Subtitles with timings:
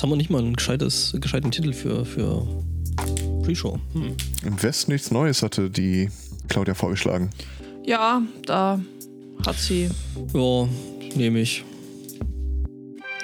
[0.00, 2.46] Jetzt haben wir nicht mal einen gescheites, gescheiten Titel für, für
[3.42, 3.78] Pre-Show.
[3.92, 4.16] Hm.
[4.46, 6.08] Im Westen nichts Neues hatte die
[6.48, 7.28] Claudia vorgeschlagen.
[7.84, 8.80] Ja, da
[9.44, 9.90] hat sie.
[10.32, 10.68] Ja,
[11.14, 11.66] nehme ich.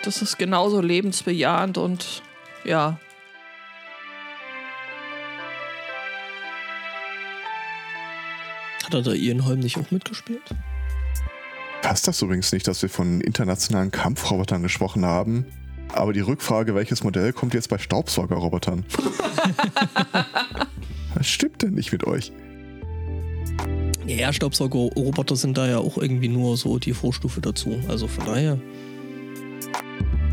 [0.04, 2.20] Das ist genauso lebensbejahend und
[2.66, 3.00] ja.
[8.84, 10.54] Hat er da Ian Holm nicht auch mitgespielt?
[11.80, 15.46] Passt das übrigens nicht, dass wir von internationalen Kampfrobotern gesprochen haben?
[15.92, 18.84] Aber die Rückfrage, welches Modell kommt jetzt bei Staubsaugerrobotern?
[21.14, 22.32] Was stimmt denn nicht mit euch?
[24.06, 27.78] Ja, Staubsaugerroboter sind da ja auch irgendwie nur so die Vorstufe dazu.
[27.88, 28.58] Also von daher.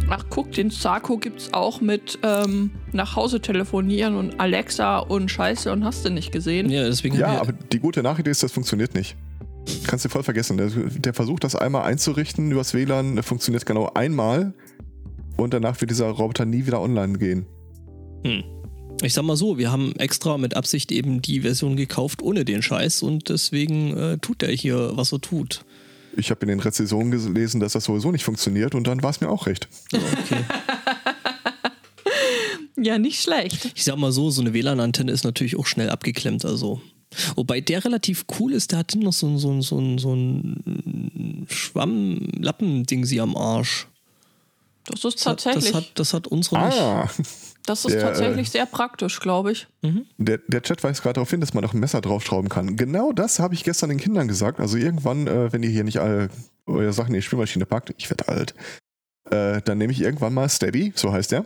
[0.09, 5.71] Ach, guck, den Sarko gibt's auch mit ähm, nach Hause telefonieren und Alexa und Scheiße
[5.71, 6.69] und hast du nicht gesehen.
[6.69, 9.15] Ja, deswegen Ja, aber die gute Nachricht ist, das funktioniert nicht.
[9.87, 10.57] Kannst du voll vergessen.
[10.57, 14.53] Der, der versucht das einmal einzurichten übers WLAN, funktioniert genau einmal
[15.37, 17.45] und danach wird dieser Roboter nie wieder online gehen.
[18.25, 18.43] Hm.
[19.01, 22.61] Ich sag mal so, wir haben extra mit Absicht eben die Version gekauft ohne den
[22.61, 25.65] Scheiß und deswegen äh, tut er hier, was er tut.
[26.15, 29.19] Ich habe in den Rezensionen gelesen, dass das sowieso nicht funktioniert und dann war es
[29.19, 29.67] mir auch recht.
[29.91, 30.43] Ja, okay.
[32.75, 33.71] Ja, nicht schlecht.
[33.75, 36.81] ich sag mal so, so eine WLAN-Antenne ist natürlich auch schnell abgeklemmt, also.
[37.35, 40.13] Wobei der relativ cool ist, der hat noch so, ein- so, ein- so, ein- so
[40.13, 43.87] ein Schwamm-Lappen-Ding sie am Arsch.
[44.85, 46.79] Das ist Das hat, tatsächlich, das hat, das hat unsere nicht.
[46.79, 47.09] Ah,
[47.65, 49.67] das ist der, tatsächlich sehr praktisch, glaube ich.
[50.17, 52.75] der, der Chat weist gerade darauf hin, dass man noch ein Messer draufschrauben kann.
[52.75, 54.59] Genau das habe ich gestern den Kindern gesagt.
[54.59, 56.29] Also irgendwann, äh, wenn ihr hier nicht alle
[56.65, 58.55] eure Sachen in die Spülmaschine packt, ich werde alt,
[59.29, 61.45] äh, dann nehme ich irgendwann mal Steady, so heißt der,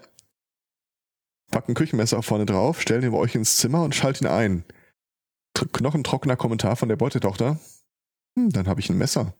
[1.52, 4.64] pack ein Küchenmesser vorne drauf, stell den bei euch ins Zimmer und schalt ihn ein.
[5.56, 7.60] Tr- Knochentrockener Kommentar von der Beutetochter.
[8.36, 9.36] Hm, dann habe ich ein Messer.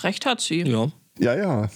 [0.00, 0.62] Recht hat sie.
[0.62, 0.90] Ja.
[1.18, 1.68] Ja, ja.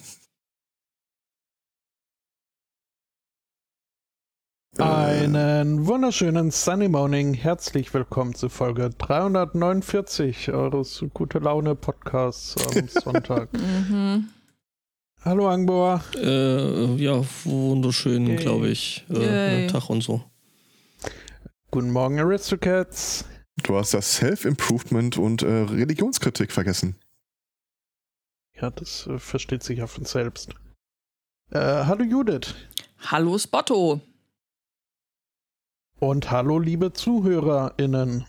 [4.79, 7.33] Einen wunderschönen Sunny Morning.
[7.35, 13.53] Herzlich willkommen zu Folge 349 eures Gute Laune Podcasts am Sonntag.
[13.53, 14.29] Mhm.
[15.23, 16.03] Hallo Angbor.
[16.15, 18.37] Äh, ja, wunderschön, Yay.
[18.37, 19.05] glaube ich.
[19.11, 19.67] Äh, Yay.
[19.69, 20.23] Tag und so.
[21.71, 23.25] Guten Morgen Aristocats.
[23.63, 26.97] Du hast das Self-Improvement und äh, Religionskritik vergessen.
[28.61, 30.55] Ja, das äh, versteht sich ja von selbst.
[31.51, 32.55] Äh, hallo Judith.
[32.99, 34.01] Hallo Spotto.
[35.99, 38.27] Und hallo liebe ZuhörerInnen.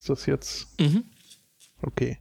[0.00, 1.04] Ist das jetzt Mhm.
[1.82, 2.18] okay?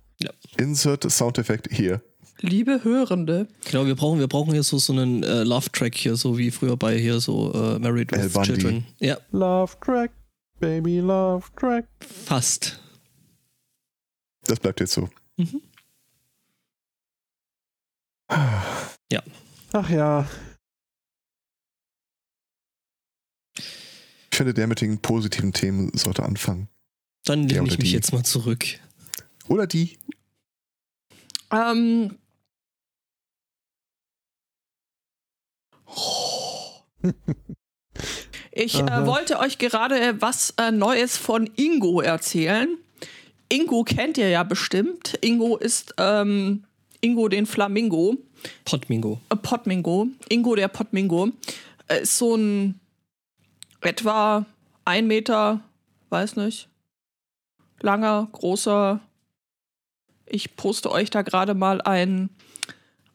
[0.58, 2.02] Insert Soundeffekt hier.
[2.40, 3.48] Liebe Hörende.
[3.66, 6.78] Genau, wir brauchen, wir brauchen hier so, so einen äh, Love-Track hier, so wie früher
[6.78, 8.54] bei hier so äh, Married with Bundy.
[8.54, 8.86] Children.
[9.00, 10.12] Ja, Love Track,
[10.60, 11.88] Baby Love Track.
[12.00, 12.80] fast.
[14.46, 15.10] Das bleibt jetzt so.
[15.38, 15.62] Mhm.
[19.76, 20.28] Ach ja,
[24.32, 26.68] Ich finde, der mit den positiven Themen sollte anfangen.
[27.26, 27.96] Dann lehne ich mich die.
[27.96, 28.66] jetzt mal zurück.
[29.48, 29.98] Oder die.
[31.52, 32.18] Ähm.
[38.56, 42.78] Ich äh, wollte euch gerade was äh, Neues von Ingo erzählen.
[43.50, 45.18] Ingo kennt ihr ja bestimmt.
[45.22, 46.64] Ingo ist ähm,
[47.03, 48.18] Ingo den Flamingo.
[48.64, 49.19] Potmingo.
[49.30, 50.08] Äh, Potmingo.
[50.30, 51.31] Ingo der Potmingo.
[51.90, 52.80] Äh, ist so ein
[53.81, 54.46] etwa
[54.86, 55.59] ein Meter,
[56.09, 56.69] weiß nicht,
[57.81, 59.02] langer, großer.
[60.25, 62.30] Ich poste euch da gerade mal ein,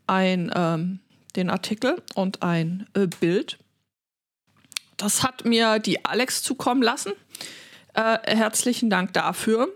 [0.07, 1.01] ein ähm,
[1.35, 3.59] den Artikel und ein äh, Bild.
[4.99, 7.13] Das hat mir die Alex zukommen lassen.
[7.95, 9.69] Äh, herzlichen Dank dafür.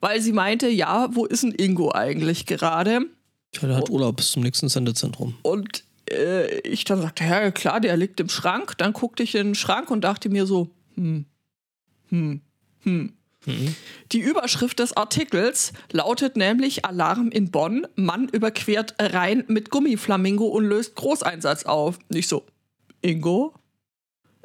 [0.00, 3.06] Weil sie meinte, ja, wo ist denn Ingo eigentlich gerade?
[3.54, 5.34] Ja, der hat Urlaub bis zum nächsten Sendezentrum.
[5.42, 8.76] Und äh, ich dann sagte, ja klar, der liegt im Schrank.
[8.78, 11.24] Dann guckte ich in den Schrank und dachte mir so, hm,
[12.08, 12.40] hm,
[12.82, 13.12] hm.
[13.46, 13.76] Mhm.
[14.12, 17.86] Die Überschrift des Artikels lautet nämlich Alarm in Bonn.
[17.94, 21.98] Mann überquert Rhein mit Gummiflamingo und löst Großeinsatz auf.
[22.08, 22.44] Nicht so,
[23.02, 23.54] Ingo?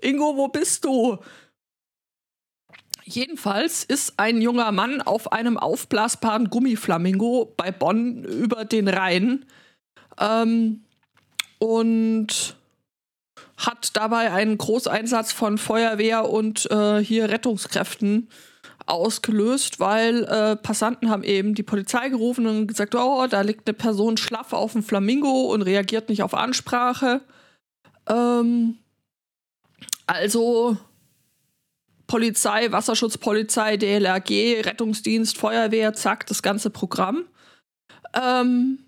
[0.01, 1.17] Ingo, wo bist du?
[3.03, 9.45] Jedenfalls ist ein junger Mann auf einem aufblasbaren Gummiflamingo bei Bonn über den Rhein
[10.19, 10.83] ähm,
[11.59, 12.55] und
[13.57, 18.29] hat dabei einen Großeinsatz von Feuerwehr und äh, hier Rettungskräften
[18.85, 23.73] ausgelöst, weil äh, Passanten haben eben die Polizei gerufen und gesagt, oh, da liegt eine
[23.73, 27.21] Person schlaff auf dem Flamingo und reagiert nicht auf Ansprache.
[28.07, 28.77] Ähm,
[30.07, 30.77] also
[32.11, 37.23] Polizei, Wasserschutzpolizei, DLRG, Rettungsdienst, Feuerwehr, zack, das ganze Programm.
[38.13, 38.79] Ähm,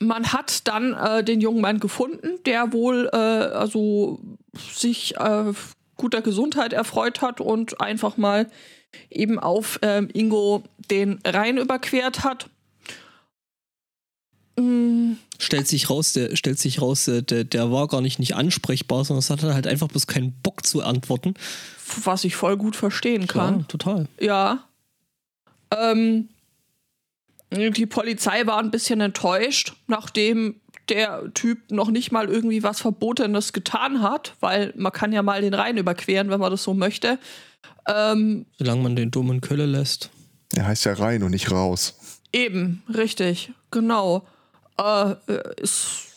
[0.00, 4.20] man hat dann äh, den jungen Mann gefunden, der wohl äh, also
[4.56, 5.52] sich äh,
[5.96, 8.50] guter Gesundheit erfreut hat und einfach mal
[9.10, 12.48] eben auf ähm, Ingo den Rhein überquert hat.
[14.56, 15.16] Mm.
[15.38, 19.18] Stellt sich raus, der, stellt sich raus, der, der war gar nicht nicht ansprechbar, sondern
[19.18, 21.34] es hatte halt einfach bloß keinen Bock zu antworten.
[22.04, 23.60] Was ich voll gut verstehen kann.
[23.60, 24.08] Ja, total.
[24.18, 24.64] Ja.
[25.70, 26.28] Ähm,
[27.50, 30.56] die Polizei war ein bisschen enttäuscht, nachdem
[30.88, 35.40] der Typ noch nicht mal irgendwie was Verbotenes getan hat, weil man kann ja mal
[35.40, 37.18] den Rhein überqueren, wenn man das so möchte.
[37.88, 40.10] Ähm, Solange man den dummen Kölle lässt.
[40.54, 41.98] Er heißt ja rein und nicht raus.
[42.32, 44.26] Eben, richtig, genau.
[44.78, 45.14] Äh,
[45.60, 46.08] ist,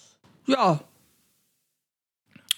[0.47, 0.79] ja,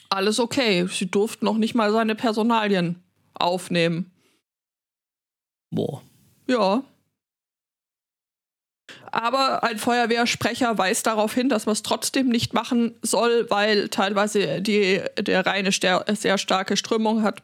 [0.10, 0.88] alles okay.
[0.88, 3.02] Sie durften noch nicht mal seine Personalien
[3.34, 4.12] aufnehmen.
[5.72, 6.02] Boah.
[6.48, 6.84] Ja.
[9.12, 14.62] Aber ein Feuerwehrsprecher weist darauf hin, dass man es trotzdem nicht machen soll, weil teilweise
[14.62, 17.42] die, der Rhein sehr starke Strömung hat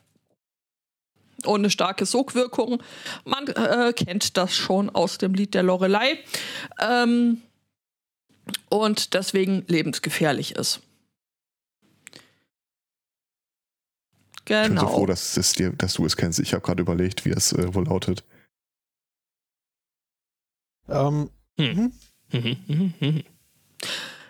[1.46, 2.82] und eine starke Sogwirkung.
[3.24, 6.20] Man äh, kennt das schon aus dem Lied der Lorelei.
[6.82, 7.42] Ähm,
[8.70, 10.82] und deswegen lebensgefährlich ist.
[14.46, 14.64] Genau.
[14.64, 16.40] Ich bin so froh, dass, dass, dir, dass du es kennst.
[16.40, 18.24] Ich habe gerade überlegt, wie es äh, wohl lautet.
[20.88, 21.30] Ähm,
[21.60, 21.92] hm.
[22.32, 23.24] Mhm.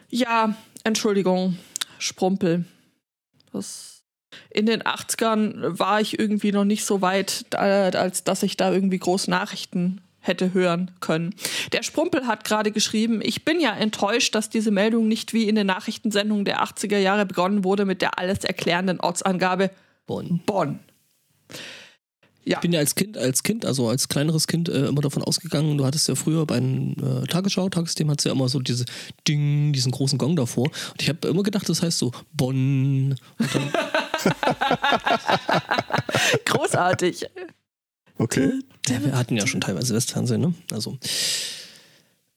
[0.10, 1.58] ja, Entschuldigung,
[2.00, 2.66] Sprumpel.
[3.54, 4.04] Das
[4.50, 9.00] in den 80ern war ich irgendwie noch nicht so weit, als dass ich da irgendwie
[9.00, 11.34] groß Nachrichten hätte hören können.
[11.72, 15.56] Der Sprumpel hat gerade geschrieben, ich bin ja enttäuscht, dass diese Meldung nicht wie in
[15.56, 19.72] den Nachrichtensendungen der 80er Jahre begonnen wurde mit der alles erklärenden Ortsangabe
[20.06, 20.42] Bonn.
[20.46, 20.80] Bonn.
[22.48, 22.58] Ja.
[22.58, 25.78] Ich bin ja als Kind, als Kind, also als kleineres Kind äh, immer davon ausgegangen,
[25.78, 28.86] du hattest ja früher bei einem äh, Tagesschau, Tagesthema hattest ja immer so diese
[29.28, 30.68] Ding, diesen großen Gong davor.
[30.68, 33.16] Und ich habe immer gedacht, das heißt so Bonn.
[36.46, 37.26] Großartig.
[38.18, 38.62] Okay.
[38.90, 40.54] Ja, wir hatten ja schon teilweise Westfernsehen, ne?
[40.72, 40.98] Also.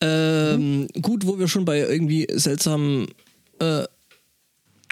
[0.01, 0.89] Ähm, mhm.
[1.03, 3.09] Gut, wo wir schon bei irgendwie seltsamen
[3.59, 3.85] äh,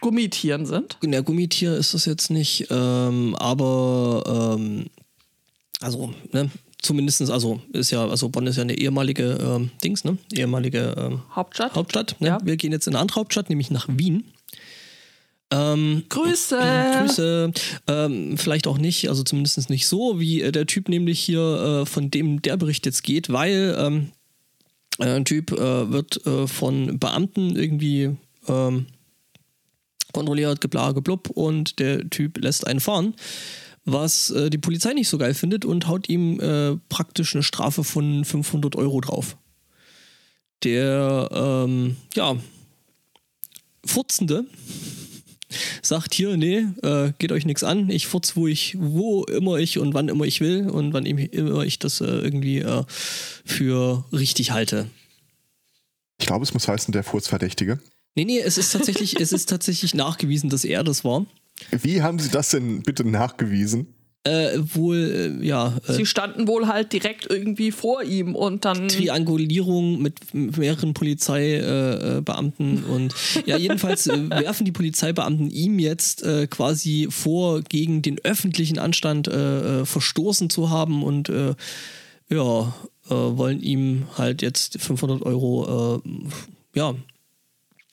[0.00, 0.99] Gummitieren sind.
[1.05, 4.87] Ja, Gummitier ist das jetzt nicht, ähm, aber ähm,
[5.81, 6.50] also, ne,
[6.81, 10.19] zumindest, also ist ja, also Bonn ist ja eine ehemalige ähm, Dings, ne?
[10.32, 11.75] Ehemalige ähm, Hauptstadt.
[11.75, 12.28] Hauptstadt, ne?
[12.28, 12.38] Ja.
[12.43, 14.25] Wir gehen jetzt in eine andere Hauptstadt, nämlich nach Wien.
[15.50, 16.59] Ähm, Grüße!
[17.00, 17.53] Grüße.
[17.87, 21.87] Ähm, vielleicht auch nicht, also zumindest nicht so, wie äh, der Typ nämlich hier, äh,
[21.87, 24.12] von dem der Bericht jetzt geht, weil ähm,
[24.99, 28.17] äh, ein Typ äh, wird äh, von Beamten irgendwie
[28.47, 28.87] ähm,
[30.12, 33.15] kontrolliert, gebla, geblub und der Typ lässt einen fahren
[33.91, 36.37] was die Polizei nicht so geil findet und haut ihm
[36.91, 39.39] praktisch eine Strafe von 500 Euro drauf.
[40.62, 42.37] Der, ähm, ja,
[43.87, 44.45] Furzende
[45.83, 49.79] sagt hier, nee, äh, geht euch nichts an, ich furz, wo ich, wo immer ich
[49.79, 52.85] und wann immer ich will und wann immer ich das äh, irgendwie äh,
[53.45, 54.87] für richtig halte.
[56.21, 57.79] Ich glaube, es muss heißen, der Furzverdächtige.
[58.15, 61.27] Nee, nee, es ist tatsächlich, es ist tatsächlich nachgewiesen, dass er das war.
[61.71, 63.95] Wie haben Sie das denn bitte nachgewiesen?
[64.25, 65.76] Äh, wohl, äh, ja.
[65.87, 68.88] Äh, Sie standen wohl halt direkt irgendwie vor ihm und dann.
[68.88, 73.14] Triangulierung mit mehreren Polizeibeamten und
[73.47, 79.28] ja, jedenfalls äh, werfen die Polizeibeamten ihm jetzt äh, quasi vor, gegen den öffentlichen Anstand
[79.28, 81.31] verstoßen zu haben und
[82.28, 82.75] ja,
[83.09, 86.02] wollen ihm halt jetzt 500 Euro
[86.75, 86.95] ja,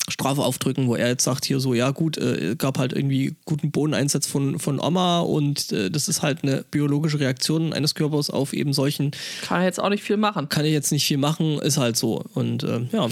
[0.07, 3.71] Strafe aufdrücken, wo er jetzt sagt hier so, ja gut, äh, gab halt irgendwie guten
[3.71, 8.53] Bodeneinsatz von, von Oma und äh, das ist halt eine biologische Reaktion eines Körpers auf
[8.53, 9.11] eben solchen.
[9.41, 10.47] Kann er jetzt auch nicht viel machen.
[10.49, 12.23] Kann er jetzt nicht viel machen, ist halt so.
[12.35, 13.07] Und äh, ja.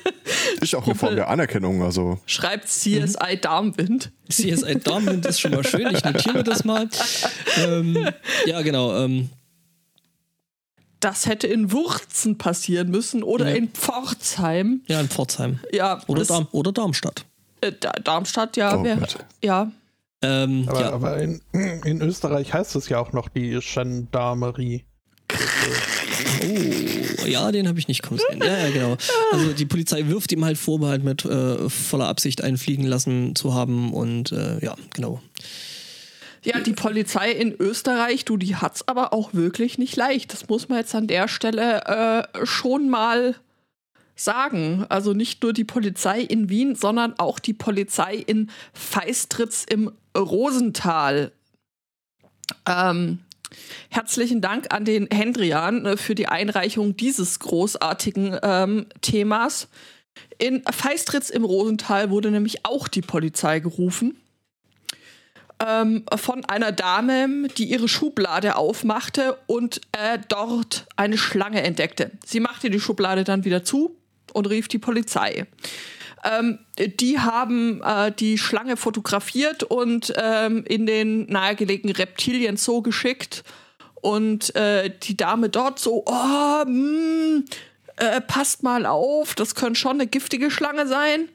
[0.60, 2.18] ist auch eine Form der Anerkennung, also.
[2.26, 3.40] Schreibt CSI mhm.
[3.40, 4.12] Darmwind.
[4.28, 6.88] CSI Darmwind ist schon mal schön, ich notiere das mal.
[7.66, 7.96] ähm,
[8.46, 8.94] ja, genau.
[8.96, 9.30] Ähm,
[11.06, 13.54] das hätte in Wurzen passieren müssen oder ja.
[13.54, 14.80] in Pforzheim.
[14.88, 15.60] Ja, in Pforzheim.
[15.72, 17.24] Ja, oder, Darm, oder Darmstadt.
[17.60, 17.70] Äh,
[18.02, 18.76] Darmstadt, ja.
[18.76, 18.98] Oh, wär,
[19.40, 19.70] ja.
[20.22, 20.90] Ähm, aber, ja.
[20.90, 24.84] aber in, in, Österreich heißt es ja auch noch die Gendarmerie.
[26.42, 28.40] Oh, ja, den habe ich nicht kommen sehen.
[28.42, 28.96] Ja, ja, genau.
[29.30, 33.54] Also die Polizei wirft ihm halt vor, halt mit äh, voller Absicht einfliegen lassen zu
[33.54, 35.22] haben und äh, ja, genau.
[36.46, 40.32] Ja, die Polizei in Österreich, du, die hat's aber auch wirklich nicht leicht.
[40.32, 43.34] Das muss man jetzt an der Stelle äh, schon mal
[44.14, 44.86] sagen.
[44.88, 51.32] Also nicht nur die Polizei in Wien, sondern auch die Polizei in Feistritz im Rosental.
[52.64, 53.18] Ähm,
[53.90, 59.66] herzlichen Dank an den Hendrian äh, für die Einreichung dieses großartigen ähm, Themas.
[60.38, 64.16] In Feistritz im Rosental wurde nämlich auch die Polizei gerufen.
[65.64, 72.10] Ähm, von einer Dame, die ihre Schublade aufmachte und äh, dort eine Schlange entdeckte.
[72.26, 73.96] Sie machte die Schublade dann wieder zu
[74.34, 75.46] und rief die Polizei.
[76.24, 83.44] Ähm, die haben äh, die Schlange fotografiert und ähm, in den nahegelegenen Reptilien Zoo geschickt.
[83.94, 87.44] Und äh, die Dame dort so, oh, mh, hm,
[87.96, 91.28] äh, passt mal auf, das könnte schon eine giftige Schlange sein.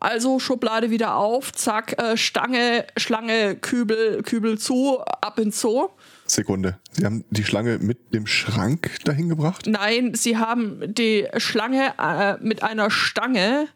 [0.00, 5.88] Also Schublade wieder auf, zack, äh, Stange, Schlange, Kübel, Kübel zu, ab ins Zoo.
[6.26, 6.78] Sekunde.
[6.92, 9.66] Sie haben die Schlange mit dem Schrank dahin gebracht?
[9.66, 13.68] Nein, sie haben die Schlange äh, mit einer Stange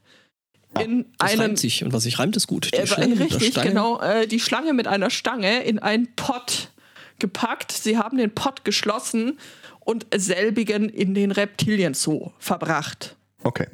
[0.78, 1.40] in das einen.
[1.40, 2.70] reimt sich und was sich reimt, ist gut.
[2.72, 4.00] Die Äh, Schlange mit der richtig, genau.
[4.00, 6.70] Äh, die Schlange mit einer Stange in einen Pott
[7.18, 7.72] gepackt.
[7.72, 9.38] Sie haben den Pott geschlossen
[9.80, 13.16] und selbigen in den Reptilien-Zoo verbracht.
[13.42, 13.66] Okay.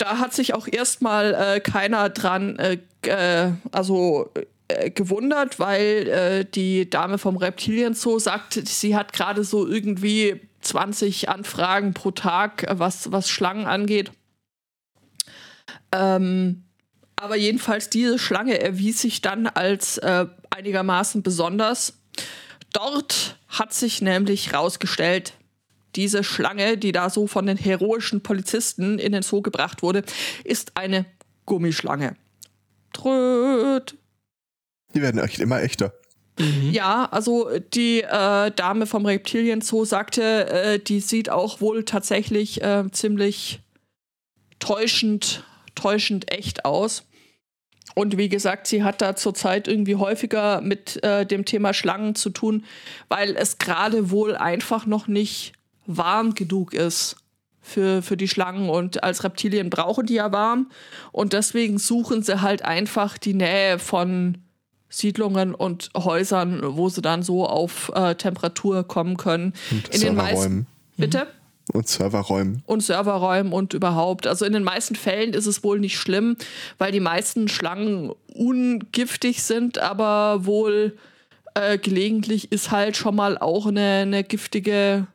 [0.00, 4.30] Da hat sich auch erstmal äh, keiner dran äh, äh, also
[4.68, 11.28] äh, gewundert, weil äh, die Dame vom Reptilien-Zoo sagt, sie hat gerade so irgendwie 20
[11.28, 14.10] Anfragen pro Tag, was, was Schlangen angeht.
[15.92, 16.64] Ähm,
[17.16, 21.98] aber jedenfalls diese Schlange erwies sich dann als äh, einigermaßen besonders.
[22.72, 25.34] Dort hat sich nämlich rausgestellt,
[25.96, 30.02] diese Schlange, die da so von den heroischen Polizisten in den Zoo gebracht wurde,
[30.44, 31.06] ist eine
[31.46, 32.16] Gummischlange.
[32.92, 33.96] Tröd.
[34.94, 35.92] Die werden echt immer echter.
[36.38, 36.70] Mhm.
[36.72, 42.62] Ja, also die äh, Dame vom Reptilien Zoo sagte, äh, die sieht auch wohl tatsächlich
[42.62, 43.60] äh, ziemlich
[44.58, 45.44] täuschend,
[45.74, 47.04] täuschend echt aus.
[47.94, 52.30] Und wie gesagt, sie hat da zurzeit irgendwie häufiger mit äh, dem Thema Schlangen zu
[52.30, 52.64] tun,
[53.08, 55.52] weil es gerade wohl einfach noch nicht
[55.96, 57.16] warm genug ist
[57.60, 58.68] für, für die Schlangen.
[58.68, 60.70] Und als Reptilien brauchen die ja warm.
[61.12, 64.38] Und deswegen suchen sie halt einfach die Nähe von
[64.88, 69.54] Siedlungen und Häusern, wo sie dann so auf äh, Temperatur kommen können.
[69.70, 70.36] Und In den meisten.
[70.36, 70.66] Serverräumen.
[70.96, 71.26] Bitte?
[71.72, 72.62] Und Serverräumen.
[72.66, 74.26] und Serverräumen und überhaupt.
[74.26, 76.36] Also in den meisten Fällen ist es wohl nicht schlimm,
[76.78, 80.96] weil die meisten Schlangen ungiftig sind, aber wohl
[81.54, 85.06] äh, gelegentlich ist halt schon mal auch eine, eine giftige,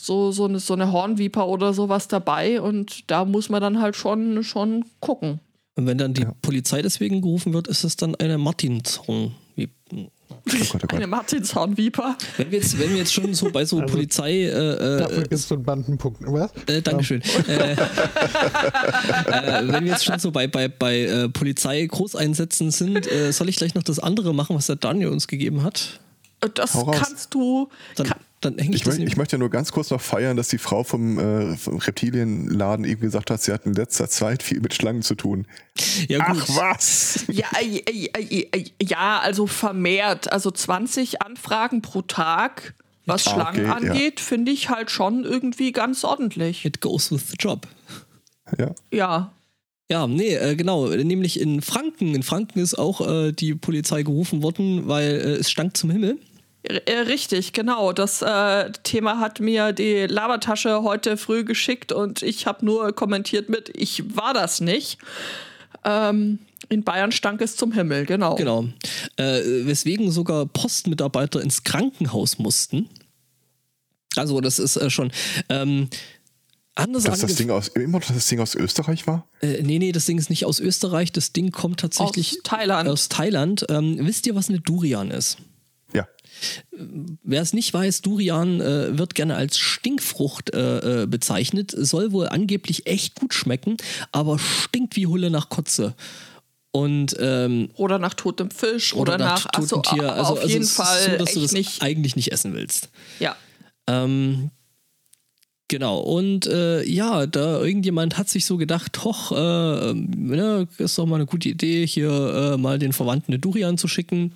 [0.00, 3.96] so, so, eine, so eine Hornviper oder sowas dabei und da muss man dann halt
[3.96, 5.40] schon, schon gucken.
[5.74, 6.34] Und wenn dann die Ja.
[6.42, 9.34] Polizei deswegen gerufen wird, ist es dann eine Martinshorn.
[10.30, 10.94] Oh Gott, oh Gott.
[10.94, 12.16] Eine Martinshornviper.
[12.36, 15.20] Wenn wir jetzt, wenn wir jetzt schon so bei so Also, Polizei äh, Dafür äh,
[15.22, 16.20] gibt es so einen Bandenpunkt.
[16.26, 16.50] Was?
[16.66, 17.22] Äh, Dankeschön.
[17.48, 17.76] Äh, äh,
[19.68, 23.74] wenn wir jetzt schon so bei, bei, bei äh, Polizei-Großeinsätzen sind, äh, soll ich gleich
[23.74, 26.00] noch das andere machen, was der Daniel uns gegeben hat?
[26.54, 27.68] Das kannst du.
[27.96, 30.00] Dann, Kann, dann hänge ich, Ich, das möcht, ich möchte ja nur ganz kurz noch
[30.00, 34.08] feiern, dass die Frau vom, äh, vom Reptilienladen eben gesagt hat, sie hat in letzter
[34.08, 35.46] Zeit viel mit Schlangen zu tun.
[36.08, 36.48] Ja, gut.
[36.56, 37.24] was?
[37.28, 40.32] Ja, äh, äh, äh, ja, also vermehrt.
[40.32, 42.74] Also 20 Anfragen pro Tag,
[43.06, 43.90] was Ah, Schlangen okay, ja.
[43.92, 46.64] angeht, finde ich halt schon irgendwie ganz ordentlich.
[46.64, 47.66] It goes with the job.
[48.58, 48.74] Ja.
[48.92, 49.32] Ja.
[49.90, 50.86] Ja, nee, äh, genau.
[50.88, 52.14] Nämlich in Franken.
[52.14, 56.18] In Franken ist auch äh, die Polizei gerufen worden, weil äh, es stank zum Himmel.
[56.68, 57.92] Äh, richtig, genau.
[57.92, 63.48] Das äh, Thema hat mir die Labertasche heute früh geschickt und ich habe nur kommentiert
[63.48, 64.98] mit, ich war das nicht.
[65.84, 68.34] Ähm, in Bayern stank es zum Himmel, genau.
[68.34, 68.66] Genau.
[69.16, 72.88] Äh, weswegen sogar Postmitarbeiter ins Krankenhaus mussten.
[74.16, 75.10] Also, das ist äh, schon.
[75.48, 75.88] Ähm,
[76.74, 79.26] anders Dass das Ding aus, immer das Ding aus Österreich war?
[79.40, 81.12] Äh, nee, nee, das Ding ist nicht aus Österreich.
[81.12, 82.88] Das Ding kommt tatsächlich Aus Thailand.
[82.88, 83.66] Aus Thailand.
[83.70, 85.38] Ähm, wisst ihr, was eine Durian ist?
[86.72, 86.78] Ja.
[87.22, 92.28] Wer es nicht weiß, Durian äh, wird gerne als Stinkfrucht äh, äh, bezeichnet, soll wohl
[92.28, 93.76] angeblich echt gut schmecken,
[94.12, 95.94] aber stinkt wie Hulle nach Kotze.
[96.70, 100.12] Und ähm, Oder nach totem Fisch oder, nach, totem achso, Tier.
[100.12, 101.82] Also, auf also jeden es ist Fall so, dass du das nicht.
[101.82, 102.90] eigentlich nicht essen willst.
[103.18, 103.36] Ja.
[103.88, 104.50] Ähm,
[105.68, 111.06] genau, und äh, ja, da irgendjemand hat sich so gedacht, hoch, äh, ne, ist doch
[111.06, 112.10] mal eine gute Idee, hier
[112.54, 114.34] äh, mal den Verwandten eine Durian zu schicken.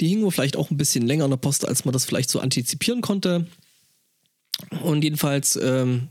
[0.00, 2.30] Die hingen wohl vielleicht auch ein bisschen länger in der Post, als man das vielleicht
[2.30, 3.46] so antizipieren konnte.
[4.82, 6.08] Und jedenfalls ähm,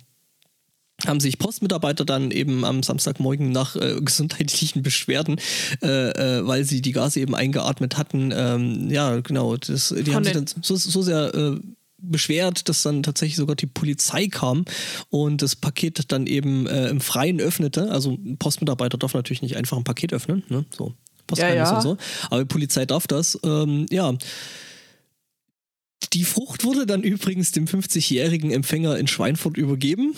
[1.07, 5.39] haben sich Postmitarbeiter dann eben am Samstagmorgen nach äh, gesundheitlichen Beschwerden,
[5.81, 10.15] äh, äh, weil sie die Gase eben eingeatmet hatten, ähm, ja, genau, das, die Von
[10.15, 11.59] haben sich dann so, so sehr äh,
[11.97, 14.65] beschwert, dass dann tatsächlich sogar die Polizei kam
[15.09, 17.91] und das Paket dann eben äh, im Freien öffnete.
[17.91, 20.65] Also ein Postmitarbeiter darf natürlich nicht einfach ein Paket öffnen, ne?
[20.75, 20.95] so
[21.31, 21.75] Postgeheimnis Ja, ja.
[21.77, 21.97] und so.
[22.29, 23.39] Aber die Polizei darf das.
[23.43, 24.13] Ähm, ja.
[26.13, 30.13] Die Frucht wurde dann übrigens dem 50-jährigen Empfänger in Schweinfurt übergeben.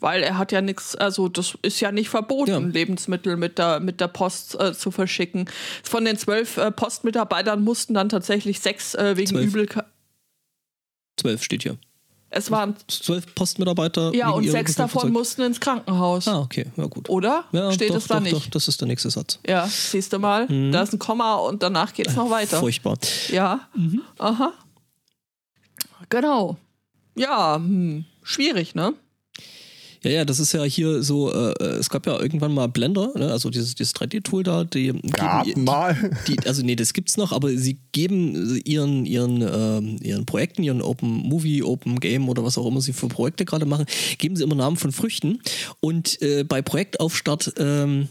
[0.00, 2.58] weil er hat ja nichts, also das ist ja nicht verboten, Ja.
[2.58, 5.44] Lebensmittel mit der, mit der Post äh, zu verschicken.
[5.82, 9.46] Von den zwölf äh, Postmitarbeitern mussten dann tatsächlich sechs äh, wegen Zwölf.
[9.46, 9.84] Übelkeit.
[11.18, 11.76] Zwölf steht hier.
[12.32, 14.14] Es waren, Zwölf Postmitarbeiter.
[14.14, 16.28] ja, und sechs davon mussten ins Krankenhaus.
[16.28, 17.08] Ah, okay, ja gut.
[17.10, 17.44] Oder?
[17.50, 18.34] Ja, Steht doch, es da doch, nicht?
[18.36, 19.40] Doch, das ist der nächste Satz.
[19.46, 20.70] Ja, siehst du mal, Mhm.
[20.70, 22.60] da ist ein Komma und danach geht es noch weiter.
[22.60, 22.96] Furchtbar.
[23.30, 24.02] Ja, Mhm.
[24.18, 24.52] aha.
[26.08, 26.56] Genau.
[27.16, 28.04] Ja, hm.
[28.22, 28.94] schwierig, ne?
[30.02, 33.30] Ja, ja, das ist ja hier so, äh, es gab ja irgendwann mal Blender, ne?
[33.30, 36.16] also dieses, dieses 3D-Tool da, die Gab geben, mal.
[36.26, 40.80] die, also nee, das gibt's noch, aber sie geben ihren, ihren, ähm, ihren Projekten, ihren
[40.80, 43.84] Open Movie, Open Game oder was auch immer sie für Projekte gerade machen,
[44.16, 45.40] geben sie immer Namen von Früchten.
[45.80, 48.08] Und äh, bei Projektaufstart ähm,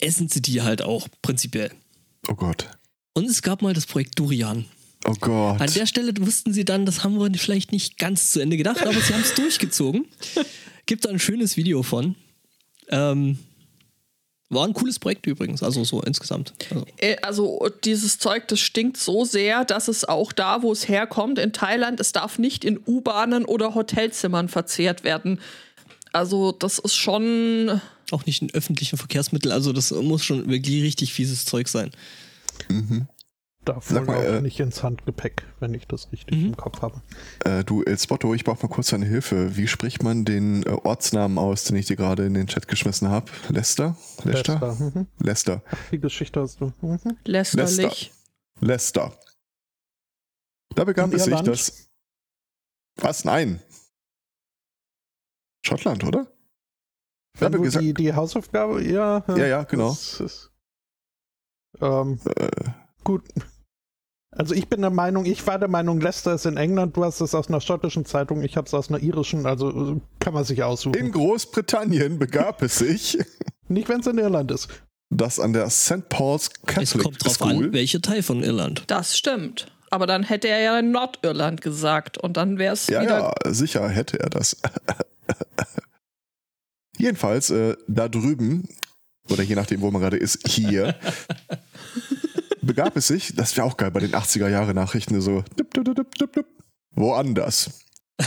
[0.00, 1.70] essen sie die halt auch prinzipiell.
[2.28, 2.68] Oh Gott.
[3.14, 4.66] Und es gab mal das Projekt Durian.
[5.06, 5.60] Oh Gott.
[5.60, 8.82] An der Stelle wussten sie dann, das haben wir vielleicht nicht ganz zu Ende gedacht,
[8.82, 10.06] aber sie haben es durchgezogen.
[10.86, 12.16] Gibt da ein schönes Video von.
[12.88, 13.38] Ähm,
[14.48, 16.52] war ein cooles Projekt übrigens, also so insgesamt.
[16.70, 20.88] Also, Äh, Also dieses Zeug, das stinkt so sehr, dass es auch da, wo es
[20.88, 25.40] herkommt, in Thailand, es darf nicht in U-Bahnen oder Hotelzimmern verzehrt werden.
[26.12, 31.12] Also das ist schon, auch nicht in öffentlichen Verkehrsmitteln, also das muss schon wirklich richtig
[31.12, 31.92] fieses Zeug sein.
[32.68, 33.06] Mhm.
[33.64, 36.46] Darf Sag wohl mal, auch äh, nicht ins Handgepäck, wenn ich das richtig Mhm.
[36.46, 37.02] im Kopf habe.
[37.44, 39.54] Äh, du, El Spotto, ich brauche mal kurz deine Hilfe.
[39.56, 43.10] Wie spricht man den äh, Ortsnamen aus, den ich dir gerade in den Chat geschmissen
[43.10, 43.30] habe?
[43.50, 43.96] Lester?
[44.24, 44.54] Lester?
[44.60, 44.74] Leicester.
[44.98, 45.06] Mhm.
[45.18, 45.62] Lester.
[45.92, 46.72] Die Geschichte hast du.
[46.80, 47.18] Mhm.
[47.24, 48.12] lästerlich.
[48.60, 49.12] Lester.
[50.74, 51.48] Da begab es sich, Irland?
[51.48, 51.90] dass.
[52.96, 53.24] Was?
[53.26, 53.60] Nein.
[55.66, 56.32] Schottland, oder?
[57.38, 59.22] Wie du gesagt- die, die Hausaufgabe, ja.
[59.28, 59.90] Ja, ja, genau.
[59.90, 60.50] das ist-
[61.80, 62.70] ähm, Äh,
[63.04, 63.28] gut.
[64.32, 67.20] Also ich bin der Meinung, ich war der Meinung, Leicester ist in England, du hast
[67.20, 70.44] es aus einer schottischen Zeitung, ich habe es aus einer irischen, also äh, kann man
[70.44, 70.94] sich aussuchen.
[70.94, 73.18] in Großbritannien begab es sich,
[73.68, 74.68] Nicht, wenn es in Irland ist.
[75.10, 76.08] dass an der St.
[76.08, 78.84] Paul's Es Catholic kommt drauf School an, welcher Teil von Irland.
[78.86, 79.72] Das stimmt.
[79.90, 83.34] Aber dann hätte er ja Nordirland gesagt und dann wäre es Ja, wieder.
[83.44, 84.56] ja, sicher hätte er das.
[86.98, 88.68] Jedenfalls, äh, da drüben,
[89.30, 90.94] oder je nachdem, wo man gerade ist, hier,
[92.62, 96.46] begab es sich, das wäre auch geil bei den 80er-Jahre-Nachrichten, so, dup, dup, dup,
[96.92, 97.80] woanders.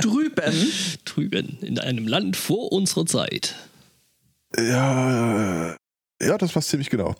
[0.00, 0.72] drüben.
[1.04, 3.54] Drüben, in einem Land vor unserer Zeit.
[4.58, 5.76] Ja,
[6.22, 7.14] ja, das war ziemlich genau.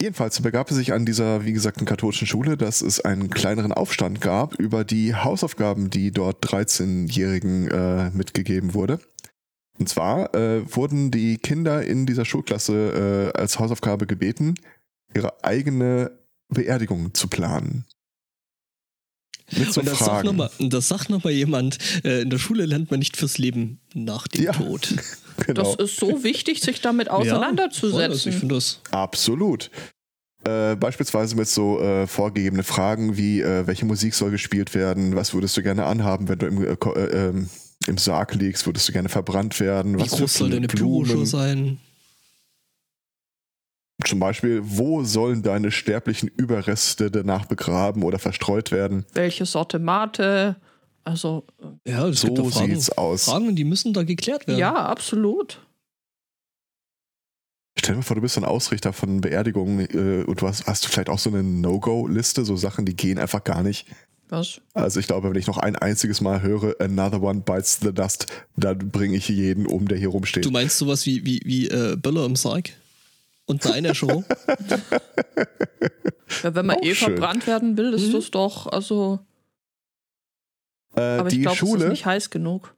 [0.00, 4.20] Jedenfalls begab es sich an dieser, wie gesagt, katholischen Schule, dass es einen kleineren Aufstand
[4.20, 8.98] gab über die Hausaufgaben, die dort 13-Jährigen äh, mitgegeben wurde.
[9.82, 14.54] Und zwar äh, wurden die Kinder in dieser Schulklasse äh, als Hausaufgabe gebeten,
[15.12, 16.12] ihre eigene
[16.48, 17.84] Beerdigung zu planen.
[19.50, 20.26] Mit so und das sagt Fragen.
[20.28, 20.50] nochmal
[21.08, 24.52] noch mal jemand, äh, in der Schule lernt man nicht fürs Leben nach dem Ja.
[24.52, 24.94] Tod.
[25.46, 25.74] Genau.
[25.74, 28.32] Das ist so wichtig, sich damit Ja, voll, also ich auseinanderzusetzen.
[28.32, 28.80] finde das.
[28.92, 29.70] Absolut.
[30.44, 35.32] Äh, beispielsweise mit so äh, vorgegebene Fragen wie, äh, welche Musik soll gespielt werden, was
[35.34, 37.48] würdest du gerne anhaben, wenn du im,
[37.86, 41.26] im Sarg liegst, würdest du gerne verbrannt werden, Wie was groß soll deine Pyroshow Blumen,
[41.26, 41.78] sein?
[44.04, 49.06] zum Beispiel, wo sollen deine sterblichen Überreste danach begraben oder verstreut werden?
[49.12, 50.56] Welche Sorte Mate?
[51.04, 51.44] Also,
[51.84, 53.24] äh, Ja, es gibt So Fragen, sieht's aus.
[53.26, 54.58] Fragen, die müssen da geklärt werden.
[54.58, 55.60] ja, absolut.
[57.78, 60.84] Stell dir mal vor, du bist ein Ausrichter von Beerdigungen äh, und du hast, hast
[60.84, 63.86] du vielleicht auch so eine No-Go-Liste, so Sachen, die gehen einfach gar nicht.
[64.32, 64.62] Was?
[64.72, 68.26] Also ich glaube, wenn ich noch ein einziges Mal höre, Another One Bites the Dust,
[68.56, 70.46] dann bringe ich jeden um, der hier rumsteht.
[70.46, 72.70] Du meinst sowas wie, wie, wie äh, Böller im Sarg?
[73.44, 74.24] Und eine Einäscherung?
[76.42, 77.08] Ja, wenn man Auch eh schön.
[77.08, 78.12] verbrannt werden will, ist Mhm.
[78.12, 79.20] das doch, also,
[80.96, 82.74] Äh, aber ich die glaube, es ist Schule nicht heiß genug.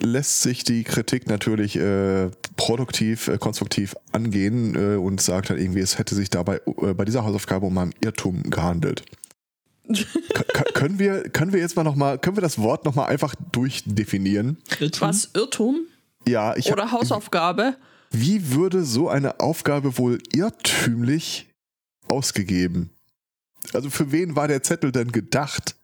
[0.00, 5.80] lässt sich die Kritik natürlich äh, produktiv, äh, konstruktiv angehen äh, und sagt dann irgendwie,
[5.80, 9.04] es hätte sich dabei äh, bei dieser Hausaufgabe um einen Irrtum gehandelt.
[10.74, 13.34] Können wir können wir jetzt mal noch mal können wir das Wort noch mal einfach
[13.52, 14.58] durchdefinieren?
[14.80, 15.08] Irrtum?
[15.08, 15.80] Was, Irrtum
[16.26, 17.76] Ja, ich oder Hausaufgabe?
[18.10, 21.48] Wie würde so eine Aufgabe wohl irrtümlich
[22.08, 22.90] ausgegeben?
[23.74, 25.74] Also für wen war der Zettel denn gedacht?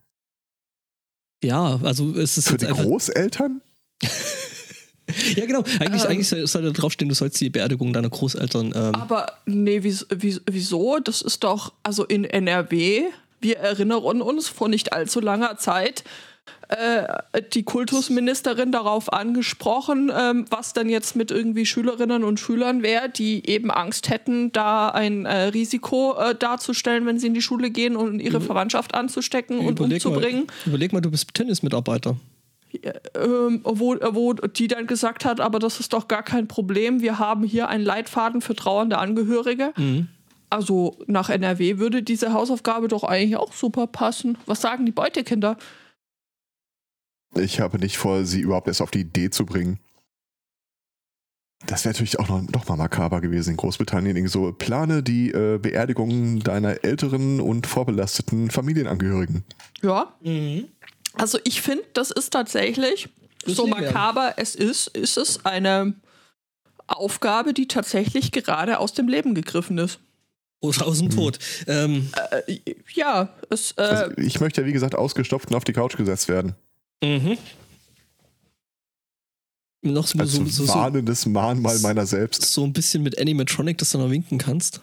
[1.43, 2.67] Ja, also es ist Für die.
[2.67, 3.61] Großeltern?
[5.37, 5.63] Ja, genau.
[5.81, 6.11] Eigentlich, Ähm.
[6.11, 8.69] eigentlich soll, soll da draufstehen, du sollst die Beerdigung deiner Großeltern.
[8.75, 10.99] Ähm, Aber nee, wies- wies- wieso?
[10.99, 13.03] Das ist doch, also in NRW,
[13.45, 16.03] wir erinnern uns vor nicht allzu langer Zeit,
[16.69, 23.09] äh, die Kultusministerin darauf angesprochen, ähm, was denn jetzt mit irgendwie Schülerinnen und Schülern wäre,
[23.09, 27.71] die eben Angst hätten, da ein äh, Risiko äh, darzustellen, wenn sie in die Schule
[27.71, 30.47] gehen und ihre Verwandtschaft anzustecken und überleg, mal, umzubringen.
[30.67, 32.17] überleg mal, du bist Tennismitarbeiter.
[33.15, 37.03] ähm, wo, wo die dann gesagt hat, aber das ist doch gar kein Problem.
[37.03, 39.73] Wir haben hier einen Leitfaden für trauernde Angehörige.
[39.77, 40.09] Mhm.
[40.55, 44.39] Also nach NRW würde diese Hausaufgabe doch eigentlich auch super passen.
[44.47, 45.57] Was sagen die Beutekinder?
[47.35, 49.81] Ich habe nicht vor, sie überhaupt erst auf die Idee zu bringen.
[51.67, 54.17] Das wäre natürlich auch noch, noch mal makaber gewesen in Großbritannien.
[54.17, 59.43] Irgendwie so, plane die äh, Beerdigung deiner älteren und vorbelasteten Familienangehörigen.
[59.83, 60.15] Ja.
[60.23, 60.69] Mhm.
[61.15, 63.09] Also ich finde, das ist tatsächlich,
[63.45, 65.95] Das so makaber es ist, ist es eine
[66.87, 69.99] Aufgabe, die tatsächlich gerade aus dem Leben gegriffen ist.
[70.61, 71.39] Oder aus dem Tod.
[71.67, 72.11] Ähm,
[72.47, 72.59] Äh,
[72.95, 76.29] ja, es, äh, Also ich möchte ja, wie gesagt, ausgestopft und auf die Couch gesetzt
[76.29, 76.55] werden.
[77.03, 77.37] mhm.
[79.83, 82.41] Noch so, Als so, so, so, warnendes Mahnmal meiner selbst.
[82.43, 84.81] so ein bisschen mit Animatronic, dass du noch winken kannst.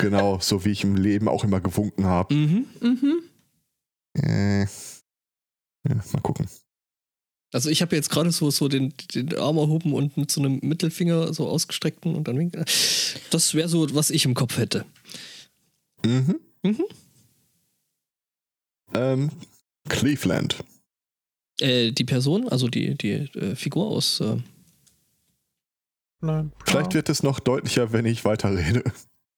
[0.00, 2.34] Genau, so wie ich im Leben auch immer gewunken habe.
[2.34, 2.66] Mhm.
[2.80, 3.22] mhm.
[4.14, 6.48] Äh, ja, mal gucken.
[7.52, 10.60] Also ich habe jetzt gerade so, so den, den Arm erhoben und mit so einem
[10.62, 12.64] Mittelfinger so ausgestreckten und dann winken.
[13.30, 14.84] Das wäre so, was ich im Kopf hätte.
[16.04, 16.38] Mhm.
[16.62, 16.84] Mhm.
[18.94, 19.30] Ähm,
[19.88, 20.56] Cleveland.
[21.60, 24.20] Äh, die Person, also die, die äh, Figur aus.
[24.20, 24.36] Äh,
[26.20, 26.52] Nein.
[26.64, 28.84] Vielleicht wird es noch deutlicher, wenn ich weiterrede.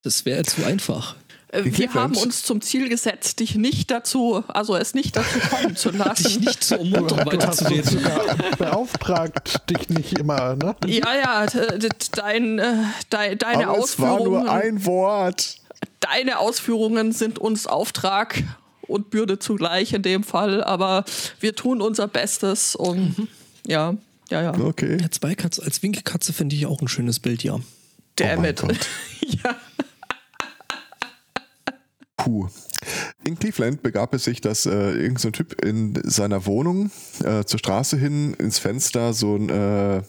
[0.02, 1.16] das wäre zu einfach.
[1.52, 5.76] Äh, Wir haben uns zum Ziel gesetzt, dich nicht dazu, also es nicht dazu kommen
[5.76, 6.40] zu Dich lassen.
[6.40, 7.84] nicht zu ermuntern, weiterzureden.
[7.90, 10.74] sogar beauftragt dich nicht immer, ne?
[10.86, 11.46] Ja, ja,
[12.12, 12.74] dein, äh,
[13.10, 15.58] dei- deine Aber es war Ausführungen, nur ein Wort.
[16.00, 18.42] deine Ausführungen sind uns Auftrag
[18.88, 21.04] und Bürde zugleich in dem Fall, aber
[21.40, 23.28] wir tun unser Bestes und Mhm.
[23.66, 23.94] ja,
[24.30, 24.54] ja, ja.
[24.58, 24.96] Okay.
[25.00, 27.58] Ja, Zweikatze als Winkelkatze finde ich auch ein schönes Bild, ja.
[28.16, 28.62] Damn mein it.
[29.44, 29.56] Ja.
[32.22, 32.48] Puh.
[33.24, 36.92] In Cleveland begab es sich, dass äh, irgendein so Typ in seiner Wohnung
[37.24, 40.02] äh, zur Straße hin ins Fenster so ein äh,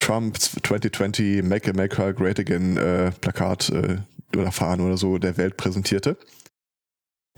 [0.00, 3.98] Trump 2020 Make America Great Again äh, Plakat äh,
[4.36, 6.16] oder Fahne oder so der Welt präsentierte.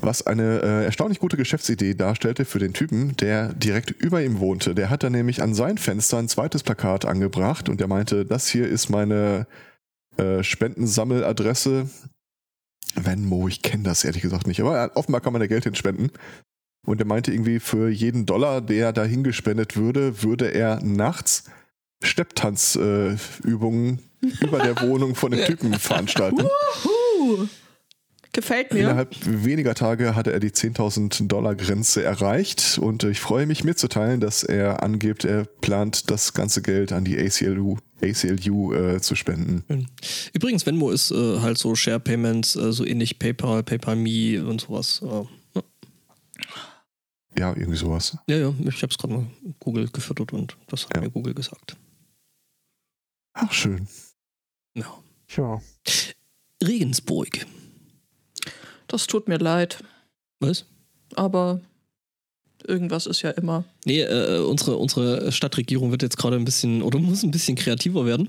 [0.00, 4.74] Was eine äh, erstaunlich gute Geschäftsidee darstellte für den Typen, der direkt über ihm wohnte.
[4.74, 8.48] Der hat dann nämlich an sein Fenster ein zweites Plakat angebracht und der meinte, das
[8.48, 9.46] hier ist meine
[10.16, 11.90] äh, Spendensammeladresse.
[12.96, 16.11] Venmo, ich kenne das ehrlich gesagt nicht, aber äh, offenbar kann man da Geld hinspenden.
[16.87, 21.44] Und er meinte irgendwie, für jeden Dollar, der dahin gespendet würde, würde er nachts
[22.02, 26.42] Stepptanzübungen äh, über der Wohnung von dem Typen veranstalten.
[26.85, 27.48] Huh.
[28.35, 28.81] Gefällt mir.
[28.81, 34.20] Innerhalb weniger Tage hatte er die 10.000 Dollar Grenze erreicht und ich freue mich mitzuteilen,
[34.20, 39.87] dass er angibt, er plant das ganze Geld an die ACLU, ACLU äh, zu spenden.
[40.33, 45.01] Übrigens, Venmo ist äh, halt so Share Payments, äh, so ähnlich PayPal, PayPal.me und sowas.
[45.05, 45.07] Äh,
[45.55, 45.62] ja.
[47.38, 48.18] Ja, irgendwie sowas.
[48.29, 49.27] ja, ja, ich habe es gerade mal
[49.61, 51.03] Google gefüttert und das hat Ja.
[51.03, 51.77] mir Google gesagt.
[53.33, 53.87] Ach, schön.
[54.77, 54.87] Ja.
[55.29, 55.61] Tja.
[56.62, 57.47] Regensburg.
[58.94, 59.83] Das tut mir leid,
[60.38, 60.66] Was?
[61.16, 61.61] aber
[62.64, 63.64] irgendwas ist ja immer.
[63.85, 68.07] Nee, äh, unsere, unsere Stadtregierung wird jetzt gerade ein bisschen oder muss ein bisschen kreativer
[68.07, 68.28] werden.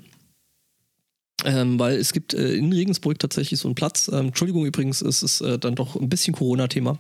[1.44, 4.10] Ähm, weil es gibt äh, in Regensburg tatsächlich so einen Platz.
[4.12, 6.98] Ähm, Entschuldigung übrigens, es ist äh, dann doch ein bisschen Corona-Thema.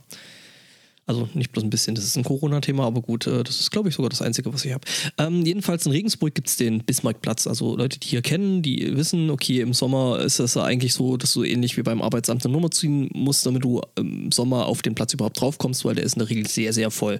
[1.08, 3.90] Also nicht bloß ein bisschen, das ist ein Corona-Thema, aber gut, äh, das ist, glaube
[3.90, 4.86] ich, sogar das Einzige, was ich habe.
[5.20, 7.46] Ähm, jedenfalls in Regensburg gibt es den Bismarckplatz.
[7.46, 11.16] Also Leute, die hier kennen, die wissen, okay, im Sommer ist das ja eigentlich so,
[11.18, 14.82] dass du ähnlich wie beim Arbeitsamt eine Nummer ziehen musst, damit du im Sommer auf
[14.82, 17.20] den Platz überhaupt draufkommst, weil der ist in der Regel sehr, sehr voll.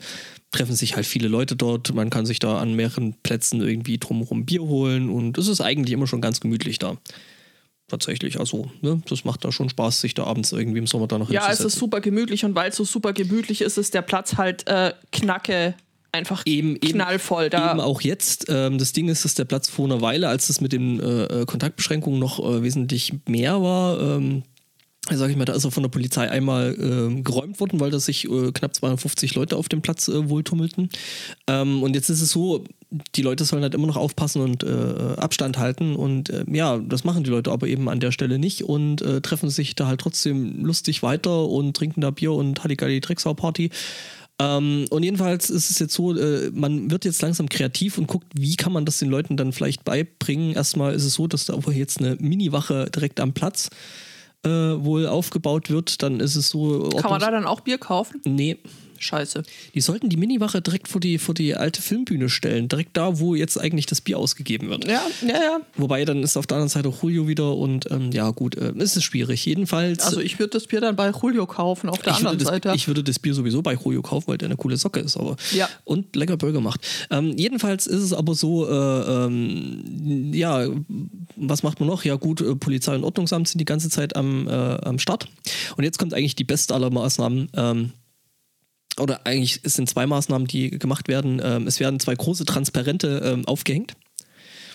[0.52, 4.46] Treffen sich halt viele Leute dort, man kann sich da an mehreren Plätzen irgendwie drumherum
[4.46, 6.98] Bier holen und es ist eigentlich immer schon ganz gemütlich da.
[7.88, 11.20] Tatsächlich, also, ne, das macht da schon Spaß, sich da abends irgendwie im Sommer da
[11.20, 14.02] noch Ja, es ist super gemütlich und weil es so super gemütlich ist, ist der
[14.02, 15.76] Platz halt äh, knacke
[16.16, 17.50] einfach Eben, eben, knallvoll.
[17.50, 18.46] Da Eben auch jetzt.
[18.50, 21.24] Ähm, das Ding ist, dass der Platz vor einer Weile, als es mit den äh,
[21.26, 24.44] äh, Kontaktbeschränkungen noch äh, wesentlich mehr war, ähm,
[25.12, 28.00] sag ich mal, da ist er von der Polizei einmal ähm, geräumt worden, weil da
[28.00, 30.90] sich äh, knapp 250 Leute auf dem Platz äh, wohl tummelten.
[31.48, 32.64] Ähm, und jetzt ist es so,
[33.16, 35.96] die Leute sollen halt immer noch aufpassen und äh, Abstand halten.
[35.96, 39.22] Und äh, ja, das machen die Leute aber eben an der Stelle nicht und äh,
[39.22, 43.72] treffen sich da halt trotzdem lustig weiter und trinken da Bier und Halligalli Drecksau-Party.
[44.38, 48.28] Ähm, und jedenfalls ist es jetzt so, äh, man wird jetzt langsam kreativ und guckt,
[48.34, 50.54] wie kann man das den Leuten dann vielleicht beibringen.
[50.54, 53.70] Erstmal ist es so, dass da jetzt eine Mini-Wache direkt am Platz
[54.44, 56.04] äh, wohl aufgebaut wird.
[56.04, 56.90] Dann ist es so.
[56.90, 58.22] kann man da dann auch Bier kaufen?
[58.26, 58.58] Nee,
[59.00, 59.44] Scheiße.
[59.74, 62.68] Die sollten die Miniwache direkt vor die, vor die alte Filmbühne stellen.
[62.68, 64.86] Direkt da, wo jetzt eigentlich das Bier ausgegeben wird.
[64.86, 65.60] Ja, ja, ja.
[65.78, 68.96] Wobei dann ist auf der anderen Seite Julio wieder und ähm, ja, gut, äh, es
[68.96, 69.46] ist schwierig.
[69.46, 70.04] Jedenfalls.
[70.04, 72.74] Also ich würde das Bier dann bei Julio kaufen, auf der ich anderen das, Seite.
[72.76, 75.36] ich würde das Bier sowieso bei Julio kaufen, weil der eine coole Socke ist, aber
[75.54, 75.70] Ja.
[75.84, 76.82] und lecker Burger macht.
[77.12, 78.72] Ähm, jedenfalls ist es aber so, äh,
[79.26, 80.68] ähm, ja,
[81.36, 82.04] was macht man noch?
[82.06, 85.28] Ja gut, äh, Polizei und Ordnungsamt sind die ganze Zeit am, äh, am Start.
[85.78, 87.50] Und jetzt kommt eigentlich die beste aller Maßnahmen.
[89.00, 91.42] Oder eigentlich es sind zwei Maßnahmen, die gemacht werden.
[91.44, 93.94] Ähm, es werden zwei große Transparente ähm, aufgehängt,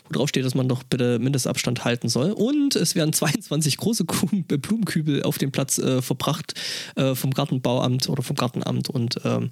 [0.04, 2.33] wo drauf steht, dass man doch bitte Mindestabstand halten soll.
[2.33, 6.54] Und es werden 22 große Kuh- äh, Blumenkübel auf den Platz äh, verbracht
[6.96, 8.90] äh, vom Gartenbauamt oder vom Gartenamt.
[8.90, 9.50] Und ähm,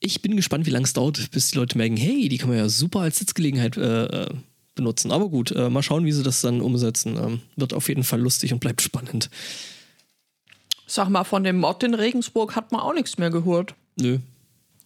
[0.00, 2.58] ich bin gespannt, wie lange es dauert, bis die Leute merken, hey, die kann man
[2.58, 4.28] ja super als Sitzgelegenheit äh, äh,
[4.74, 5.10] benutzen.
[5.10, 7.16] Aber gut, äh, mal schauen, wie sie das dann umsetzen.
[7.16, 9.30] Ähm, wird auf jeden Fall lustig und bleibt spannend.
[10.86, 13.74] Sag mal, von dem Mod in Regensburg hat man auch nichts mehr gehört.
[13.96, 14.18] Nö.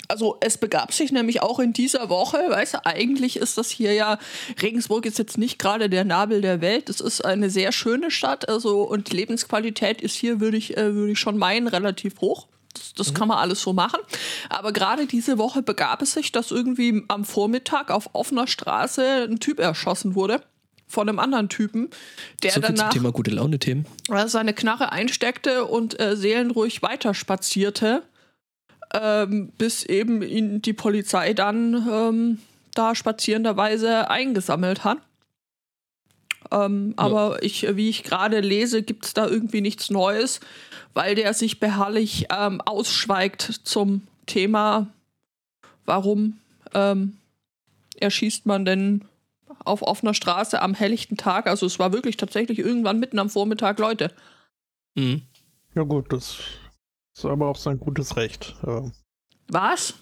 [0.08, 3.92] Also es begab sich nämlich auch in dieser Woche, weißt du, eigentlich ist das hier
[3.92, 4.18] ja,
[4.60, 8.48] Regensburg ist jetzt nicht gerade der Nabel der Welt, es ist eine sehr schöne Stadt,
[8.48, 12.48] also und die Lebensqualität ist hier, würde ich, äh, würde ich schon meinen, relativ hoch.
[12.74, 14.00] Das, das kann man alles so machen.
[14.48, 19.40] Aber gerade diese Woche begab es sich, dass irgendwie am Vormittag auf offener Straße ein
[19.40, 20.42] Typ erschossen wurde
[20.90, 21.88] von einem anderen Typen,
[22.42, 23.86] der So danach Thema gute Laune-Themen.
[24.12, 28.02] äh, seine Knarre einsteckte und äh, seelenruhig weiterspazierte,
[28.92, 32.38] ähm, bis eben ihn die Polizei dann ähm,
[32.74, 34.98] da spazierenderweise eingesammelt hat.
[36.50, 40.40] Ähm, Aber ich, wie ich gerade lese, gibt es da irgendwie nichts Neues,
[40.94, 44.88] weil der sich beharrlich ähm, ausschweigt zum Thema,
[45.84, 46.38] warum
[46.74, 47.16] ähm,
[47.98, 49.04] erschießt man denn
[49.64, 51.46] auf offener Straße am helllichten Tag.
[51.46, 54.12] Also es war wirklich tatsächlich irgendwann mitten am Vormittag Leute.
[54.94, 55.22] Mhm.
[55.74, 56.38] Ja gut, das
[57.16, 58.56] ist aber auch sein gutes Recht.
[59.48, 59.94] Was?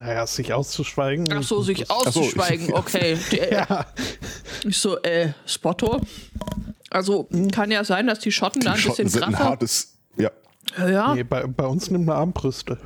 [0.00, 1.26] naja, sich auszuschweigen.
[1.32, 3.18] Ach so, sich auszuschweigen, okay.
[3.32, 3.86] Der, Ja,
[4.64, 6.00] Ich so, äh, Spotto?
[6.90, 9.44] Also kann ja sein, dass die Schotten da Die ein Schotten bisschen sind ein krasser.
[9.50, 9.98] hartes.
[10.16, 10.30] Ja,
[10.78, 11.14] Ja, ja.
[11.14, 12.78] nee, bei, bei uns nimmt man Armbrüste.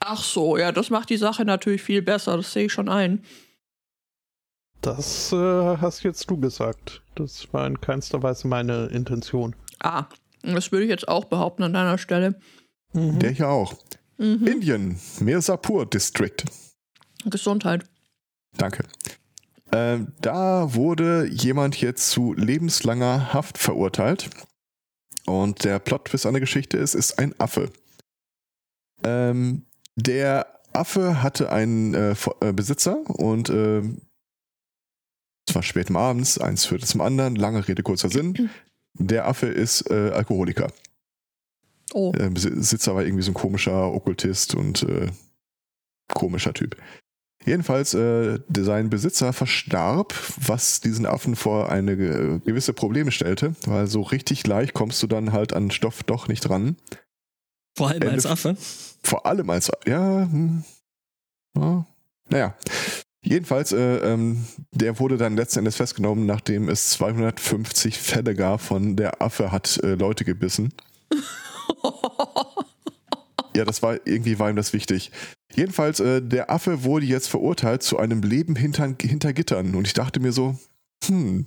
[0.00, 3.24] Ach so, ja, das macht die Sache natürlich viel besser, das sehe ich schon ein.
[4.80, 5.36] Das äh,
[5.78, 7.02] hast jetzt du gesagt.
[7.16, 9.56] Das war in keinster Weise meine Intention.
[9.80, 10.04] Ah,
[10.54, 12.38] das würde ich jetzt auch behaupten an deiner Stelle.
[12.92, 13.18] Mhm.
[13.18, 13.74] der hier auch.
[14.16, 14.46] Mhm.
[14.46, 16.36] Indien, Mirzapur District.
[17.24, 17.84] Gesundheit.
[18.56, 18.84] Danke.
[19.70, 24.30] Ähm, da wurde jemand jetzt zu lebenslanger Haft verurteilt.
[25.26, 27.70] Und der Plot-Twist an der Geschichte ist, ist ein Affe.
[29.04, 34.00] Ähm, der Affe hatte einen äh, äh, Besitzer und ähm,
[35.46, 38.50] es war spät abends, eins führte zum anderen, lange Rede, kurzer Sinn.
[38.98, 40.72] Der Affe ist äh, Alkoholiker.
[41.94, 45.10] Oh, Der Besitzer war irgendwie so ein komischer Okkultist und äh,
[46.12, 46.76] komischer Typ.
[47.46, 53.54] Jedenfalls, äh, der- sein Besitzer verstarb, was diesen Affen vor eine ge- gewisse Probleme stellte,
[53.64, 56.76] weil so richtig leicht kommst du dann halt an Stoff doch nicht ran.
[57.76, 58.56] Vor allem Ende- als Affe.
[59.02, 60.64] Vor allem als, ja, hm,
[61.56, 61.86] ja
[62.28, 62.54] naja.
[63.28, 68.96] Jedenfalls, äh, ähm, der wurde dann letzten Endes festgenommen, nachdem es 250 Fälle gab von
[68.96, 70.72] der Affe hat äh, Leute gebissen.
[73.56, 75.10] Ja, das war irgendwie war ihm das wichtig.
[75.52, 79.74] Jedenfalls, äh, der Affe wurde jetzt verurteilt zu einem Leben hinter, hinter Gittern.
[79.74, 80.56] Und ich dachte mir so,
[81.04, 81.46] hm,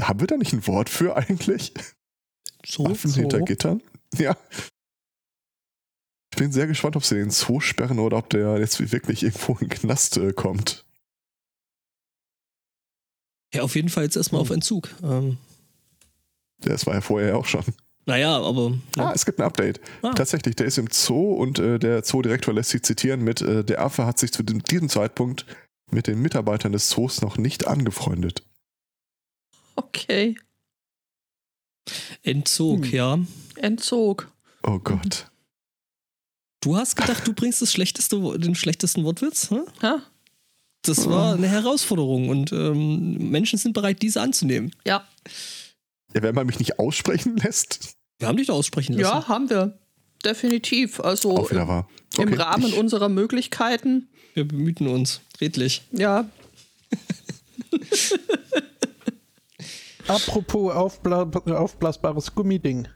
[0.00, 1.72] haben wir da nicht ein Wort für eigentlich?
[2.64, 3.20] So, Affen so.
[3.20, 3.82] hinter Gittern?
[4.16, 4.36] Ja.
[6.38, 9.54] Ich bin sehr gespannt, ob sie den Zoo sperren oder ob der jetzt wirklich irgendwo
[9.54, 10.86] in den Knast äh, kommt.
[13.52, 14.88] Ja, auf jeden Fall jetzt erstmal auf Entzug.
[15.02, 15.38] Ähm,
[16.60, 17.64] Das war ja vorher auch schon.
[18.06, 18.78] naja, aber.
[18.96, 19.80] Ah, es gibt ein Update.
[20.02, 20.12] Ah.
[20.14, 23.80] Tatsächlich, der ist im Zoo und äh, der Zoodirektor lässt sich zitieren mit, äh, der
[23.82, 25.44] Affe hat sich zu dem, diesem Zeitpunkt
[25.90, 28.44] mit den Mitarbeitern des Zoos noch nicht angefreundet.
[29.74, 30.36] okay.
[32.22, 32.92] Entzug, Hm.
[32.92, 33.18] ja.
[33.56, 34.30] Entzog.
[34.62, 35.27] Oh Gott.
[36.60, 39.50] Du hast gedacht, du bringst das schlechteste, den schlechtesten Wortwitz?
[39.50, 39.64] Hm?
[39.82, 40.02] Ja?
[40.82, 44.74] Das war eine Herausforderung und ähm, Menschen sind bereit, diese anzunehmen.
[44.86, 45.06] Ja.
[46.14, 49.02] Ja, wenn man mich nicht aussprechen lässt, Wir haben dich da aussprechen lassen.
[49.02, 49.78] Ja, haben wir.
[50.24, 51.00] Definitiv.
[51.00, 51.88] Also auch wieder wahr.
[52.16, 54.08] im Okay, Rahmen ich, unserer Möglichkeiten.
[54.34, 55.20] Wir bemühten uns.
[55.40, 55.82] Redlich.
[55.92, 56.28] Ja.
[60.08, 62.88] Apropos aufbla aufblasbares Gummiding.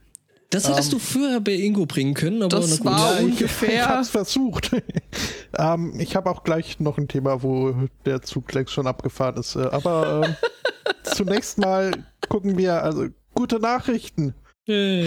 [0.53, 3.81] Das hättest Ähm, du früher bei Ingo bringen können, aber Das war- ich, ungefähr- Ich
[3.89, 4.71] hab's versucht.
[5.59, 9.57] ähm, ich habe auch gleich noch ein Thema, wo der Zug längst schon abgefahren ist.
[9.57, 10.37] Äh, Aber ähm,
[11.05, 11.91] zunächst mal
[12.29, 14.35] gucken wir, also gute Nachrichten.
[14.69, 15.07] Ähm,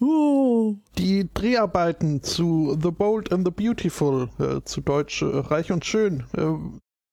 [0.00, 0.76] Uh.
[0.96, 6.24] die Dreharbeiten zu The Bold and the Beautiful, äh, zu Deutsch äh, Reich und Schön,
[6.34, 6.46] äh,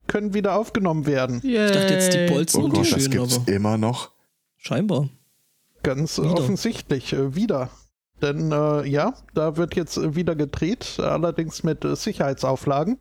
[0.08, 1.41] können wieder aufgenommen werden.
[1.44, 4.12] Ich Ich dachte jetzt die Bolzen Oh und die Gott, das gibt's aber immer noch.
[4.58, 5.10] scheinbar.
[5.84, 6.34] Ganz Wieder.
[6.34, 7.70] offensichtlich äh, wieder.
[8.22, 13.00] Denn äh, ja, da wird jetzt wieder gedreht, allerdings mit äh, Sicherheitsauflagen.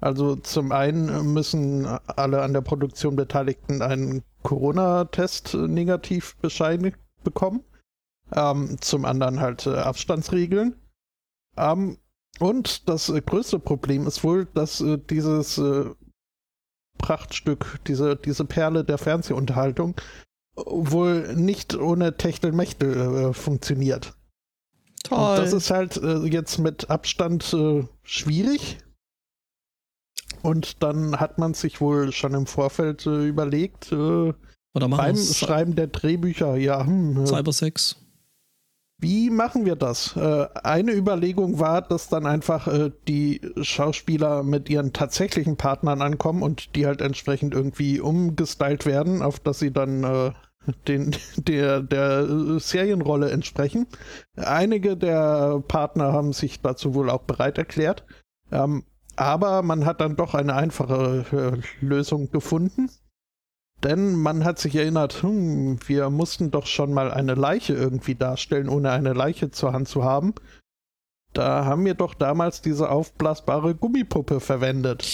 [0.00, 7.62] Also zum einen müssen alle an der Produktion Beteiligten einen Corona-Test äh, negativ bescheinigt bekommen.
[8.34, 10.74] Ähm, zum anderen halt äh, Abstandsregeln.
[11.56, 11.98] Ähm,
[12.40, 15.60] und das äh, größte Problem ist wohl, dass äh, dieses
[16.98, 19.94] Prachtstück, diese, diese Perle der Fernsehunterhaltung
[20.56, 24.14] wohl nicht ohne Techtelmechtel äh, funktioniert.
[25.10, 25.36] Und Toll.
[25.36, 28.78] das ist halt äh, jetzt mit Abstand äh, schwierig.
[30.42, 34.32] Und dann hat man sich wohl schon im Vorfeld äh, überlegt, äh,
[34.72, 37.96] beim Schreiben der Drehbücher, ja, hm, äh, Cybersex.
[38.98, 40.16] wie machen wir das?
[40.16, 46.42] Äh, eine Überlegung war, dass dann einfach äh, die Schauspieler mit ihren tatsächlichen Partnern ankommen
[46.42, 50.32] und die halt entsprechend irgendwie umgestylt werden, auf dass sie dann äh,
[50.88, 53.86] den, der, der Serienrolle entsprechen.
[54.36, 58.04] Einige der Partner haben sich dazu wohl auch bereit erklärt.
[58.50, 58.84] Ähm,
[59.16, 61.24] aber man hat dann doch eine einfache
[61.62, 62.90] äh, Lösung gefunden.
[63.82, 68.68] Denn man hat sich erinnert, hm, wir mussten doch schon mal eine Leiche irgendwie darstellen,
[68.68, 70.34] ohne eine Leiche zur Hand zu haben.
[71.34, 75.04] Da haben wir doch damals diese aufblasbare Gummipuppe verwendet.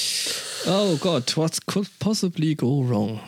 [0.69, 3.21] Oh Gott, what could possibly go wrong?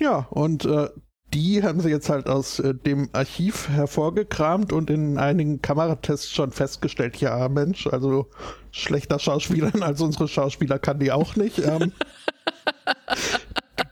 [0.00, 0.88] Ja, und äh,
[1.34, 6.50] die haben sie jetzt halt aus äh, dem Archiv hervorgekramt und in einigen Kameratests schon
[6.50, 8.28] festgestellt, ja Mensch, also
[8.70, 11.58] schlechter Schauspielern als unsere Schauspieler kann die auch nicht.
[11.58, 11.92] Ähm,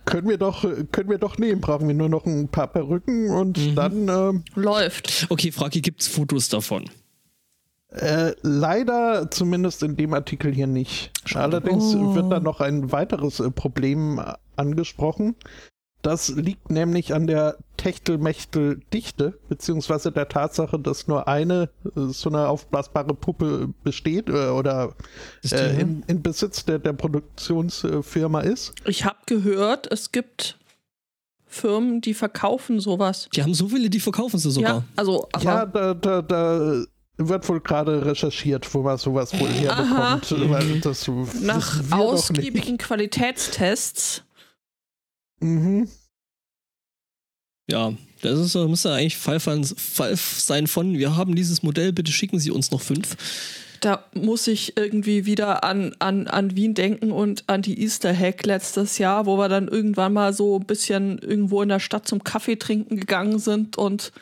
[0.05, 3.59] können wir doch, können wir doch nehmen, brauchen wir nur noch ein paar Perücken und
[3.59, 3.74] Mhm.
[3.74, 5.26] dann ähm, Läuft.
[5.31, 6.85] Okay, Fragi, gibt's Fotos davon?
[7.92, 11.11] Äh, leider zumindest in dem Artikel hier nicht.
[11.35, 12.14] Allerdings Oh.
[12.14, 15.35] wird da noch ein weiteres äh, Problem äh, angesprochen.
[16.02, 22.48] Das liegt nämlich an der Techtelmechtel-Dichte, beziehungsweise der Tatsache, dass nur eine äh, so eine
[22.48, 24.94] aufblasbare Puppe besteht äh, oder
[25.50, 28.72] äh, in, in Besitz der, der Produktionsfirma ist.
[28.86, 30.58] Ich habe gehört, es gibt
[31.46, 33.28] Firmen, die verkaufen sowas.
[33.34, 34.74] Die haben so viele, die verkaufen sie sogar.
[34.76, 36.84] Ja, also, aber Ja, da, da, da
[37.16, 40.50] wird wohl gerade recherchiert, wo man sowas wohl herbekommt.
[40.50, 42.38] Weil das nach wissen wir doch nicht.
[42.38, 44.22] ausgiebigen Qualitätstests.
[45.40, 45.88] Mhm.
[47.70, 52.12] Ja, das ist, müsste eigentlich Fall, von, Fall sein von, wir haben dieses Modell, bitte
[52.12, 53.16] schicken Sie uns noch fünf.
[53.81, 58.44] Da muss ich irgendwie wieder an, an, an Wien denken und an die Easter Hack
[58.44, 62.22] letztes Jahr, wo wir dann irgendwann mal so ein bisschen irgendwo in der Stadt zum
[62.22, 64.12] Kaffee trinken gegangen sind und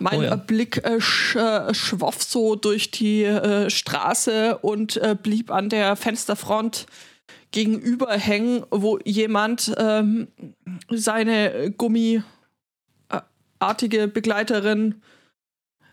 [0.00, 0.36] mein Oh ja.
[0.36, 5.94] Blick äh, sch, äh, schwoff so durch die äh, Straße und äh, blieb an der
[5.94, 6.86] Fensterfront
[7.52, 10.28] gegenüber hängen, wo jemand ähm,
[10.90, 12.24] seine gummiartige
[14.08, 15.02] Begleiterin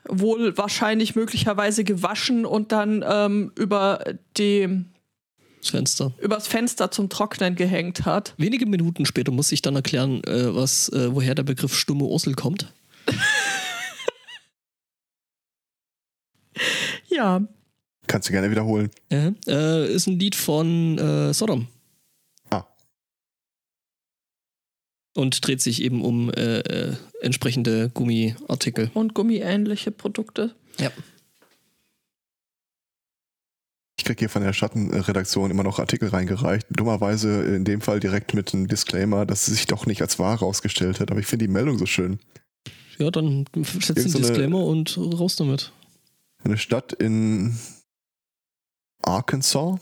[0.10, 4.04] wohl wahrscheinlich möglicherweise gewaschen und dann ähm, über
[4.38, 4.86] die,
[5.60, 6.14] Das Fenster.
[6.22, 8.34] übers Fenster zum Trocknen gehängt hat.
[8.38, 12.36] Wenige Minuten später muss ich dann erklären, äh, was, äh, woher der Begriff stumme Ursel
[12.36, 12.72] kommt.
[17.10, 17.42] Ja,
[18.08, 18.90] Kannst du gerne wiederholen.
[19.10, 21.68] Äh, äh, ist ein Lied von äh, Sodom.
[22.50, 22.66] Ah.
[25.14, 28.92] Und dreht sich eben um äh, äh, entsprechende Gummiartikel.
[28.94, 30.56] und gummiähnliche Produkte.
[30.80, 30.92] Ja.
[34.00, 36.68] Ich kriege hier von der Schattenredaktion immer noch Artikel reingereicht.
[36.70, 40.40] Dummerweise in dem Fall direkt mit einem Disclaimer, dass es sich doch nicht als wahr
[40.40, 41.12] herausgestellt hat.
[41.12, 42.20] Aber ich finde die Meldung so schön.
[43.00, 45.74] Ja, dann setzt Irgend den Disclaimer und raus damit.
[46.44, 47.58] Eine Stadt in
[49.08, 49.80] Arkansas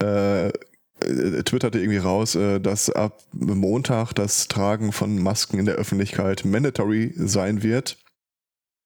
[0.00, 5.74] äh, äh, twitterte irgendwie raus, äh, dass ab Montag das Tragen von Masken in der
[5.74, 7.98] Öffentlichkeit mandatory sein wird.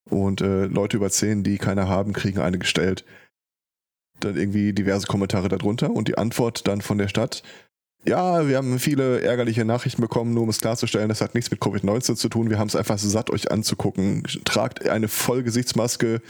[0.09, 3.03] Und äh, Leute über 10, die keine haben, kriegen eine gestellt.
[4.19, 7.43] Dann irgendwie diverse Kommentare darunter und die Antwort dann von der Stadt.
[8.07, 11.59] Ja, wir haben viele ärgerliche Nachrichten bekommen, nur um es klarzustellen, das hat nichts mit
[11.59, 12.49] Covid-19 zu tun.
[12.49, 14.23] Wir haben es einfach satt, euch anzugucken.
[14.45, 16.21] Tragt eine Vollgesichtsmaske.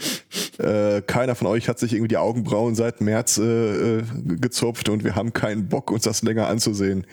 [0.58, 5.04] Äh, keiner von euch hat sich irgendwie die Augenbrauen seit März äh, äh, gezupft und
[5.04, 7.06] wir haben keinen Bock, uns das länger anzusehen.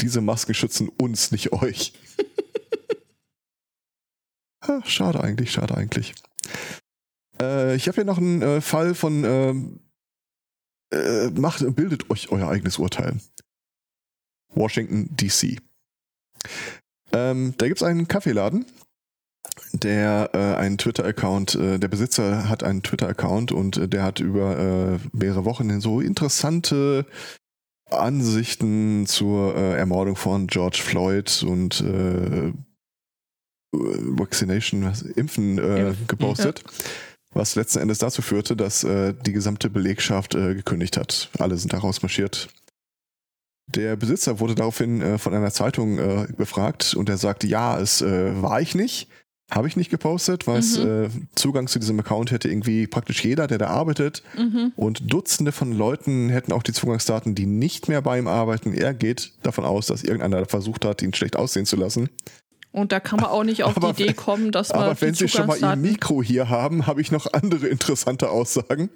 [0.00, 1.92] Diese Masken schützen uns, nicht euch.
[4.64, 6.14] ha, schade eigentlich, schade eigentlich.
[7.40, 9.80] Äh, ich habe hier noch einen äh, Fall von ähm,
[10.92, 13.20] äh, macht, bildet euch euer eigenes Urteil.
[14.54, 15.58] Washington, D.C.
[17.12, 18.64] Ähm, da gibt es einen Kaffeeladen,
[19.72, 24.58] der äh, einen Twitter-Account, äh, der Besitzer hat einen Twitter-Account und äh, der hat über
[24.58, 27.06] äh, mehrere Wochen so interessante
[27.90, 32.52] Ansichten zur äh, Ermordung von George Floyd und äh,
[33.72, 36.64] Vaccination, was, Impfen äh, gepostet.
[37.34, 41.30] Was letzten Endes dazu führte, dass die gesamte Belegschaft gekündigt hat.
[41.38, 42.50] Alle sind da rausmarschiert.
[43.66, 48.02] Der Besitzer wurde daraufhin äh, von einer Zeitung äh, befragt und er sagte, ja, es
[48.02, 49.08] äh, war ich nicht,
[49.50, 51.28] habe ich nicht gepostet, weil es, Mhm.
[51.34, 54.22] Zugang zu diesem Account hätte irgendwie praktisch jeder, der da arbeitet.
[54.36, 54.72] Mhm.
[54.76, 58.72] Und Dutzende von Leuten hätten auch die Zugangsdaten, die nicht mehr bei ihm arbeiten.
[58.72, 62.08] Er geht davon aus, dass irgendeiner versucht hat, ihn schlecht aussehen zu lassen.
[62.72, 65.12] Und da kann man auch nicht auf Aber die Idee kommen, dass man Aber wenn
[65.14, 68.88] Sie schon mal Ihr Mikro hier haben, habe ich noch andere interessante Aussagen.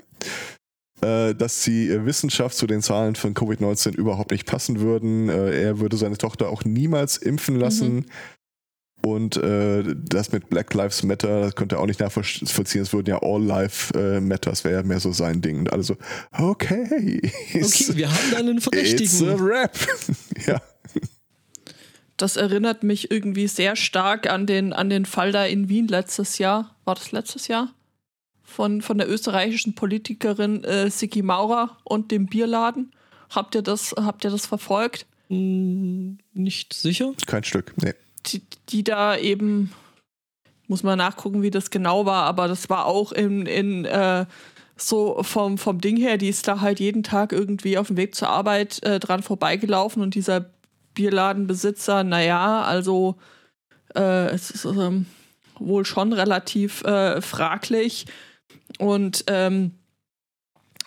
[1.03, 5.29] Äh, dass die äh, Wissenschaft zu den Zahlen von Covid-19 überhaupt nicht passen würden.
[5.29, 8.07] Äh, er würde seine Tochter auch niemals impfen lassen.
[9.03, 12.83] Und äh, das mit Black Lives Matter, das könnte er auch nicht nachvollziehen.
[12.83, 15.61] Es würden ja All Life äh, Matters, wäre ja mehr so sein Ding.
[15.61, 15.97] Und alle so,
[16.33, 17.21] okay.
[17.55, 19.41] Okay, wir haben da einen It's a Verdächtigen.
[19.41, 19.77] rap.
[20.47, 20.61] ja.
[22.17, 26.39] Das erinnert mich irgendwie sehr stark an den, an den Fall da in Wien letztes
[26.39, 26.75] Jahr.
[26.87, 27.75] War das letztes Jahr?
[28.57, 32.91] Von, von der österreichischen Politikerin äh, Sigi Maurer und dem Bierladen.
[33.29, 35.05] Habt ihr das, habt ihr das verfolgt?
[35.29, 37.13] Hm, Nicht sicher.
[37.27, 37.75] Kein Stück.
[37.77, 37.93] Nee.
[38.25, 38.41] Die,
[38.71, 39.75] die da eben,
[40.69, 44.25] muss man nachgucken, wie das genau war, aber das war auch in, in äh,
[44.75, 48.15] so vom, vom Ding her, die ist da halt jeden Tag irgendwie auf dem Weg
[48.15, 50.47] zur Arbeit äh, dran vorbeigelaufen und dieser
[50.95, 53.17] Bierladenbesitzer, naja, also
[53.95, 55.05] äh, es ist ähm,
[55.59, 58.07] wohl schon relativ äh, fraglich
[58.79, 59.73] und ähm,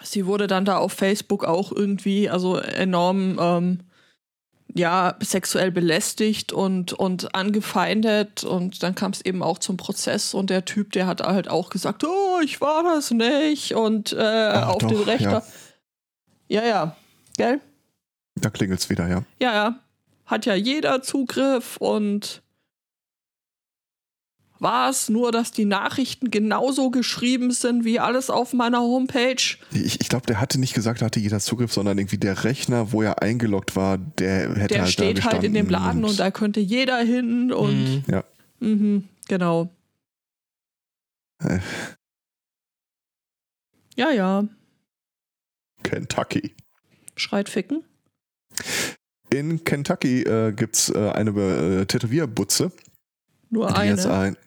[0.03, 3.79] sie wurde dann da auf Facebook auch irgendwie also enorm ähm,
[4.73, 8.43] ja sexuell belästigt und und angefeindet.
[8.43, 10.33] Und dann kam es eben auch zum Prozess.
[10.33, 13.73] Und der Typ der hat halt auch gesagt oh ich war das nicht.
[13.73, 15.43] Und äh, Ach, auf doch, den Rechter
[16.47, 16.95] ja ja.
[17.37, 17.61] Gell?
[18.35, 19.23] Da klingelt's wieder, ja.
[19.41, 19.79] ja ja.
[20.25, 22.41] Hat ja jeder Zugriff und
[24.59, 29.41] war es nur, dass die Nachrichten genauso geschrieben sind wie alles auf meiner Homepage?
[29.71, 33.01] Ich, ich glaube, der hatte nicht gesagt, hatte jeder Zugriff, sondern irgendwie der Rechner, wo
[33.01, 36.59] er eingeloggt war, der hätte Der halt steht halt in dem Laden und da könnte
[36.59, 38.03] jeder hin und Hm.
[38.07, 38.23] Ja.
[38.59, 39.69] mhm, genau.
[41.41, 41.59] Äh.
[43.95, 44.45] Ja, ja.
[45.83, 46.53] Kentucky.
[47.15, 47.83] Schreit ficken.
[49.31, 52.71] In Kentucky äh, gibt es äh, eine äh, Tätowierbutze,
[53.49, 54.11] Nur eine.
[54.11, 54.37] ein.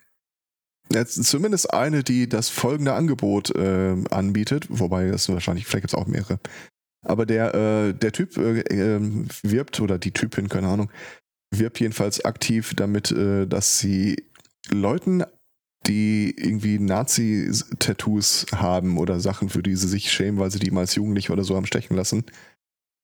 [0.92, 5.98] Jetzt zumindest eine, die das folgende Angebot äh, anbietet, wobei das wahrscheinlich, vielleicht gibt es
[5.98, 6.38] auch mehrere.
[7.04, 10.90] Aber der, äh, der Typ äh, ähm, wirbt, oder die Typin, keine Ahnung,
[11.54, 14.24] wirbt jedenfalls aktiv damit, äh, dass sie
[14.70, 15.24] Leuten,
[15.86, 20.82] die irgendwie Nazi-Tattoos haben oder Sachen, für die sie sich schämen, weil sie die mal
[20.82, 22.24] als Jugendliche oder so haben stechen lassen,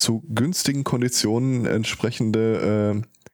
[0.01, 3.28] zu günstigen Konditionen entsprechende äh,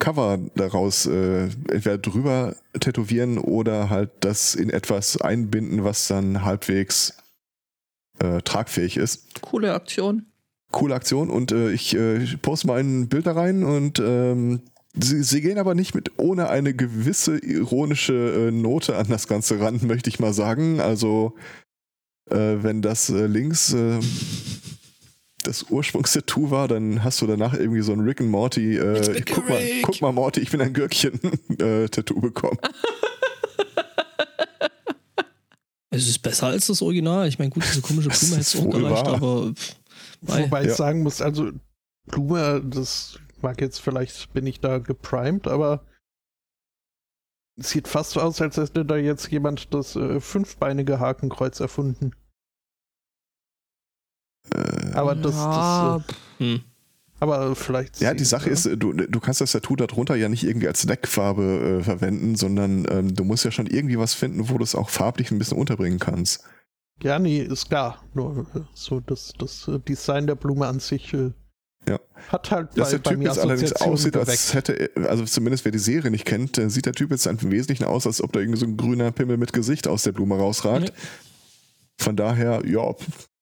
[0.00, 7.16] Cover daraus äh, entweder drüber tätowieren oder halt das in etwas einbinden, was dann halbwegs
[8.18, 9.40] äh, tragfähig ist.
[9.40, 10.26] Coole Aktion.
[10.72, 14.62] Coole Aktion und äh, ich äh, poste mal ein Bild da rein und ähm,
[14.94, 19.60] sie, sie gehen aber nicht mit ohne eine gewisse ironische äh, Note an das Ganze
[19.60, 20.80] ran, möchte ich mal sagen.
[20.80, 21.34] Also
[22.30, 23.98] äh, wenn das äh, links äh,
[25.42, 29.48] das Ursprungstattoo war, dann hast du danach irgendwie so ein Rick and Morty, äh, guck,
[29.48, 29.82] mal, Rick.
[29.82, 31.18] guck mal Morty, ich bin ein Gürkchen
[31.58, 32.58] äh, Tattoo bekommen.
[35.92, 37.26] Es ist besser als das Original.
[37.26, 39.14] Ich meine, gut, diese komische Blume hätte ist es auch gereicht, wahr.
[39.14, 39.74] aber pff,
[40.20, 40.44] mei.
[40.44, 40.74] Wobei ich Ja.
[40.76, 41.50] sagen muss, also
[42.06, 45.84] Blume, das mag jetzt vielleicht, bin ich da geprimed, aber
[47.58, 52.12] es sieht fast so aus, als hätte da jetzt jemand das äh, fünfbeinige Hakenkreuz erfunden.
[54.54, 56.60] Äh, Aber das, ja, das äh, hm.
[57.20, 58.00] aber vielleicht.
[58.00, 60.82] Ja, die Sache ist, äh, du, du kannst das Tattoo darunter ja nicht irgendwie als
[60.82, 64.74] Deckfarbe äh, verwenden, sondern ähm, du musst ja schon irgendwie was finden, wo du es
[64.74, 66.42] auch farblich ein bisschen unterbringen kannst.
[67.02, 68.02] Ja, nee, ist klar.
[68.14, 71.30] Nur äh, so das, das Design der Blume an sich äh,
[71.88, 71.98] Ja.
[72.28, 75.64] hat halt Dass bei, der bei Typ mir jetzt allerdings aussieht, als hätte, also zumindest
[75.64, 78.32] wer die Serie nicht kennt, äh, sieht der Typ jetzt im Wesentlichen aus, als ob
[78.32, 80.88] da irgendwie so ein grüner Pimmel mit Gesicht aus der Blume rausragt.
[80.88, 80.94] Ja.
[81.98, 82.94] Von daher, ja,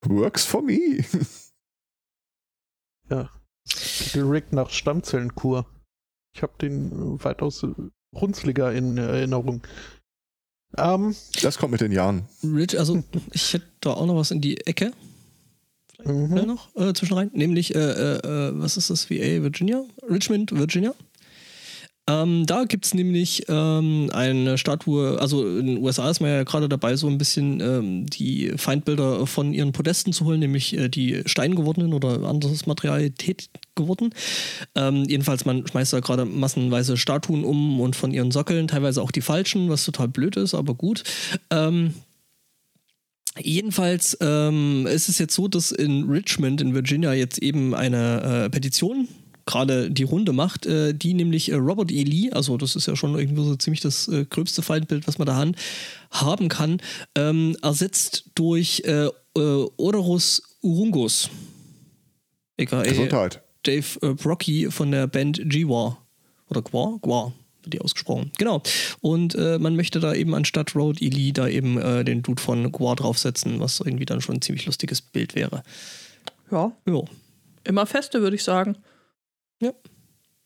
[0.07, 1.05] works for me.
[3.69, 5.67] Titel Rick nach Stammzellenkur.
[6.35, 7.69] Ich habe den äh, weitaus äh,
[8.15, 9.63] runzliger in Erinnerung.
[10.77, 12.29] Ähm, Das kommt mit den Jahren.
[12.43, 14.93] Rich, also ich hätte da auch noch was in die Ecke.
[16.05, 16.29] mhm.
[16.29, 17.31] Schnell noch äh, zwischen rein.
[17.35, 19.11] Nämlich, äh, äh, äh, was ist das?
[19.11, 19.85] VA Virginia?
[20.09, 20.95] Richmond, Virginia.
[22.09, 26.43] Ähm, da gibt es nämlich ähm, eine Statue, also in den USA ist man ja
[26.43, 30.89] gerade dabei, so ein bisschen ähm, die Feindbilder von ihren Podesten zu holen, nämlich äh,
[30.89, 34.15] die Stein gewordenen oder anderes Materialität geworden.
[34.75, 39.11] Ähm, jedenfalls, man schmeißt da gerade massenweise Statuen um und von ihren Sockeln, teilweise auch
[39.11, 41.05] die falschen, was total blöd ist, aber gut.
[41.51, 41.95] Ähm,
[43.41, 48.51] Jedenfalls ähm, ist es jetzt so, dass in Richmond in Virginia jetzt eben eine äh,
[48.51, 49.07] Petition
[49.49, 52.05] gerade die Runde macht, äh, die nämlich äh, Robert E.
[52.05, 55.27] Lee, also das ist ja schon irgendwie so ziemlich das äh, gröbste Feindbild, was man
[55.27, 55.57] da han,
[56.11, 56.81] haben kann,
[57.15, 59.11] ähm, ersetzt durch äh, äh,
[59.77, 61.31] Odorus Urungus.
[62.61, 63.41] AKA Gesundheit.
[63.63, 65.99] Dave äh, Brocky von der Band G-War.
[66.51, 66.99] Oder Gwar?
[67.01, 67.33] Gwar
[67.63, 68.31] wird die ausgesprochen.
[68.37, 68.63] Genau.
[69.01, 71.09] Und äh, man möchte da eben anstatt Road E.
[71.09, 74.67] Lee da eben äh, den Dude von Gwar draufsetzen, was irgendwie dann schon ein ziemlich
[74.67, 75.63] lustiges Bild wäre.
[76.51, 76.73] Ja.
[76.87, 77.03] Ja.
[77.65, 78.77] Immer feste, würde ich sagen.
[79.61, 79.73] Ja.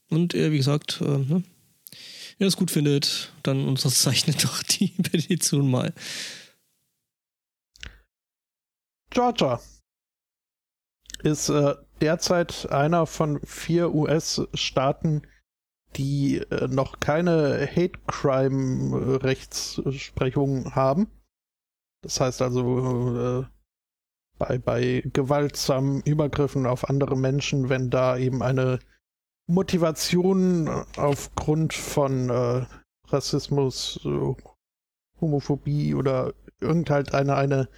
[0.09, 1.45] Und äh, wie gesagt, äh, ne?
[2.39, 5.93] wenn ihr es gut findet, dann unterzeichnet doch die Petition mal.
[9.11, 9.61] Georgia
[11.23, 15.23] ist äh, derzeit einer von vier US-Staaten,
[15.97, 21.09] die äh, noch keine Hate Crime Rechtsprechung haben.
[22.03, 23.47] Das heißt also äh,
[24.39, 28.81] bei, bei gewaltsamen Übergriffen auf andere Menschen, wenn da eben eine
[29.49, 32.67] Motivation aufgrund von äh,
[33.09, 34.35] Rassismus, äh,
[35.21, 37.69] Homophobie oder irgendeine eine, eine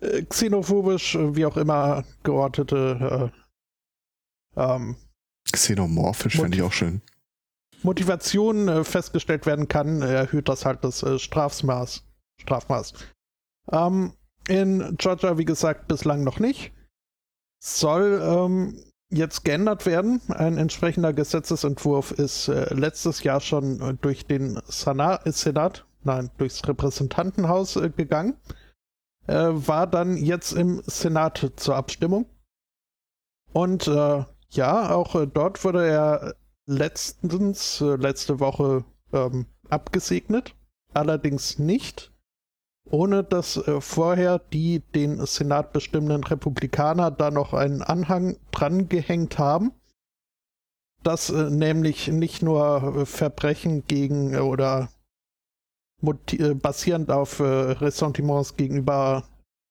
[0.00, 3.40] äh, xenophobisch, äh, wie auch immer geortete äh,
[4.56, 4.96] ähm,
[5.52, 7.02] Xenomorphisch fände ich auch schön.
[7.82, 12.04] Motivation äh, festgestellt werden kann, erhöht das halt das Strafmaß.
[12.40, 12.94] Strafmaß.
[13.70, 14.14] Ähm,
[14.48, 16.72] in Georgia, wie gesagt, bislang noch nicht.
[17.62, 20.20] Soll ähm, jetzt geändert werden.
[20.28, 26.66] Ein entsprechender Gesetzesentwurf ist äh, letztes Jahr schon äh, durch den Sana Senat, nein, durchs
[26.66, 28.36] Repräsentantenhaus äh, gegangen.
[29.26, 32.26] Äh, war dann jetzt im Senat zur Abstimmung.
[33.52, 36.34] Und äh, ja, auch äh, dort wurde er
[36.66, 40.54] letztens, letzte Woche ähm, abgesegnet.
[40.92, 42.13] Allerdings nicht
[42.90, 49.38] ohne dass äh, vorher die den Senat bestimmenden Republikaner da noch einen Anhang dran gehängt
[49.38, 49.72] haben.
[51.02, 54.90] Dass äh, nämlich nicht nur äh, Verbrechen gegen äh, oder
[56.02, 59.24] äh, basierend auf Ressentiments gegenüber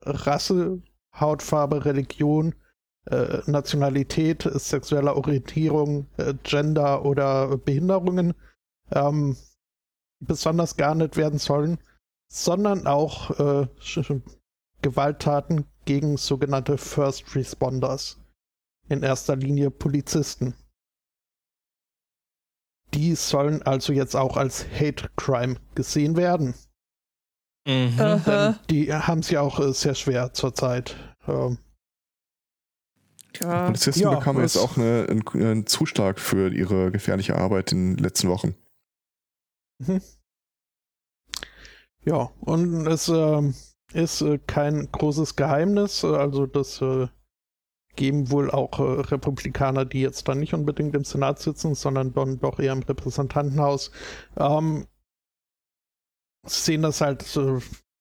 [0.04, 0.82] Rasse,
[1.16, 2.56] Hautfarbe, Religion,
[3.48, 6.08] Nationalität, sexueller Orientierung,
[6.44, 8.34] Gender oder Behinderungen
[8.92, 9.36] ähm,
[10.22, 11.80] besonders geahndet werden sollen,
[12.34, 13.68] sondern auch äh,
[14.82, 18.20] Gewalttaten gegen sogenannte First Responders,
[18.90, 20.56] in erster Linie Polizisten.
[22.94, 26.56] Die sollen also jetzt auch als Hate Crime gesehen werden.
[27.68, 28.56] Mhm.
[28.70, 30.96] Die haben es ja auch äh, sehr schwer zurzeit.
[31.28, 31.60] Ähm,
[33.40, 33.66] ja.
[33.66, 38.04] Polizisten ja, bekamen jetzt auch eine, einen, einen Zuschlag für ihre gefährliche Arbeit in den
[38.04, 38.56] letzten Wochen.
[39.80, 40.02] Mhm.
[42.06, 43.54] Ja, und es äh,
[43.94, 46.04] ist äh, kein großes Geheimnis.
[46.04, 47.08] Also das äh,
[47.96, 52.40] geben wohl auch äh, Republikaner, die jetzt dann nicht unbedingt im Senat sitzen, sondern dann
[52.40, 53.92] doch eher im Repräsentantenhaus,
[54.38, 54.88] ähm,
[56.46, 57.60] sehen das halt äh,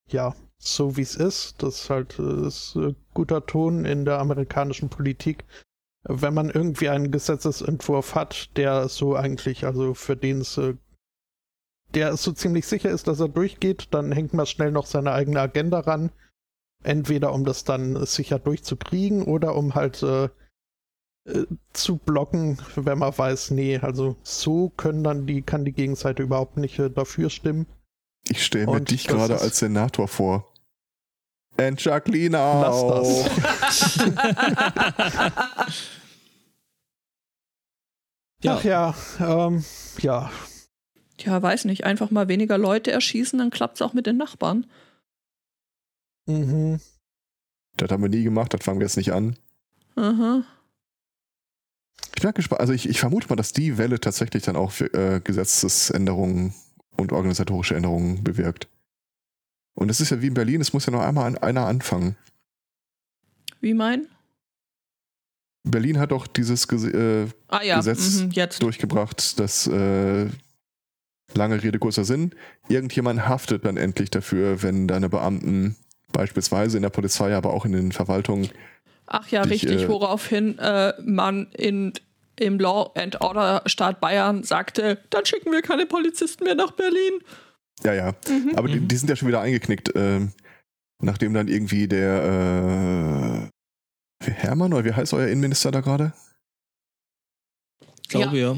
[0.09, 1.63] ja so wie es ist.
[1.63, 2.79] Das halt äh, ist
[3.15, 5.45] guter Ton in der amerikanischen Politik.
[6.05, 10.59] Wenn man irgendwie einen Gesetzesentwurf hat, der so eigentlich, also für den es
[11.95, 15.41] der so ziemlich sicher ist, dass er durchgeht, dann hängt man schnell noch seine eigene
[15.41, 16.11] Agenda ran.
[16.83, 20.29] Entweder um das dann sicher durchzukriegen oder um halt äh,
[21.25, 26.25] äh, zu blocken, wenn man weiß, nee, also so können dann die, kann die Gegenseite
[26.25, 27.67] überhaupt nicht äh, dafür stimmen.
[28.29, 30.53] Ich stelle mir dich gerade als Senator vor.
[31.57, 33.25] And Jacqueline auch.
[33.63, 34.15] Lass das.
[38.43, 38.55] ja.
[38.57, 39.65] Ach ja, ähm,
[40.01, 40.31] ja,
[41.25, 44.67] ja, weiß nicht, einfach mal weniger Leute erschießen, dann klappt es auch mit den Nachbarn.
[46.27, 46.81] Mhm.
[47.77, 49.37] Das haben wir nie gemacht, das fangen wir jetzt nicht an.
[49.97, 50.45] Aha.
[52.15, 52.61] Ich bin gespannt.
[52.61, 56.55] Also ich, ich, vermute mal, dass die Welle tatsächlich dann auch für, äh, Gesetzesänderungen
[56.97, 58.69] und organisatorische Änderungen bewirkt.
[59.75, 62.17] Und es ist ja wie in Berlin, es muss ja noch einmal an, einer anfangen.
[63.61, 64.07] Wie mein?
[65.65, 67.77] Berlin hat doch dieses äh, ah, ja.
[67.77, 70.29] Gesetz mhm, durchgebracht, dass äh,
[71.37, 72.33] lange Rede, kurzer Sinn,
[72.69, 75.77] irgendjemand haftet dann endlich dafür, wenn deine Beamten
[76.13, 78.51] beispielsweise in der Polizei, aber auch in den Verwaltungen.
[79.07, 81.93] Ach ja, dich, richtig, äh, woraufhin äh, man in
[82.37, 87.21] im Law and Order Staat Bayern sagte, dann schicken wir keine Polizisten mehr nach Berlin.
[87.85, 88.15] Ja, ja.
[88.27, 88.53] Mhm.
[88.57, 88.89] Aber die, Mhm.
[88.89, 90.33] die sind ja schon wieder eingeknickt, ähm,
[91.01, 93.51] nachdem dann irgendwie der
[94.25, 96.15] äh, Hermann oder wie heißt euer Innenminister da gerade?
[98.03, 98.57] Ich glaube ja.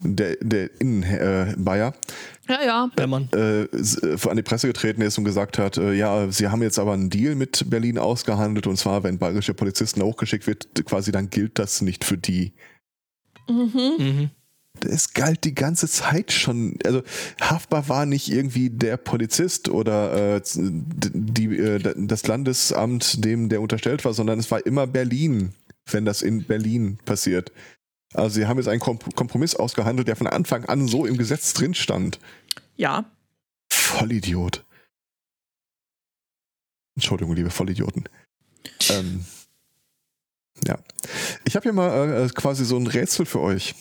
[0.00, 1.94] Der, der Innen äh, Bayer
[2.48, 2.90] Ja, ja.
[2.98, 3.28] Hermann.
[3.32, 6.62] äh, s- äh, an die Presse getreten ist und gesagt hat, äh, ja, sie haben
[6.62, 11.10] jetzt aber einen Deal mit Berlin ausgehandelt und zwar, wenn bayerische Polizisten hochgeschickt wird, quasi
[11.12, 12.52] dann gilt das nicht für die.
[13.48, 13.70] Mhm.
[13.98, 14.30] Mhm.
[14.86, 16.76] Es galt die ganze Zeit schon.
[16.84, 17.02] Also
[17.40, 24.04] haftbar war nicht irgendwie der Polizist oder äh, die, äh, das Landesamt, dem der unterstellt
[24.04, 25.54] war, sondern es war immer Berlin,
[25.90, 27.52] wenn das in Berlin passiert.
[28.14, 31.52] Also sie haben jetzt einen Kom Kompromiss ausgehandelt, der von Anfang an so im Gesetz
[31.52, 32.18] drin stand.
[32.76, 33.04] Ja.
[33.70, 34.64] Vollidiot.
[36.96, 38.08] Entschuldigung, liebe Vollidioten.
[38.90, 39.24] Ähm,
[40.64, 40.78] ja.
[41.44, 43.74] Ich habe hier mal äh, quasi so ein Rätsel für euch.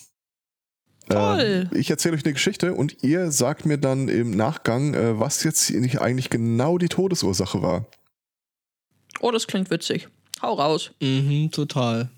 [1.10, 1.70] Toll.
[1.72, 5.44] Ähm, ich erzähle euch eine Geschichte und ihr sagt mir dann im Nachgang, äh, was
[5.44, 7.86] jetzt nicht eigentlich genau die Todesursache war.
[9.20, 10.08] Oh, das klingt witzig.
[10.42, 10.92] Hau raus.
[11.00, 12.10] Mhm, total.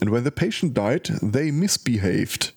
[0.00, 2.54] and when the patient died, they misbehaved.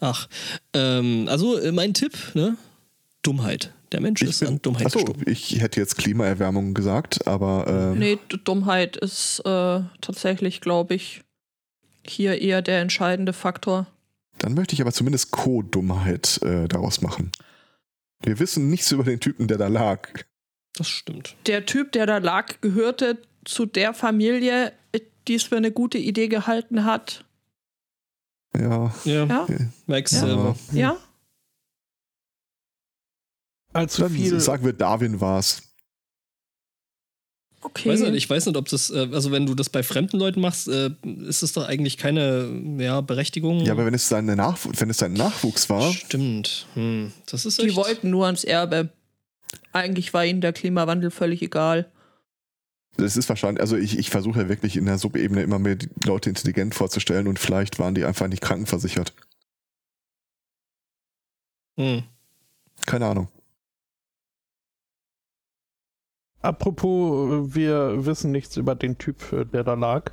[0.00, 0.28] Ach,
[0.74, 2.58] ähm, also mein Tipp, ne?
[3.22, 3.72] Dummheit.
[3.92, 5.22] Der Mensch ist an Dummheit achso, gestorben.
[5.26, 11.22] ich hätte jetzt Klimaerwärmung gesagt, aber äh, Nee, Dummheit ist äh, tatsächlich, glaube ich,
[12.06, 13.86] hier eher der entscheidende Faktor.
[14.38, 17.30] dann möchte ich aber zumindest Co-Dummheit äh, daraus machen.
[18.24, 20.08] Wir wissen nichts über den Typen, der da lag.
[20.74, 21.36] Das stimmt.
[21.46, 24.72] Der Typ, der da lag, gehörte zu der Familie,
[25.28, 27.24] die es für eine gute Idee gehalten hat.
[28.56, 28.92] Ja.
[29.04, 29.46] Ja, Ja?
[29.86, 30.18] Max Ja.
[30.20, 30.56] selber.
[30.72, 30.96] Ja?
[33.72, 34.40] Allzu Dann viel.
[34.40, 35.62] sagen wir, Darwin war's.
[37.64, 37.90] Okay.
[37.90, 40.40] Weiß nicht, ich weiß nicht, ob das, äh, also wenn du das bei fremden Leuten
[40.40, 42.48] machst, äh, ist es doch eigentlich keine
[42.78, 43.60] ja, Berechtigung.
[43.60, 46.66] Ja, aber wenn es sein, Nach wenn es sein Nachwuchs war, Stimmt.
[46.74, 47.12] Hm.
[47.26, 47.76] Das ist Die echt.
[47.76, 48.90] wollten nur ans Erbe.
[49.72, 51.88] Eigentlich war ihnen der Klimawandel völlig egal.
[52.96, 55.88] das ist wahrscheinlich, also ich, ich versuche ja wirklich in der Subebene immer mehr die
[56.04, 59.12] Leute intelligent vorzustellen und vielleicht waren die einfach nicht krankenversichert.
[61.76, 62.02] Hm.
[62.86, 63.28] Keine Ahnung.
[66.42, 70.12] Apropos, äh, wir wissen nichts über den Typ, äh, der da lag.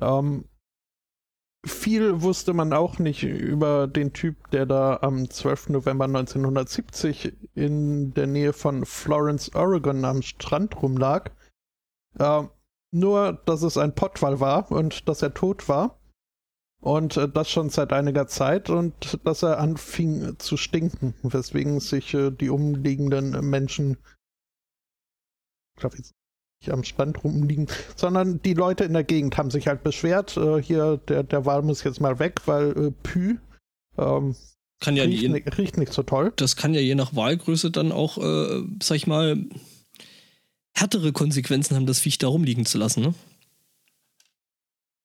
[0.00, 0.44] Ähm,
[1.64, 5.68] viel wusste man auch nicht über den Typ, der da am 12.
[5.70, 11.30] November 1970 in der Nähe von Florence, Oregon am Strand rumlag.
[12.18, 12.48] Ähm,
[12.92, 16.00] nur, dass es ein Pottwal war und dass er tot war.
[16.80, 22.14] Und äh, das schon seit einiger Zeit und dass er anfing zu stinken, weswegen sich
[22.14, 23.98] äh, die umliegenden Menschen
[25.80, 26.12] ich glaube jetzt
[26.60, 27.66] nicht am Stand rumliegen,
[27.96, 31.62] sondern die Leute in der Gegend haben sich halt beschwert, äh, hier, der, der Wal
[31.62, 33.38] muss jetzt mal weg, weil äh, Pü
[33.96, 34.36] ähm,
[34.80, 36.34] Kann ja riecht, je, ni- riecht nicht so toll.
[36.36, 39.42] das kann ja je nach Wahlgröße dann auch, äh, sag ich mal,
[40.74, 43.14] härtere Konsequenzen haben, das Viech da rumliegen zu lassen, ne?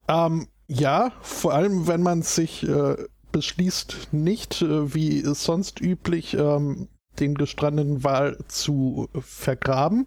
[0.10, 2.98] Ähm, ja, vor allem wenn man sich äh,
[3.32, 10.06] beschließt, nicht äh, wie sonst üblich ähm, den gestrandeten Wal zu vergraben,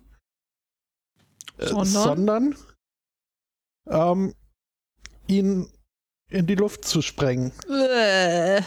[1.58, 1.86] Sondern?
[1.86, 2.56] sondern
[3.88, 4.34] ähm,
[5.26, 5.68] ihn
[6.30, 7.52] in die Luft zu sprengen.
[7.68, 8.62] Äh.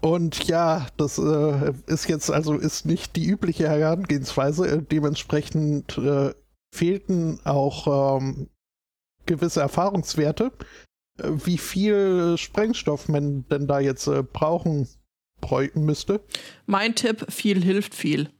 [0.00, 4.68] Und ja, das äh, ist jetzt also ist nicht die übliche Herangehensweise.
[4.68, 6.34] Äh, dementsprechend äh,
[6.74, 8.48] fehlten auch ähm,
[9.26, 10.52] gewisse Erfahrungswerte,
[11.18, 14.88] äh, wie viel Sprengstoff man denn da jetzt äh, brauchen
[15.74, 16.20] müsste.
[16.66, 18.30] Mein Tipp, viel hilft viel.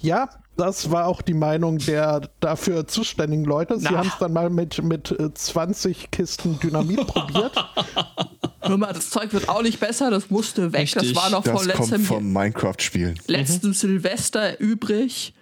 [0.00, 3.78] Ja, das war auch die Meinung der dafür zuständigen Leute.
[3.78, 7.54] Sie haben es dann mal mit, mit äh, 20 Kisten Dynamit probiert.
[8.60, 10.82] Hör mal, das Zeug wird auch nicht besser, das musste weg.
[10.82, 11.14] Richtig.
[11.14, 13.18] Das war noch Das kommt letztem, vom Minecraft-Spielen.
[13.26, 15.34] letzten Silvester übrig.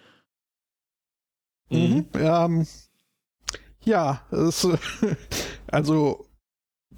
[1.71, 2.07] Mhm.
[2.15, 2.67] Ähm,
[3.83, 4.67] ja, es,
[5.67, 6.28] also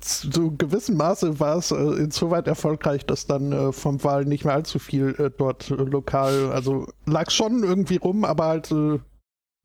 [0.01, 4.55] zu gewissem Maße war es äh, insoweit erfolgreich, dass dann äh, vom Wahl nicht mehr
[4.55, 8.99] allzu viel äh, dort äh, lokal, also lag schon irgendwie rum, aber halt äh,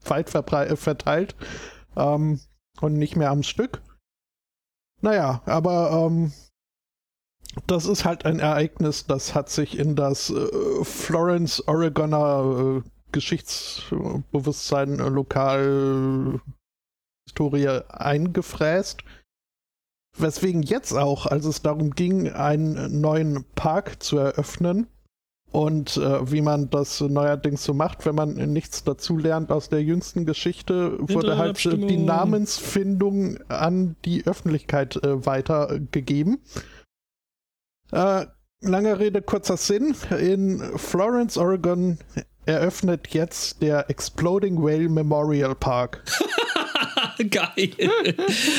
[0.06, 1.36] weit äh, verteilt
[1.96, 2.40] ähm,
[2.82, 3.82] und nicht mehr am Stück.
[5.02, 6.32] Naja, aber ähm,
[7.68, 10.34] das ist halt ein Ereignis, das hat sich in das
[10.84, 16.42] Florence Oregoner Geschichtsbewusstsein lokal
[17.26, 19.04] Historie eingefräst.
[20.18, 24.88] Weswegen jetzt auch, als es darum ging, einen neuen Park zu eröffnen
[25.52, 29.82] und äh, wie man das neuerdings so macht, wenn man nichts dazu lernt aus der
[29.82, 31.96] jüngsten Geschichte, wurde halt die.
[31.98, 36.40] Namensfindung an die Öffentlichkeit äh, weitergegeben.
[37.92, 38.26] Äh,
[38.60, 39.96] lange Rede, kurzer Sinn.
[40.20, 42.00] In Florence, Oregon
[42.46, 46.04] eröffnet jetzt der Exploding Whale Memorial Park.
[47.30, 47.72] Geil.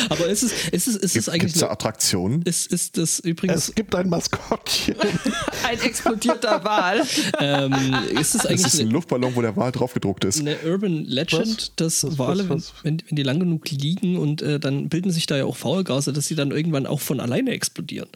[0.09, 1.55] Aber ist es, ist es, ist es Gibt eigentlich.
[1.55, 2.43] es da Attraktionen?
[2.43, 3.69] Ist, ist das übrigens.
[3.69, 4.97] Es gibt ein Maskottchen.
[5.69, 7.03] Ein explodierter Wal.
[7.41, 7.75] Ähm,
[8.11, 10.39] ist es Das eigentlich ist ein Luftballon, wo der Wal drauf gedruckt ist.
[10.41, 12.85] eine Urban Legend, dass Was, Wale, was, was?
[12.85, 16.13] Wenn, wenn die lang genug liegen und äh, dann bilden sich da ja auch Faulgase,
[16.13, 18.09] dass sie dann irgendwann auch von alleine explodieren.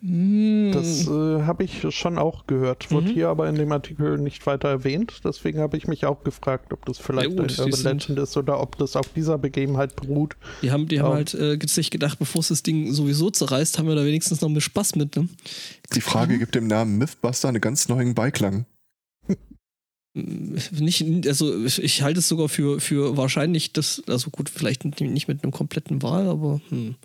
[0.00, 2.92] Das äh, habe ich schon auch gehört.
[2.92, 5.22] Wurde hier aber in dem Artikel nicht weiter erwähnt.
[5.24, 8.36] Deswegen habe ich mich auch gefragt, ob das vielleicht Ja gut, ein Urban Legend ist
[8.36, 10.36] oder ob das auf dieser Begebenheit beruht.
[10.62, 11.14] Die haben, die haben Oh.
[11.14, 14.48] halt äh, sich gedacht, bevor es das Ding sowieso zerreißt, haben wir da wenigstens noch
[14.48, 15.16] ein bisschen Spaß mit.
[15.16, 15.28] Ne?
[15.94, 18.66] Die Frage gibt dem Namen Mythbuster einen ganz neuen Beiklang.
[20.14, 25.42] Nicht, also ich, halte es sogar für, für wahrscheinlich, dass, also gut, vielleicht nicht mit
[25.42, 26.96] einem kompletten Wal, aber hm.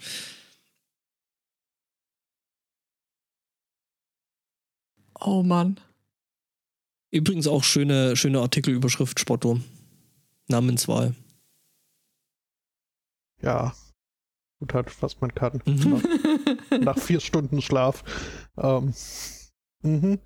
[5.24, 5.80] Oh Mann.
[7.12, 9.60] Übrigens auch schöne, schöne Artikelüberschrift Spotto.
[10.48, 11.16] Namenswahl.
[13.42, 13.74] Ja,
[14.60, 15.62] gut halt, was man kann.
[15.66, 16.02] Mhm.
[16.72, 18.04] Nach, nach vier Stunden Schlaf.
[18.58, 18.94] Ähm,
[19.82, 20.20] mhm.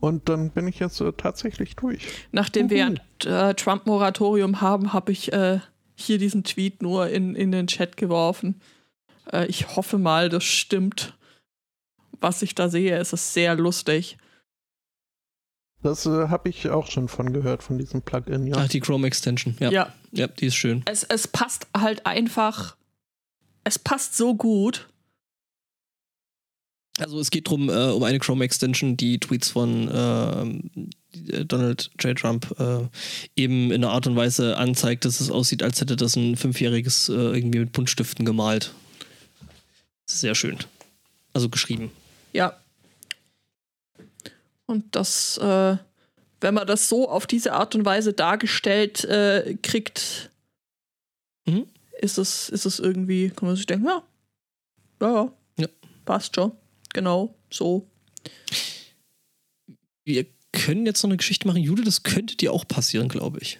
[0.00, 2.06] Und dann bin ich jetzt äh, tatsächlich durch.
[2.30, 2.94] Nachdem wir Uhu.
[3.22, 5.60] ein äh, Trump-Moratorium haben, habe ich äh,
[5.94, 8.60] hier diesen Tweet nur in, in den Chat geworfen.
[9.32, 11.14] Äh, ich hoffe mal, das stimmt.
[12.20, 14.16] Was ich da sehe, es ist sehr lustig.
[15.82, 18.56] Das äh, habe ich auch schon von gehört, von diesem Plugin, ja.
[18.56, 19.54] Ach, die Chrome Extension.
[19.60, 19.70] Ja.
[19.70, 19.92] ja.
[20.12, 20.82] ja die ist schön.
[20.86, 22.76] es, es passt halt einfach.
[23.64, 24.88] Es passt so gut.
[26.98, 30.70] Also es geht drum äh, um eine Chrome Extension, die Tweets von ähm,
[31.46, 32.16] Donald J.
[32.16, 32.88] Trump äh,
[33.36, 37.08] eben in einer Art und Weise anzeigt, dass es aussieht, als hätte das ein Fünfjähriges
[37.08, 38.72] äh, irgendwie mit Buntstiften gemalt.
[40.06, 40.58] Sehr schön.
[41.32, 41.90] Also geschrieben.
[42.32, 42.58] Ja.
[44.66, 45.76] Und das, äh,
[46.40, 50.30] wenn man das so auf diese Art und Weise dargestellt äh, kriegt,
[51.46, 51.66] Mhm.
[52.00, 54.02] ist, es, ist es irgendwie, kann man sich denken, ja,
[55.02, 55.66] ja, ja, Ja.
[56.06, 56.52] passt schon.
[56.94, 57.86] Genau, so.
[60.06, 61.60] Wir können jetzt noch eine Geschichte machen.
[61.62, 63.58] Jude, das könnte dir auch passieren, glaube ich.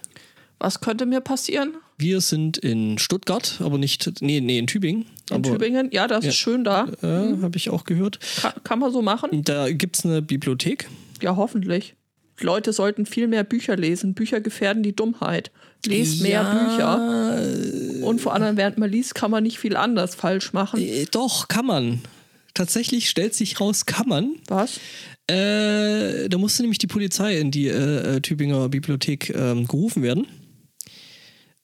[0.57, 1.75] Was könnte mir passieren?
[1.97, 5.05] Wir sind in Stuttgart, aber nicht, nee, nee, in Tübingen.
[5.29, 5.89] In aber, Tübingen?
[5.93, 6.29] Ja, das Ja.
[6.31, 6.87] ist schön da.
[7.01, 8.19] Äh, Habe ich auch gehört.
[8.41, 9.43] Kann, kann man so machen?
[9.43, 10.89] Da gibt es eine Bibliothek.
[11.21, 11.95] Ja, hoffentlich.
[12.41, 14.13] Leute sollten viel mehr Bücher lesen.
[14.13, 15.51] Bücher gefährden die Dummheit.
[15.85, 16.97] Lest mehr Bücher.
[17.93, 18.05] Bücher.
[18.05, 20.81] Und vor allem, während man liest, kann man nicht viel anders falsch machen.
[20.81, 22.01] Äh, doch, kann man.
[22.53, 24.35] Tatsächlich stellt sich raus, kann man.
[24.47, 24.79] Was?
[25.27, 30.27] Äh, da musste nämlich die Polizei in die äh, äh, Tübinger Bibliothek ähm, gerufen werden,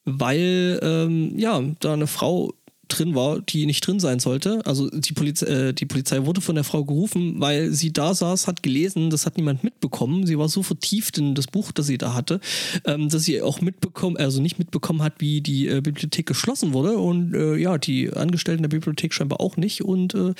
[0.04, 2.52] weil ähm, ja da eine Frau
[2.92, 4.64] drin war, die nicht drin sein sollte.
[4.66, 8.46] Also die, Poliz äh, die Polizei wurde von der Frau gerufen, weil sie da saß,
[8.46, 10.26] hat gelesen, das hat niemand mitbekommen.
[10.26, 12.40] Sie war so vertieft in das Buch, das sie da hatte,
[12.84, 16.98] ähm, dass sie auch mitbekommen, also nicht mitbekommen hat, wie die äh, Bibliothek geschlossen wurde.
[16.98, 19.82] Und äh, ja, die Angestellten der Bibliothek scheinbar auch nicht.
[19.82, 20.34] Und äh,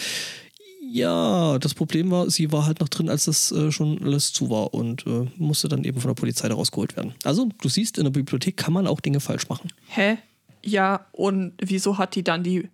[0.93, 4.51] ja, das Problem war, sie war halt noch drin, als das äh, schon alles zu
[4.51, 7.15] war und äh, musste dann eben von der Polizei da rausgeholt werden.
[7.25, 9.71] Also, du siehst, in der Bibliothek kann man auch Dinge falsch machen.
[9.89, 10.19] Hä?
[10.63, 12.69] Ja, und wieso hat die dann die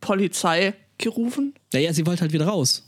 [0.00, 1.54] Polizei gerufen?
[1.72, 2.84] Naja, sie wollte halt wieder raus.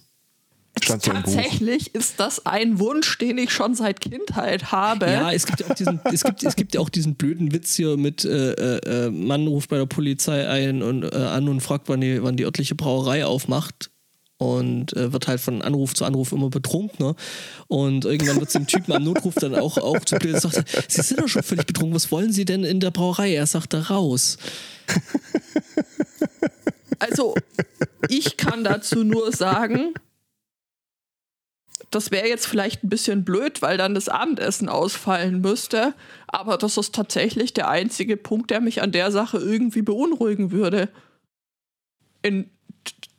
[0.81, 1.03] Stand.
[1.03, 5.07] Tatsächlich ist das ein Wunsch, den ich schon seit Kindheit habe.
[5.07, 7.75] Ja, es gibt ja auch diesen, es gibt, es gibt ja auch diesen blöden Witz
[7.75, 11.61] hier mit äh, äh, äh, Mann ruft bei der Polizei ein und äh, an und
[11.61, 13.91] fragt, wann die, wann die örtliche Brauerei aufmacht.
[14.41, 17.15] Und äh, wird halt von Anruf zu Anruf immer betrunkener.
[17.69, 20.41] Und irgendwann wird es dem Typen am Notruf dann auch, auch zu blöd.
[20.41, 21.95] Sagt, Sie sind doch schon völlig betrunken.
[21.95, 23.35] Was wollen Sie denn in der Brauerei?
[23.35, 24.39] Er sagt da raus.
[26.99, 27.35] Also,
[28.09, 29.93] ich kann dazu nur sagen,
[31.91, 35.93] das wäre jetzt vielleicht ein bisschen blöd, weil dann das Abendessen ausfallen müsste.
[36.29, 40.89] Aber das ist tatsächlich der einzige Punkt, der mich an der Sache irgendwie beunruhigen würde.
[42.23, 42.49] In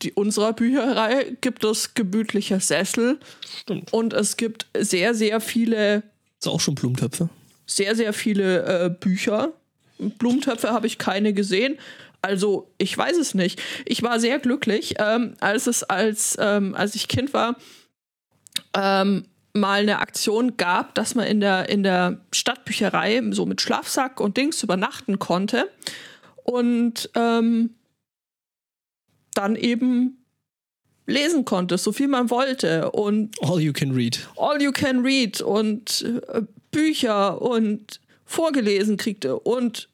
[0.02, 3.20] die, unserer Bücherei gibt es gemütliche Sessel.
[3.62, 3.94] Stimmt.
[3.94, 6.04] Und es gibt sehr, sehr viele,
[6.40, 7.30] Ist auch schon Blumentöpfe.
[7.66, 9.54] sehr, sehr viele äh, Bücher.
[9.98, 11.78] Blumentöpfe habe ich keine gesehen.
[12.22, 13.62] Also, ich weiß es nicht.
[13.86, 17.56] Ich war sehr glücklich, ähm, als es als, ähm, als ich Kind war,
[18.76, 24.20] ähm, mal eine Aktion gab, dass man in der, in der Stadtbücherei so mit Schlafsack
[24.20, 25.70] und Dings übernachten konnte.
[26.44, 27.72] Und ähm,
[29.34, 30.18] dann eben
[31.08, 32.92] lesen konnte, so viel man wollte.
[32.92, 34.28] Und All you can read.
[34.38, 39.90] All You Can Read und äh, Bücher und vorgelesen kriegte und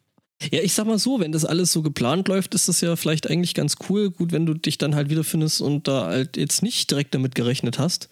[0.52, 3.30] Ja, ich sag mal so, wenn das alles so geplant läuft, ist das ja vielleicht
[3.30, 4.12] eigentlich ganz cool.
[4.12, 7.80] Gut, wenn du dich dann halt wiederfindest und da halt jetzt nicht direkt damit gerechnet
[7.80, 8.10] hast.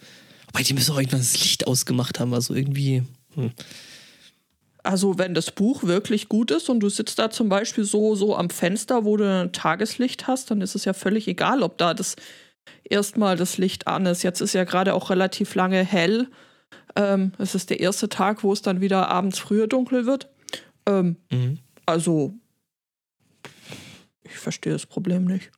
[0.47, 3.03] Wobei die müssen auch irgendwann das Licht ausgemacht haben, also irgendwie.
[3.35, 3.51] Hm.
[4.85, 8.35] Also wenn das Buch wirklich gut ist und du sitzt da zum Beispiel so, so
[8.35, 11.93] am Fenster, wo du ein Tageslicht hast, dann ist es ja völlig egal, ob da
[11.93, 12.15] das
[12.83, 14.23] erstmal das Licht an ist.
[14.23, 16.27] Jetzt ist ja gerade auch relativ lange hell.
[16.95, 20.29] Ähm, es ist der erste Tag, wo es dann wieder abends früher dunkel wird.
[20.87, 21.59] Ähm, Mhm.
[21.85, 22.33] also,
[24.23, 25.51] ich verstehe das Problem nicht.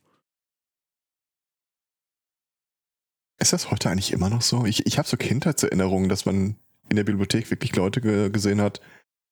[3.40, 4.66] Ist das heute eigentlich immer noch so?
[4.66, 6.56] Ich, ich habe so Kindheitserinnerungen, dass man
[6.90, 8.82] in der Bibliothek wirklich Leute ge gesehen hat,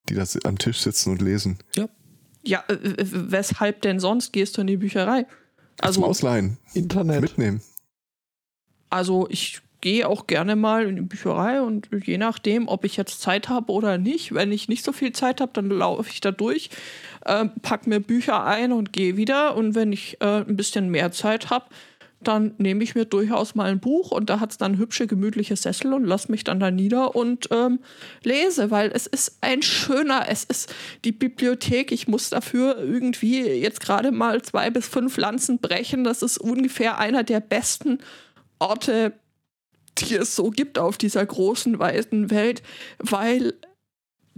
[0.10, 1.58] die da am Tisch sitzen und lesen.
[2.44, 5.24] Ja, äh, äh, weshalb denn sonst gehst du in die Bücherei?
[5.24, 5.30] Zum
[5.82, 7.22] Also, Ausleihen, Internet.
[7.22, 7.62] mitnehmen.
[8.90, 13.22] Also ich gehe auch gerne mal in die Bücherei und je nachdem, ob ich jetzt
[13.22, 16.32] Zeit habe oder nicht, wenn ich nicht so viel Zeit habe, dann laufe ich da
[16.32, 16.70] durch,
[17.26, 19.56] äh, pack mir Bücher ein und gehe wieder.
[19.56, 21.66] Und wenn ich äh, ein bisschen mehr Zeit habe,
[22.28, 25.56] dann nehme ich mir durchaus mal ein Buch und da hat es dann hübsche, gemütliche
[25.56, 27.80] Sessel und lasse mich dann da nieder und ähm,
[28.24, 30.74] lese, weil es ist ein schöner, es ist
[31.04, 31.92] die Bibliothek.
[31.92, 36.04] Ich muss dafür irgendwie jetzt gerade mal zwei bis fünf Lanzen brechen.
[36.04, 38.00] Das ist ungefähr einer der besten
[38.60, 39.14] Orte,
[39.98, 42.62] die es so gibt auf dieser großen, weiten Welt,
[43.00, 43.54] weil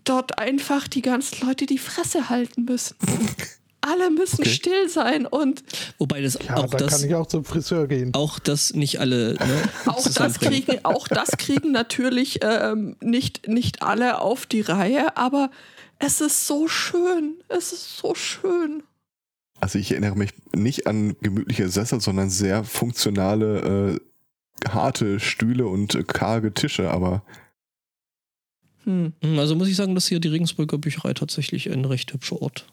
[0.04, 2.96] dort einfach die ganzen Leute die Fresse halten müssen.
[3.90, 4.50] Alle müssen Okay.
[4.50, 5.64] still sein und
[5.98, 6.92] Wobei das Ja, auch da das.
[7.00, 8.14] kann ich auch zum Friseur gehen.
[8.14, 13.82] auch das nicht alle ne, auch das, kriegen, auch das kriegen natürlich ähm, nicht, nicht
[13.82, 15.50] alle auf die Reihe, aber
[16.00, 17.36] es ist so schön.
[17.48, 18.84] Es ist so schön.
[19.60, 23.98] Also ich erinnere mich nicht an gemütliche Sessel, sondern sehr funktionale,
[24.66, 27.24] äh, harte Stühle und äh, karge Tische, aber
[28.84, 29.14] Hm.
[29.22, 32.68] Hm, Also muss ich sagen, dass hier die Regensburger Bücherei tatsächlich ein recht hübscher Ort.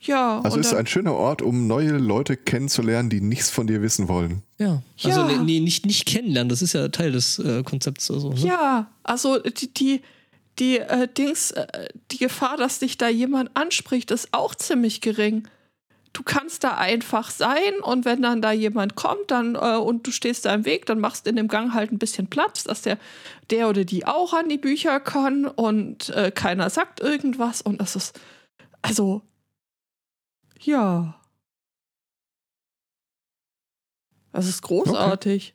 [0.00, 3.82] Ja, also und ist ein schöner Ort, um neue Leute kennenzulernen, die nichts von dir
[3.82, 4.42] wissen wollen.
[4.58, 4.82] Ja.
[5.02, 5.26] Also Ja.
[5.26, 8.10] nee, nee, nicht, nicht kennenlernen, das ist ja Teil des äh, Konzepts.
[8.10, 8.40] Also, ne?
[8.40, 10.02] Ja, also die, die,
[10.60, 15.48] die äh, Dings, äh, die Gefahr, dass dich da jemand anspricht, ist auch ziemlich gering.
[16.12, 20.10] Du kannst da einfach sein und wenn dann da jemand kommt dann äh, und du
[20.10, 22.98] stehst da im Weg, dann machst in dem Gang halt ein bisschen Platz, dass der,
[23.50, 27.94] der oder die auch an die Bücher kann und äh, keiner sagt irgendwas und das
[27.94, 28.18] ist,
[28.80, 29.22] also,
[30.58, 31.20] ja.
[34.32, 35.54] Das ist großartig.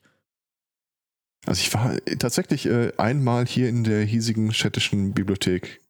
[1.46, 5.82] Also ich war tatsächlich äh, einmal hier in der hiesigen städtischen Bibliothek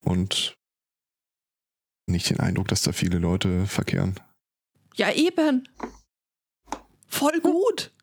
[0.00, 0.56] und
[2.06, 4.18] nicht den Eindruck, dass da viele Leute verkehren.
[4.94, 5.68] Ja, eben.
[7.06, 7.94] Voll gut.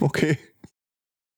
[0.00, 0.38] Okay.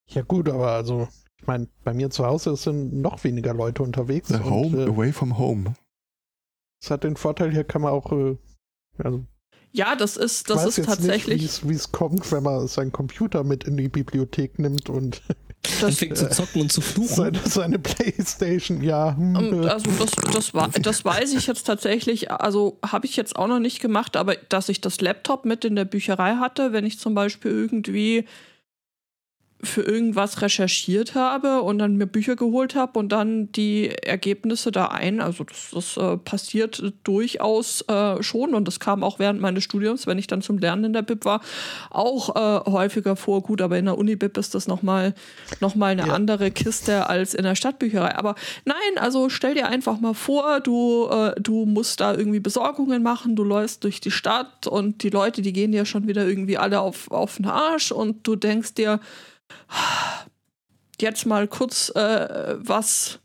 [0.07, 1.09] Ja gut, aber also,
[1.39, 4.29] ich meine, bei mir zu Hause sind noch weniger Leute unterwegs.
[4.29, 5.75] The und, home äh, away from home.
[6.85, 8.37] Es hat den Vorteil, hier kann man auch, äh,
[8.99, 9.25] also
[9.73, 11.41] Ja, das ist, ich das weiß ist jetzt tatsächlich.
[11.41, 15.23] nicht, wie es kommt, wenn man seinen Computer mit in die Bibliothek nimmt und
[15.81, 17.09] Das, fängt zu zocken und zu fluchen.
[17.09, 19.17] seine, seine Playstation, ja.
[19.17, 23.17] hm, ähm, äh, also das, das, war, das weiß ich jetzt tatsächlich, also habe ich
[23.17, 26.75] jetzt auch noch nicht gemacht, aber dass ich das Laptop mit in der Bücherei hatte,
[26.75, 28.27] wenn ich zum Beispiel irgendwie
[29.63, 34.87] für irgendwas recherchiert habe und dann mir Bücher geholt habe und dann die Ergebnisse da
[34.87, 35.21] ein.
[35.21, 40.07] Also das, das äh, passiert durchaus äh, schon und das kam auch während meines Studiums,
[40.07, 41.41] wenn ich dann zum Lernen in der Bib war,
[41.91, 43.43] auch äh, häufiger vor.
[43.43, 45.15] Gut, aber in der Uni-Bib ist das nochmal
[45.61, 46.13] noch mal eine ja.
[46.13, 48.17] andere Kiste als in der Stadtbücherei.
[48.17, 48.35] Aber
[48.65, 53.37] nein, also stell dir einfach mal vor, du, äh, du musst da irgendwie Besorgungen machen,
[53.37, 56.81] du läufst durch die Stadt und die Leute, die gehen dir schon wieder irgendwie alle
[56.81, 59.01] auf, auf den Arsch und du denkst dir,
[61.01, 63.21] jetzt mal kurz äh, was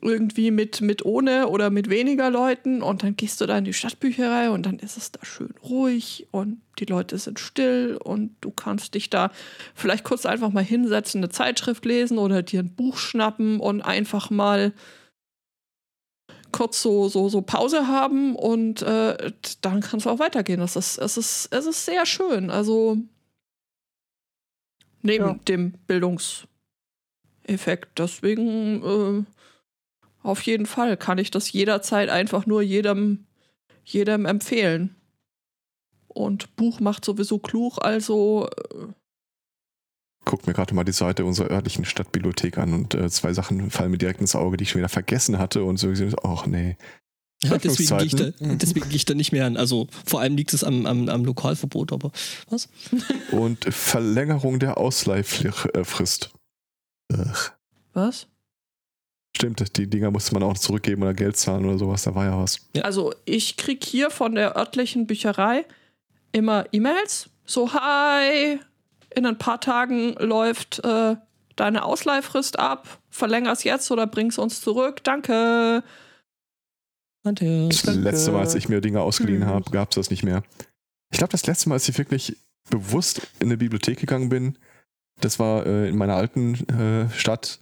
[0.00, 3.72] irgendwie mit, mit ohne oder mit weniger Leuten und dann gehst du da in die
[3.72, 8.50] Stadtbücherei und dann ist es da schön ruhig und die Leute sind still und du
[8.50, 9.30] kannst dich da
[9.74, 14.30] vielleicht kurz einfach mal hinsetzen, eine Zeitschrift lesen oder dir ein Buch schnappen und einfach
[14.30, 14.72] mal
[16.52, 20.60] kurz so, so, so Pause haben und äh, dann kann es auch weitergehen.
[20.60, 22.50] Das ist, es, ist, es ist sehr schön.
[22.50, 22.98] Also
[25.02, 25.38] Neben ja.
[25.48, 26.48] dem Bildungseffekt.
[27.98, 29.24] Deswegen äh,
[30.22, 33.26] auf jeden Fall kann ich das jederzeit einfach nur jedem,
[33.84, 34.96] jedem empfehlen.
[36.08, 38.48] Und Buch macht sowieso klug, also.
[38.48, 38.88] Äh,
[40.24, 43.90] Guck mir gerade mal die Seite unserer örtlichen Stadtbibliothek an und äh, zwei Sachen fallen
[43.90, 46.76] mir direkt ins Auge, die ich schon wieder vergessen hatte und so gesehen, ach nee.
[47.44, 49.56] Ja, deswegen gehe ich, da, deswegen geh ich da nicht mehr an.
[49.56, 52.10] Also vor allem liegt es am, am, am Lokalverbot, aber
[52.48, 52.68] was?
[53.30, 56.30] Und Verlängerung der Ausleihfrist.
[57.92, 58.26] Was?
[59.36, 62.36] Stimmt, die Dinger musste man auch zurückgeben oder Geld zahlen oder sowas, da war ja
[62.40, 62.58] was.
[62.74, 62.82] Ja.
[62.82, 65.64] Also ich krieg hier von der örtlichen Bücherei
[66.32, 67.30] immer E-Mails.
[67.44, 68.58] So, hi,
[69.14, 71.14] in ein paar Tagen läuft äh,
[71.54, 72.98] deine Ausleihfrist ab.
[73.10, 75.04] Verlänger's jetzt oder bring's uns zurück.
[75.04, 75.84] Danke.
[77.34, 79.48] Das letzte Mal, als ich mir Dinge ausgeliehen hm.
[79.48, 80.42] habe, gab es das nicht mehr.
[81.10, 82.36] Ich glaube, das letzte Mal, als ich wirklich
[82.70, 84.58] bewusst in eine Bibliothek gegangen bin,
[85.20, 87.60] das war äh, in meiner alten äh, Stadt.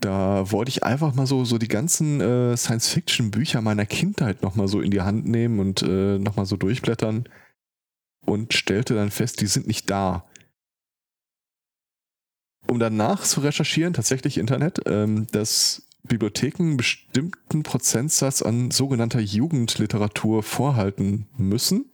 [0.00, 4.80] Da wollte ich einfach mal so, so die ganzen äh, Science-Fiction-Bücher meiner Kindheit nochmal so
[4.80, 7.28] in die Hand nehmen und äh, nochmal so durchblättern
[8.24, 10.24] und stellte dann fest, die sind nicht da.
[12.68, 20.42] Um danach zu recherchieren, tatsächlich Internet, ähm, das Bibliotheken einen bestimmten Prozentsatz an sogenannter Jugendliteratur
[20.42, 21.90] vorhalten müssen.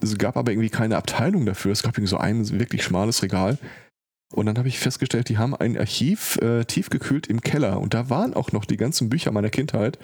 [0.00, 1.72] Es gab aber irgendwie keine Abteilung dafür.
[1.72, 3.58] Es gab irgendwie so ein wirklich schmales Regal.
[4.32, 7.80] Und dann habe ich festgestellt, die haben ein Archiv äh, tiefgekühlt im Keller.
[7.80, 9.98] Und da waren auch noch die ganzen Bücher meiner Kindheit.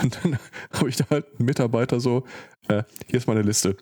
[0.00, 0.38] Und dann
[0.72, 2.24] habe ich da halt einen Mitarbeiter so,
[2.68, 3.76] äh, hier ist meine Liste.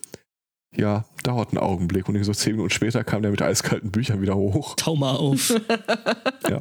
[0.74, 2.08] Ja, dauert einen Augenblick.
[2.08, 4.74] Und so zehn Minuten später kam der mit eiskalten Büchern wieder hoch.
[4.76, 5.50] Tau mal auf.
[6.48, 6.60] ja.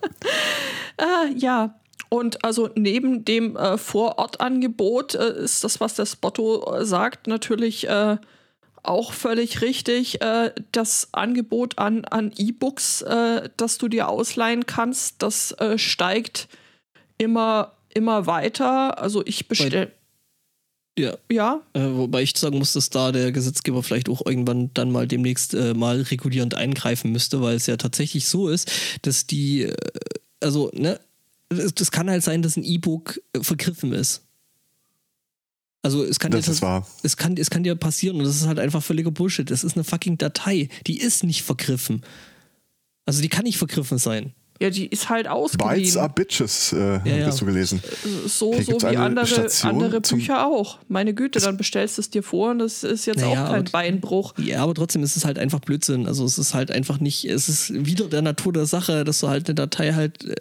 [0.98, 1.76] Äh, ja.
[2.10, 7.88] Und also neben dem äh, Vorortangebot äh, ist das, was der Spotto äh, sagt, natürlich
[7.88, 8.18] äh,
[8.84, 10.22] auch völlig richtig.
[10.22, 16.50] Äh, das Angebot an, an E-Books, äh, das du dir ausleihen kannst, das steigt
[17.18, 19.00] immer, immer weiter.
[19.00, 19.92] Also ich bestelle.
[20.98, 21.18] Ja.
[21.32, 21.62] ja.
[21.74, 25.54] Äh, wobei ich sagen muss, dass da der Gesetzgeber vielleicht auch irgendwann dann mal demnächst
[25.54, 28.72] äh, mal regulierend eingreifen müsste, weil es ja tatsächlich so ist,
[29.02, 29.76] dass die, äh,
[30.42, 31.00] also, ne,
[31.50, 34.24] das kann halt sein, dass ein E-Book äh, vergriffen ist.
[35.84, 36.88] Also es kann, das dir, ist wahr.
[37.02, 39.50] Es, kann, es kann dir passieren und das ist halt einfach völliger Bullshit.
[39.50, 40.70] Es ist eine fucking Datei.
[40.86, 42.06] Die ist nicht vergriffen.
[43.06, 44.34] Also die kann nicht vergriffen sein.
[44.62, 45.76] Ja, die ist halt ausgeliehen.
[45.76, 47.26] Bites are Bitches, äh, ja, ja.
[47.26, 47.82] hast du gelesen.
[48.28, 50.78] So, so wie andere, andere Bücher auch.
[50.88, 53.62] Meine Güte, dann bestellst du es dir vor und das ist jetzt naja, auch kein
[53.62, 54.36] aber, Beinbruch.
[54.38, 56.06] Ja, aber trotzdem ist es halt einfach Blödsinn.
[56.06, 59.30] Also es ist halt einfach nicht, es ist wieder der Natur der Sache, dass du
[59.30, 60.26] halt eine Datei halt.
[60.26, 60.36] Äh,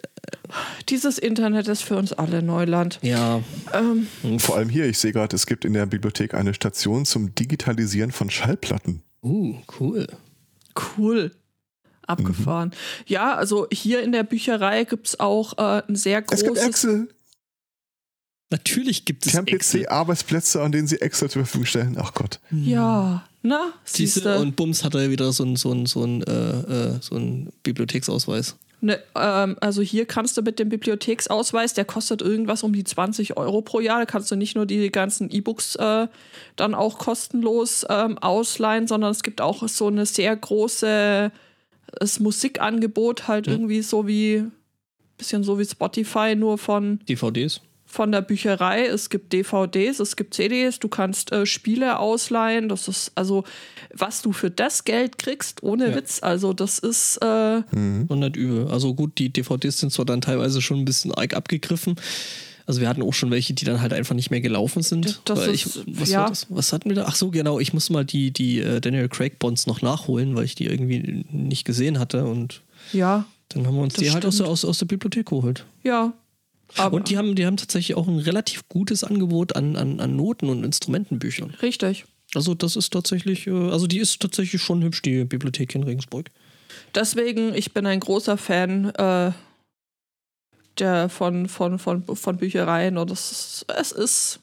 [0.89, 2.99] Dieses Internet ist für uns alle Neuland.
[3.01, 3.41] Ja.
[3.73, 4.37] Ähm.
[4.37, 8.11] Vor allem hier, ich sehe gerade, es gibt in der Bibliothek eine Station zum Digitalisieren
[8.11, 9.01] von Schallplatten.
[9.23, 10.05] Uh, cool.
[10.95, 11.31] Cool
[12.11, 12.69] abgefahren.
[12.69, 13.03] Mhm.
[13.07, 16.41] Ja, also hier in der Bücherei gibt es auch äh, ein sehr großes.
[16.41, 17.09] Es gibt Excel.
[18.51, 21.97] Natürlich gibt es Die haben PC-Arbeitsplätze, an denen sie Excel zur Verfügung stellen.
[21.97, 22.39] Ach Gott.
[22.51, 24.39] Ja, na, siehste.
[24.39, 27.49] Und Bums hat er wieder so einen so ein, so ein, äh, äh, so ein
[27.63, 28.57] Bibliotheksausweis.
[28.83, 33.37] Ne, ähm, also hier kannst du mit dem Bibliotheksausweis, der kostet irgendwas um die 20
[33.37, 33.99] Euro pro Jahr.
[33.99, 36.07] Da kannst du nicht nur die ganzen E-Books äh,
[36.55, 41.31] dann auch kostenlos ähm, ausleihen, sondern es gibt auch so eine sehr große
[41.99, 43.53] das Musikangebot halt mhm.
[43.53, 44.45] irgendwie so wie
[45.21, 47.61] bisschen so wie Spotify, nur von DVDs.
[47.85, 48.85] Von der Bücherei.
[48.85, 52.69] Es gibt DVDs, es gibt CDs, du kannst äh, Spiele ausleihen.
[52.69, 53.43] Das ist also,
[53.93, 55.95] was du für das Geld kriegst, ohne ja.
[55.95, 56.23] Witz.
[56.23, 57.17] Also, das ist.
[57.21, 58.05] Äh, mhm.
[58.07, 58.67] Und nicht übel.
[58.69, 61.95] Also, gut, die DVDs sind zwar dann teilweise schon ein bisschen arg abgegriffen.
[62.65, 65.21] Also wir hatten auch schon welche, die dann halt einfach nicht mehr gelaufen sind.
[65.25, 66.21] Das ist- ich, was, ja.
[66.21, 66.47] war das?
[66.49, 67.05] was hatten wir da?
[67.07, 67.59] Ach so, genau.
[67.59, 71.25] Ich musste mal die, die äh, Daniel Craig Bonds noch nachholen, weil ich die irgendwie
[71.31, 72.25] nicht gesehen hatte.
[72.25, 72.61] Und
[72.93, 74.49] Ja, dann haben wir uns die halt aus der, stimmt.
[74.49, 75.65] aus, aus der Bibliothek geholt.
[75.83, 76.13] ja.
[76.77, 80.15] Aber und die haben, die haben tatsächlich auch ein relativ gutes Angebot an, an, an
[80.15, 81.49] Noten und Instrumentenbüchern.
[81.61, 82.05] richtig.
[82.33, 86.29] Also das ist tatsächlich, äh, also die ist tatsächlich schon hübsch, die Bibliothek in Regensburg.
[86.95, 89.31] Deswegen, ich bin ein großer Fan äh,
[90.79, 94.39] der von, von, von, von Büchereien und es ist, es ist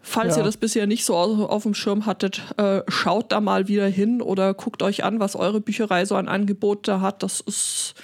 [0.00, 0.42] falls Ja.
[0.42, 3.86] ihr das bisher nicht so auf, auf dem Schirm hattet, äh, schaut da mal wieder
[3.86, 7.22] hin oder guckt euch an, was eure Bücherei so an Angebot da hat.
[7.22, 7.94] Das ist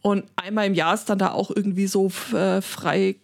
[0.00, 3.16] und einmal im Jahr ist dann da auch irgendwie so äh, frei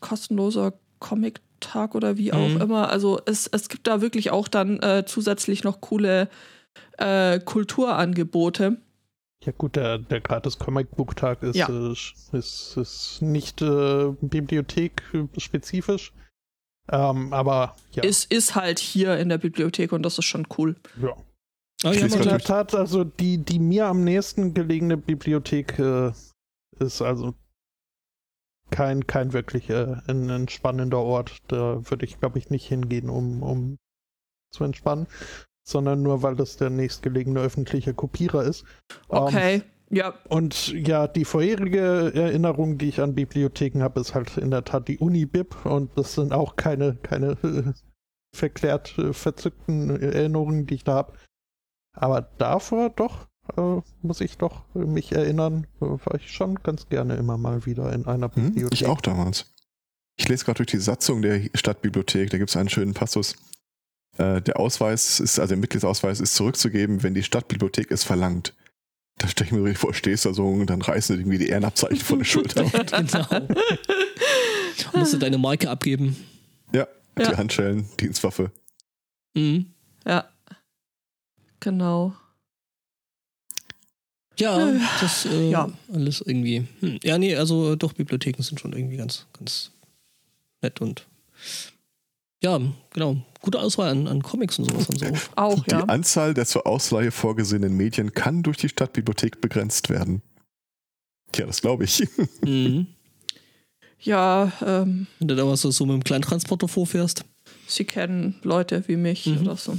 [0.00, 2.60] kostenloser Comic-Tag oder wie auch Mhm.
[2.60, 2.88] immer.
[2.90, 6.28] Also es, es gibt da wirklich auch dann äh, zusätzlich noch coole
[6.98, 8.76] äh, Kulturangebote.
[9.44, 11.68] Ja gut, der, der gratis Comic-Book-Tag ist, Ja.
[11.68, 16.12] äh, ist, ist nicht äh, bibliothek-spezifisch.
[16.90, 20.76] Ähm, aber ja, Es ist halt hier in der Bibliothek und das ist schon cool.
[21.00, 21.16] ja.
[21.84, 26.12] Ah, Ich ja, In der Tat, also die, die mir am nächsten gelegene Bibliothek äh,
[26.78, 27.34] ist also
[28.70, 31.38] kein, kein wirklich äh, ein entspannender Ort.
[31.48, 33.78] Da würde ich, glaube ich, nicht hingehen, um, um
[34.52, 35.06] zu entspannen,
[35.64, 38.64] sondern nur, weil das der nächstgelegene öffentliche Kopierer ist.
[39.10, 44.36] Ähm, Okay, ja, und ja, die vorherige Erinnerung, die ich an Bibliotheken habe, ist halt
[44.38, 47.72] in der Tat die Unibib und das sind auch keine, keine äh,
[48.34, 51.12] verklärt äh, verzückten Erinnerungen, die ich da habe.
[51.94, 57.16] Aber davor doch, äh, muss ich doch mich erinnern, äh, war ich schon ganz gerne
[57.16, 58.80] immer mal wieder in einer Hm, Bibliothek.
[58.80, 59.52] ich auch damals.
[60.16, 63.36] Ich lese gerade durch die Satzung der Stadtbibliothek, da gibt es einen schönen Passus.
[64.18, 68.54] Äh, der Ausweis ist, also der Mitgliedsausweis ist zurückzugeben, wenn die Stadtbibliothek es verlangt.
[69.18, 71.98] Da stelle ich mir richtig vor, stehst da so und dann reißen irgendwie die Ehrenabzeichen
[71.98, 72.64] von der Schulter.
[72.64, 73.48] genau.
[74.98, 76.16] Musst du deine Marke abgeben.
[76.72, 76.86] ja,
[77.18, 77.36] die Ja.
[77.36, 78.50] Handschellen, Dienstwaffe.
[79.34, 79.66] Mhm.
[80.06, 80.28] ja.
[81.60, 82.14] Genau.
[84.38, 85.70] Ja, das äh, Ja.
[85.92, 86.66] alles irgendwie.
[86.80, 86.98] Hm.
[87.04, 89.70] Ja, nee, also doch, Bibliotheken sind schon irgendwie ganz, ganz
[90.62, 91.06] nett und
[92.42, 92.60] ja,
[92.92, 93.16] genau.
[93.40, 95.06] Gute Auswahl an, an Comics und sowas und so.
[95.36, 95.80] Auch, Die ja.
[95.84, 100.22] Anzahl der zur Ausleihe vorgesehenen Medien kann durch die Stadtbibliothek begrenzt werden.
[101.34, 102.06] Ja, das glaube ich.
[102.44, 102.86] Mhm.
[104.04, 107.24] Ja, ähm, Wenn du da was so, mit dem Kleintransporter vorfährst.
[107.68, 109.42] sie kennen Leute wie mich Mhm.
[109.42, 109.78] oder so.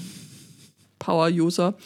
[0.99, 1.78] Power-User.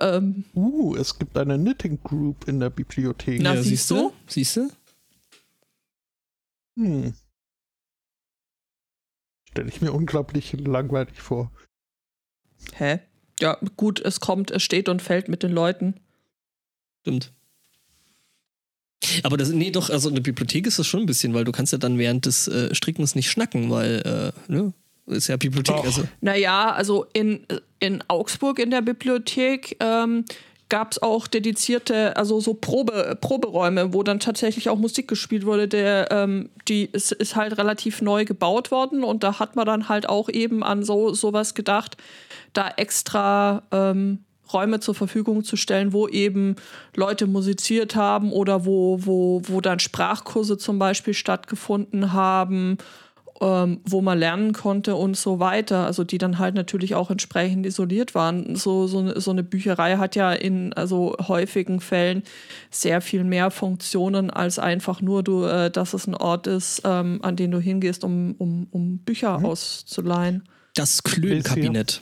[0.00, 3.42] Ähm, Uh, es gibt eine Knitting Group in der Bibliothek.
[3.42, 4.12] Na, ja, siehst siehst du?
[4.28, 4.70] Siehst du?
[6.78, 7.14] Hm.
[9.52, 11.52] Stelle ich mir unglaublich langweilig vor.
[12.74, 13.00] hä?
[13.38, 16.00] Ja, gut, es kommt, es steht und fällt mit den Leuten.
[17.02, 17.32] Stimmt.
[19.24, 21.52] Aber das, nee, doch, also in der Bibliothek ist das schon ein bisschen, weil du
[21.52, 24.72] kannst ja dann während des äh, Strickens nicht schnacken, weil, äh, ne,
[25.06, 26.04] ist ja Bibliothek, also.
[26.20, 27.46] Naja, also in,
[27.80, 30.24] in Augsburg in der Bibliothek ähm,
[30.72, 35.68] gab es auch dedizierte, also so Probe, Proberäume, wo dann tatsächlich auch Musik gespielt wurde.
[35.68, 39.90] Der, ähm, die ist, ist halt relativ neu gebaut worden und da hat man dann
[39.90, 41.98] halt auch eben an so sowas gedacht,
[42.54, 46.56] da extra ähm, Räume zur Verfügung zu stellen, wo eben
[46.96, 52.78] Leute musiziert haben oder wo, wo, wo dann Sprachkurse zum Beispiel stattgefunden haben
[53.40, 55.86] ähm, wo man lernen konnte und so weiter.
[55.86, 58.56] Also die dann halt natürlich auch entsprechend isoliert waren.
[58.56, 62.22] So, so, eine, so eine Bücherei hat ja in also häufigen Fällen
[62.70, 67.20] sehr viel mehr Funktionen als einfach nur, du, äh, dass es ein Ort ist, ähm,
[67.22, 69.46] an den du hingehst, um, um, um Bücher Mhm.
[69.46, 70.48] auszuleihen.
[70.74, 72.00] Das Klönkabinett.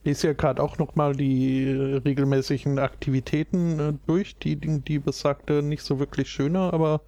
[0.00, 4.98] Ich lese ja gerade auch nochmal die äh, regelmäßigen Aktivitäten äh, durch, die, die, die
[4.98, 7.02] besagte nicht so wirklich schöner, aber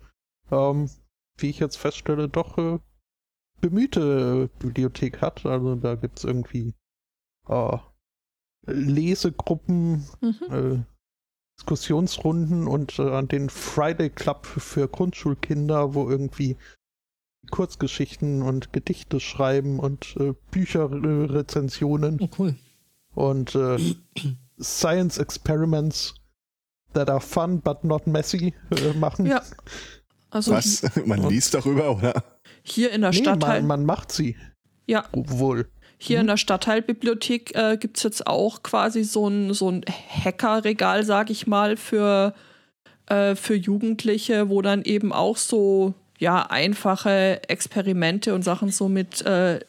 [0.52, 0.88] ähm,
[1.38, 2.78] wie ich jetzt feststelle, doch äh,
[3.68, 5.46] bemühte Bibliothek hat.
[5.46, 6.74] Also da gibt es irgendwie
[7.48, 7.78] äh,
[8.66, 10.36] Lesegruppen, Mhm.
[10.50, 10.84] äh,
[11.58, 16.56] Diskussionsrunden und äh, an den Friday Club für Grundschulkinder, wo irgendwie
[17.50, 22.56] Kurzgeschichten und Gedichte schreiben und äh, Bücherrezensionen Oh, cool.
[23.14, 23.78] und äh,
[24.60, 26.14] Science Experiments
[26.92, 29.26] that are fun but not messy äh, machen.
[29.26, 29.42] Ja.
[30.30, 30.82] Also Was?
[31.06, 32.24] Man liest darüber, oder?
[32.64, 33.60] Hier in der Nee, Stadtteil.
[33.60, 34.36] man, man macht sie.
[34.86, 35.04] Ja.
[35.12, 35.68] Wohl.
[35.98, 36.20] Hier Mhm.
[36.22, 39.82] in der Stadtteilbibliothek äh, gibt es jetzt auch quasi so ein, so ein
[40.24, 42.34] Hackerregal, sag ich mal, für,
[43.06, 49.22] äh, für Jugendliche, wo dann eben auch so ja, einfache Experimente und Sachen so mit
[49.22, 49.60] äh,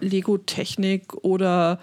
[0.00, 1.78] Lego-Technik oder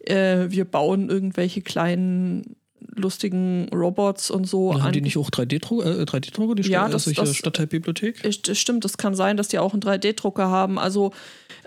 [0.00, 2.56] äh, wir bauen irgendwelche kleinen
[2.94, 4.80] lustigen Robots und so.
[4.82, 8.24] Haben die nicht auch 3D-Drucker, äh, 3D-Drucker, die Ja, das- solche das- Stadtteilbibliothek?
[8.24, 10.78] Ich- das Stimmt, das kann sein, dass die auch einen 3D-Drucker haben.
[10.78, 11.12] Also,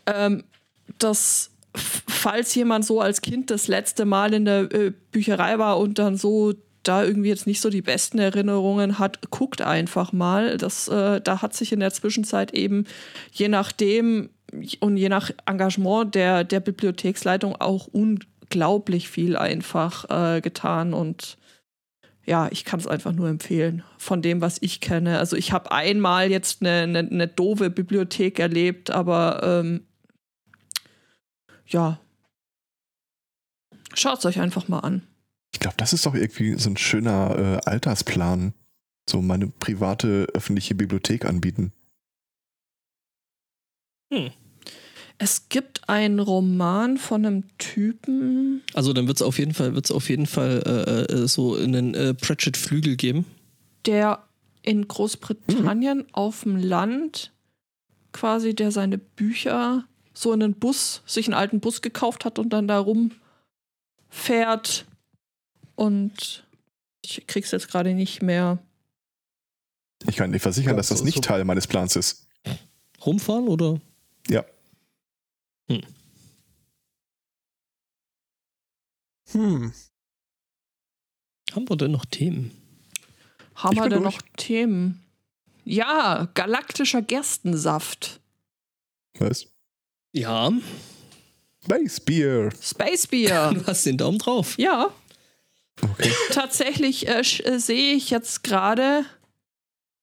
[0.05, 0.43] ähm,
[0.99, 5.97] das, falls jemand so als Kind das letzte Mal in der äh, Bücherei war und
[5.99, 6.53] dann so
[6.83, 10.57] da irgendwie jetzt nicht so die besten Erinnerungen hat, guckt einfach mal.
[10.57, 12.85] Das, äh, da hat sich in der Zwischenzeit eben
[13.31, 14.29] je nachdem
[14.81, 17.87] und je nach Engagement der, der Bibliotheksleitung auch
[18.53, 21.37] unglaublich viel einfach äh, getan und
[22.25, 25.17] ja, ich kann es einfach nur empfehlen von dem, was ich kenne.
[25.17, 29.87] Also ich habe einmal jetzt eine, eine, eine doofe Bibliothek erlebt, aber ähm,
[31.65, 31.99] ja,
[33.93, 35.01] schaut es euch einfach mal an.
[35.51, 38.53] Ich glaube, das ist doch irgendwie so ein schöner äh, Altersplan.
[39.09, 41.73] So meine private öffentliche Bibliothek anbieten.
[45.17, 48.61] Es gibt einen Roman von einem Typen.
[48.73, 51.93] Also dann wird es auf jeden Fall, wird's auf jeden Fall äh, äh, so einen
[51.93, 53.25] äh, Pratchett-Flügel geben.
[53.85, 54.23] der
[54.63, 57.31] in Großbritannien auf dem Land
[58.13, 59.83] quasi, der seine Bücher
[60.13, 64.85] so in einen Bus, sich einen alten Bus gekauft hat und dann da rumfährt.
[65.75, 66.45] Und
[67.01, 68.59] ich krieg's jetzt gerade nicht mehr.
[70.07, 72.27] Ich kann dir versichern, dass das nicht Teil meines Plans ist.
[73.05, 73.81] Rumfahren oder?
[75.69, 75.79] Ja.
[79.31, 79.73] Hm.
[81.53, 82.51] Haben wir denn noch Themen?
[83.55, 84.15] Haben wir denn durch.
[84.15, 85.03] noch Themen?
[85.65, 88.19] Ja, galaktischer Gerstensaft.
[89.19, 89.47] Was?
[90.11, 90.51] Ja,
[91.63, 92.49] Space Beer.
[92.61, 93.51] Space Beer.
[93.55, 94.57] du hast den Daumen drauf.
[94.57, 94.89] ja,
[95.81, 96.11] Okay.
[96.31, 99.05] tatsächlich äh, äh, sehe ich jetzt gerade,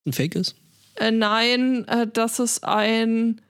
[0.04, 0.56] Ein Fake ist.
[0.96, 3.40] Äh, nein, äh, dass es ein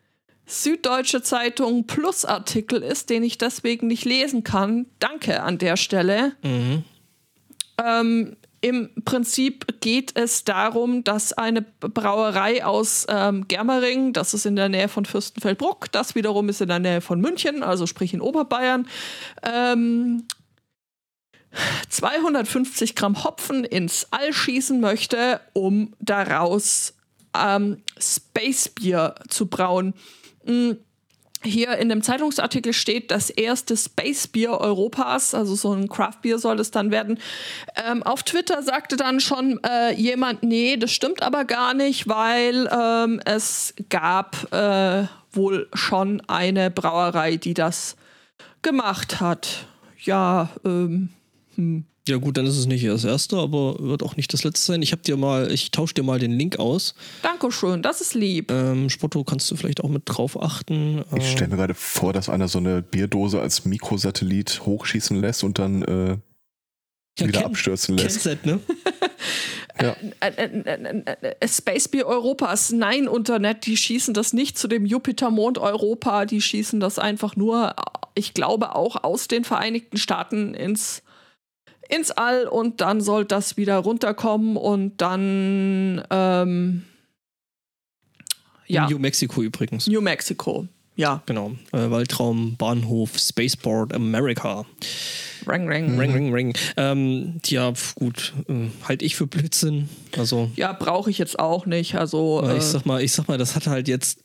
[0.51, 4.87] Süddeutsche Zeitung Plus Artikel ist, den ich deswegen nicht lesen kann.
[4.99, 6.33] Danke an der Stelle.
[6.43, 6.85] Mhm.
[7.83, 14.57] Ähm, Im Prinzip geht es darum, dass eine Brauerei aus ähm, Germering, das ist in
[14.57, 18.21] der Nähe von Fürstenfeldbruck, das wiederum ist in der Nähe von München, also sprich in
[18.21, 18.89] Oberbayern,
[19.43, 20.25] ähm,
[21.89, 26.95] 250 Gramm Hopfen ins All schießen möchte, um daraus
[27.37, 29.95] ähm, Space Beer zu brauen.
[31.43, 36.39] Hier in dem Zeitungsartikel steht, das erste Space Beer Europas, also so ein Craft Beer
[36.39, 37.19] soll es dann werden.
[37.77, 42.69] Ähm, auf Twitter sagte dann schon äh, jemand, nee, das stimmt aber gar nicht, weil
[42.71, 47.97] ähm, es gab äh, wohl schon eine Brauerei, die das
[48.61, 49.65] gemacht hat.
[50.03, 51.09] Ja, ähm,
[52.09, 54.83] Ja gut, dann ist es nicht das erste, aber wird auch nicht das letzte sein.
[54.83, 56.95] Ich hab dir mal, ich tausche dir mal den Link aus.
[57.23, 58.51] Dankeschön, das ist lieb.
[58.51, 61.05] Ähm, Spotto kannst du vielleicht auch mit drauf achten.
[61.17, 65.59] Ich stelle mir gerade vor, dass einer so eine Bierdose als Mikrosatellit hochschießen lässt und
[65.59, 66.17] dann äh,
[67.19, 68.23] ja, wieder Ken- abstürzen lässt.
[68.23, 68.61] Kenset, ne?
[69.81, 69.97] Ja.
[71.47, 76.81] Space Beer Europas, nein, Internet, die schießen das nicht zu dem Jupitermond Europa, die schießen
[76.81, 77.75] das einfach nur,
[78.15, 81.03] ich glaube, auch aus den Vereinigten Staaten ins,
[81.95, 86.85] ins All und dann soll das wieder runterkommen und dann, ähm,
[88.67, 89.87] ja, New Mexico übrigens.
[89.87, 90.69] New Mexico.
[90.97, 91.53] Ja, Genau.
[91.73, 94.67] Äh, Waldraum, Bahnhof, Spaceport America.
[95.47, 95.99] Rang, rang.
[95.99, 96.55] Ring, ring, ring.
[96.77, 98.35] Ähm, ja, gut.
[98.49, 99.89] Äh, halt ich für Blödsinn.
[100.19, 101.95] Also, Ja, brauche ich jetzt auch nicht.
[101.95, 104.23] Also, äh, ich sag mal, ich sag mal, das hat halt jetzt.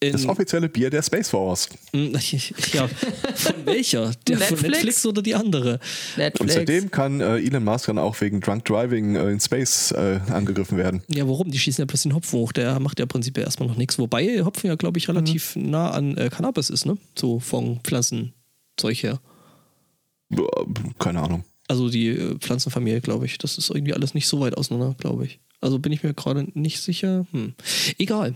[0.00, 1.68] Das offizielle Bier der Space Force.
[1.92, 2.14] Mm,
[2.72, 4.12] ja, von welcher?
[4.26, 4.62] Der von Netflix?
[4.62, 5.74] Netflix oder die andere?
[5.74, 6.54] Und Netflix.
[6.54, 10.78] seitdem kann äh, Elon Musk dann auch wegen Drunk Driving äh, in Space äh, angegriffen
[10.78, 11.02] werden.
[11.08, 11.50] Ja, warum?
[11.50, 12.52] Die schießen ja bloß den Hopfen hoch.
[12.52, 13.98] Der macht ja prinzipiell erstmal noch nichts.
[13.98, 16.96] Wobei Hopfen ja, glaube ich, relativ nah an äh, Cannabis ist, ne?
[17.18, 18.32] So von Pflanzenzeug
[19.02, 19.20] her.
[20.98, 21.44] Keine Ahnung.
[21.68, 23.36] Also die äh, Pflanzenfamilie, glaube ich.
[23.36, 25.40] Das ist irgendwie alles nicht so weit auseinander, glaube ich.
[25.60, 27.26] Also bin ich mir gerade nicht sicher.
[27.32, 27.52] Hm.
[27.98, 28.34] Egal.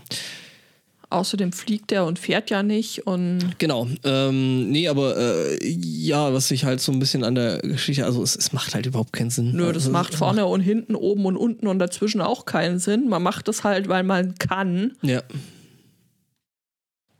[1.09, 3.87] Außerdem fliegt er und fährt ja nicht und Genau.
[4.03, 8.23] Ähm, nee, aber äh, ja, was ich halt so ein bisschen an der Geschichte, also
[8.23, 9.51] es, es macht halt überhaupt keinen Sinn.
[9.51, 13.07] Nö, das also, macht vorne und hinten, oben und unten und dazwischen auch keinen Sinn.
[13.07, 15.21] Man macht das halt, weil man kann, Ja.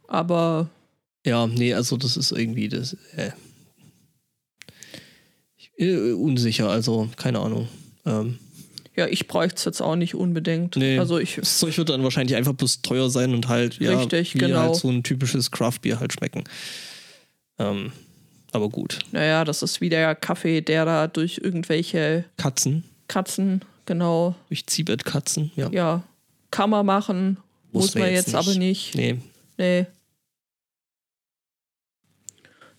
[0.08, 0.70] aber
[1.26, 2.94] Ja, nee, also das ist irgendwie das.
[3.16, 3.32] Äh,
[5.58, 7.68] ich, äh, unsicher, also keine Ahnung.
[8.06, 8.40] Ähm,
[8.96, 10.78] ja, ich bräuchte es jetzt auch nicht unbedingt.
[10.78, 10.98] Nee.
[11.00, 14.36] Also ich, das Zeug wird dann wahrscheinlich einfach bloß teuer sein und halt, ja, Richtig,
[14.36, 14.60] wie genau.
[14.60, 16.46] halt so ein typisches Craft-Bier halt schmecken.
[17.60, 17.92] Ähm,
[18.52, 19.00] aber gut.
[19.12, 25.52] naja, das ist wie der Kaffee, der da durch irgendwelche Katzen, Katzen, genau, durch Zibet-Katzen,
[25.58, 25.70] ja.
[25.72, 26.04] ja,
[26.52, 27.38] kann man machen,
[27.74, 28.96] muss, man jetzt, aber nicht.
[28.96, 29.18] Nee.
[29.58, 29.88] Nee.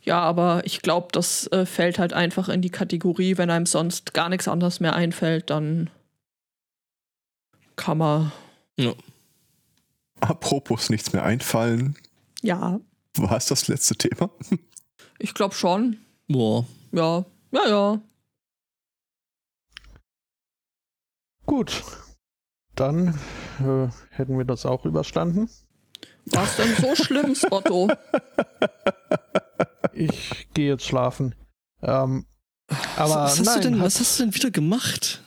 [0.03, 4.15] Ja, aber ich glaube, das äh, fällt halt einfach in die Kategorie, wenn einem sonst
[4.15, 5.91] gar nichts anderes mehr einfällt, dann
[7.77, 8.33] kann man.
[8.77, 8.93] Ja.
[10.21, 11.97] Apropos nichts mehr einfallen.
[12.43, 12.81] Ja,
[13.17, 14.31] War es das letzte Thema?
[15.19, 15.99] ich glaube schon.
[16.29, 16.67] Boah.
[16.93, 18.01] Ja, ja, ja.
[21.47, 21.83] Gut.
[22.75, 23.09] Dann
[23.61, 25.49] äh, hätten wir das auch überstanden.
[26.27, 27.89] War es denn so schlimm, Otto?
[29.93, 31.35] Ich gehe jetzt schlafen.
[31.83, 32.27] Ähm,
[32.97, 35.23] aber was, was, hast nein, du denn, hat- was hast du denn wieder gemacht?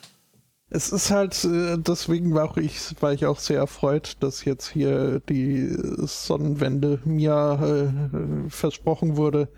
[0.72, 5.20] Es ist halt, äh, deswegen war, ich, war ich auch sehr erfreut, dass jetzt hier
[5.28, 5.68] die
[6.06, 9.50] Sonnenwende mir äh, versprochen wurde.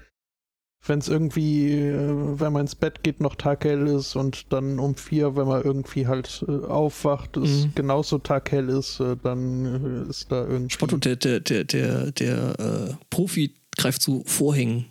[0.83, 4.95] Wenn es irgendwie, äh, wenn man ins Bett geht, noch taghell ist und dann um
[4.95, 7.71] vier, wenn man irgendwie halt äh, aufwacht, es Mhm.
[7.75, 10.73] genauso taghell ist, dann ist da irgendwie.
[10.73, 14.85] Spotto, der, der, der, der, der äh, Profi greift zu Vorhängen.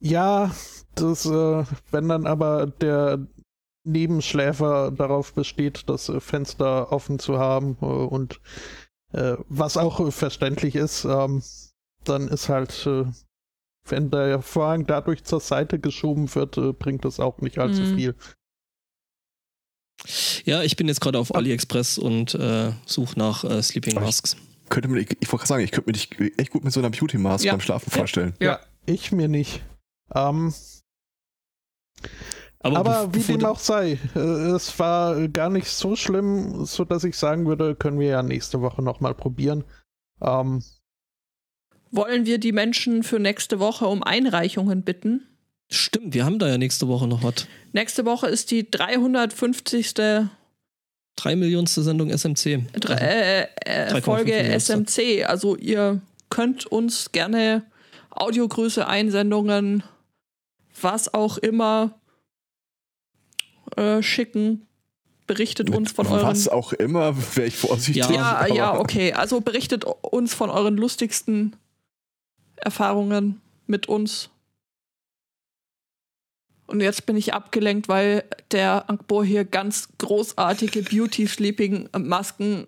[0.00, 0.52] Ja,
[0.94, 3.26] das, äh, wenn dann aber der
[3.84, 8.40] Nebenschläfer darauf besteht, das äh, Fenster offen zu haben äh, und
[9.12, 11.42] äh, was auch verständlich ist, ähm,
[12.04, 13.04] dann ist halt, äh,
[13.86, 17.96] wenn der Vorhang dadurch zur Seite geschoben wird, äh, bringt das auch nicht allzu Mhm.
[17.96, 18.14] viel.
[20.44, 24.06] Ja, ich bin jetzt gerade auf AliExpress und äh, suche nach äh, Sleeping Aber ich-
[24.08, 24.36] Masks.
[24.68, 26.80] Könnte mir, ich, ich wollte gerade sagen, ich könnte mir dich echt gut mit so
[26.80, 27.52] einer Beauty-Mask Ja.
[27.52, 27.96] beim Schlafen Ja.
[27.96, 28.34] vorstellen.
[28.38, 28.60] Ja.
[28.84, 29.62] Ich mir nicht.
[30.14, 30.52] Ähm,
[32.60, 37.04] Aber, Aber wie dem auch sei, äh, es war gar nicht so schlimm, so dass
[37.04, 39.64] ich sagen würde, können wir ja nächste Woche nochmal probieren.
[40.20, 40.62] Ähm,
[41.92, 45.26] Wollen wir die Menschen für nächste Woche um Einreichungen bitten?
[45.70, 47.46] Stimmt, wir haben da ja nächste Woche noch was.
[47.72, 49.94] Nächste Woche ist die 350.
[49.94, 52.64] Drei Millionste Sendung SMC.
[52.74, 54.32] Dre- äh, äh, 3,5 Folge.
[54.58, 55.24] SMC.
[55.26, 57.64] Also ihr könnt uns gerne
[58.10, 59.82] Audiogrüße, Einsendungen,
[60.80, 61.94] was auch immer
[63.78, 64.66] äh, schicken.
[65.26, 66.26] Berichtet uns von euren.
[66.26, 67.96] Was auch immer, wäre ich vorsichtig.
[68.08, 69.12] Ja, Ja, ja, okay.
[69.12, 71.54] Also berichtet uns von euren lustigsten
[72.56, 74.30] Erfahrungen mit uns.
[76.66, 82.66] Und jetzt bin ich abgelenkt, weil der Angbo hier ganz großartige Beauty-Sleeping-Masken.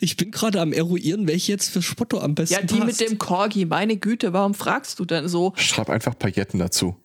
[0.00, 3.00] Ich bin gerade am eruieren, welche jetzt für Spotto am besten Ja, die passt.
[3.00, 3.64] mit dem Corgi.
[3.66, 5.52] Meine Güte, warum fragst du denn so?
[5.56, 6.96] Schreib einfach Pailletten dazu.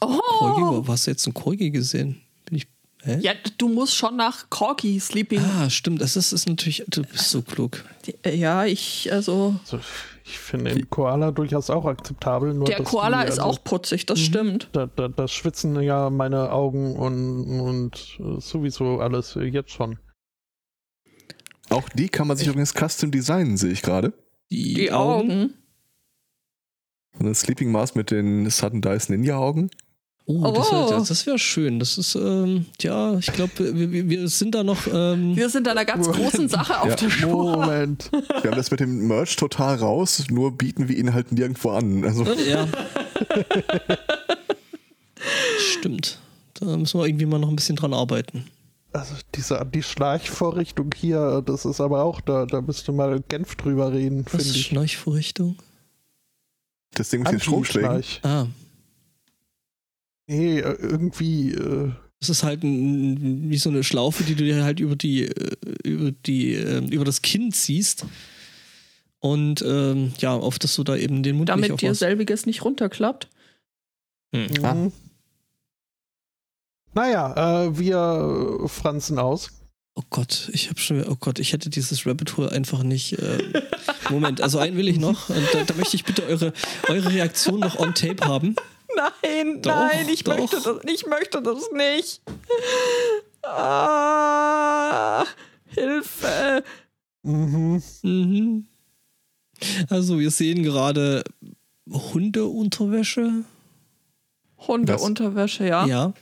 [0.00, 0.86] Corgi, Oh!
[0.86, 2.20] wo hast du jetzt einen Corgi gesehen?
[2.44, 2.66] Bin ich.
[3.02, 3.18] Hä?
[3.20, 5.40] Ja, du musst schon nach Corgi-Sleeping.
[5.40, 6.00] Ah, stimmt.
[6.00, 6.84] Das ist, ist natürlich.
[6.88, 7.84] Du bist so klug.
[8.24, 9.54] Ja, ich, also.
[9.62, 9.78] also
[10.24, 12.52] ich finde den Koala durchaus auch akzeptabel.
[12.52, 14.24] Nur Der Koala die, ist also, auch putzig, das Mhm.
[14.24, 14.68] stimmt.
[14.72, 19.98] Da, da, da schwitzen ja meine Augen und, und äh, sowieso alles äh, jetzt schon.
[21.68, 24.12] Auch die kann man sich übrigens custom designen, sehe ich gerade.
[24.50, 25.54] Die, Die Augen.
[27.18, 29.70] Eine Sleeping Mask mit den Sudden Dice Ninja Augen.
[30.28, 30.90] Oh, das Oh.
[30.90, 31.78] wäre das wär schön.
[31.78, 34.86] Das ist, ähm, ja, ich glaube, wir, wir- sind da noch.
[34.92, 36.96] Ähm, Wir sind einer ganz großen Sache auf Ja.
[36.96, 37.56] der Spur.
[37.58, 38.10] Moment.
[38.12, 42.04] Wir haben das mit dem Merch total raus, nur bieten wir ihn halt nirgendwo an.
[42.04, 42.66] Also ja.
[45.72, 46.18] Stimmt.
[46.54, 48.46] Da müssen wir irgendwie mal noch ein bisschen dran arbeiten.
[48.92, 54.24] Also diese Anti-Schleichvorrichtung hier, das ist aber auch, da, da müsste mal Genf drüber reden,
[54.24, 54.66] Was finde ist ich.
[54.66, 55.56] Schnarchvorrichtung?
[56.94, 58.02] das Ding mit den Stromschlägen.
[58.22, 58.46] Ah,
[60.26, 64.64] Nee, äh, irgendwie, äh, das ist halt ein, wie so eine Schlaufe, die du dir
[64.64, 68.06] halt über die, äh, über die, ähm, über das Kinn ziehst.
[69.20, 72.00] Und ähm, ja, auf dass du da eben den Mund nicht Damit dir aufmachst.
[72.00, 73.28] selbiges nicht runterklappt.
[74.34, 74.64] Hm.
[74.64, 74.74] Ah.
[74.74, 74.92] Mhm.
[76.94, 79.50] Naja, äh, wir franzen aus.
[79.94, 83.18] Oh Gott, ich habe schon, oh Gott, ich hätte dieses Rabbit Hole einfach nicht.
[83.18, 83.38] Äh,
[84.10, 85.28] Moment, also einen will ich noch.
[85.30, 86.52] Und da, da möchte ich bitte eure,
[86.88, 88.56] eure Reaktion noch on tape haben.
[88.94, 90.36] Nein, Doch, nein, ich doch.
[90.38, 92.22] möchte das, ich möchte das nicht.
[93.42, 95.24] Ah,
[95.66, 96.62] Hilfe.
[97.22, 97.82] Mhm.
[98.02, 98.66] Mhm.
[99.88, 101.24] Also, wir sehen gerade
[101.90, 103.44] Hundeunterwäsche.
[104.58, 105.86] Hundeunterwäsche, ja.
[105.86, 106.12] Ja.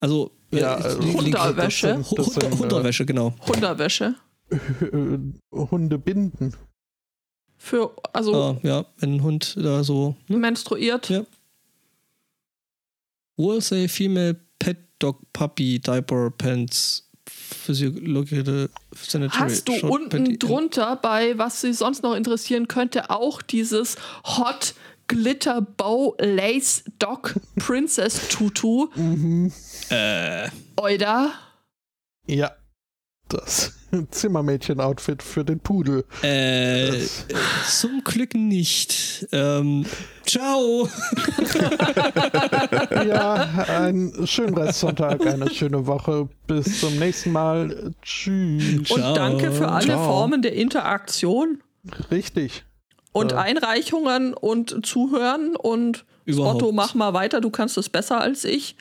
[0.00, 1.90] Also, äh, Ja, also li- Hunderwäsche.
[1.90, 3.34] äh, Hunderwäsche, genau.
[3.46, 4.14] Hundewäsche.
[4.50, 5.18] äh,
[5.52, 6.54] Hunde binden.
[7.58, 10.14] Für, also Ah, ja, wenn ein Hund da so.
[10.28, 10.36] Ne?
[10.36, 11.08] menstruiert.
[11.08, 11.24] Ja.
[13.36, 20.38] Will say female pet dog puppy diaper pants physiological sanitary Hast du short unten panty-
[20.38, 24.74] drunter bei, was sie sonst noch interessieren könnte, auch dieses Hot
[25.08, 28.88] Glitter Bow Lace Dog Princess Tutu?
[28.94, 29.52] Mhm.
[29.90, 30.48] Äh,
[30.80, 31.32] Oida?
[32.26, 32.52] Ja,
[33.28, 33.72] das.
[34.10, 36.04] Zimmermädchen-Outfit für den Pudel.
[36.22, 36.92] Äh,
[37.68, 39.26] zum Glück nicht.
[39.32, 39.86] Ähm,
[40.24, 40.88] ciao.
[43.06, 43.34] ja,
[43.68, 46.28] einen schönen Restsonntag, eine schöne Woche.
[46.46, 47.94] Bis zum nächsten Mal.
[48.02, 48.90] Tschüss.
[48.90, 50.04] Und danke für alle Ciao.
[50.04, 51.62] Formen der Interaktion.
[52.10, 52.64] Richtig.
[53.12, 53.36] Und äh.
[53.36, 56.62] Einreichungen und Zuhören und Überhaupt.
[56.62, 58.76] Otto, mach mal weiter, du kannst es besser als ich.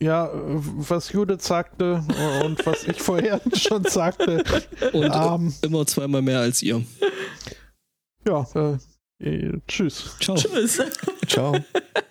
[0.00, 2.04] Ja, was Judith sagte
[2.44, 4.44] und was ich vorher schon sagte.
[4.92, 6.84] Und ähm, immer zweimal mehr als ihr.
[8.26, 8.78] Ja, äh,
[9.24, 10.16] äh, tschüss.
[10.20, 10.36] Ciao.
[10.36, 10.80] Tschüss.
[11.26, 11.56] Ciao.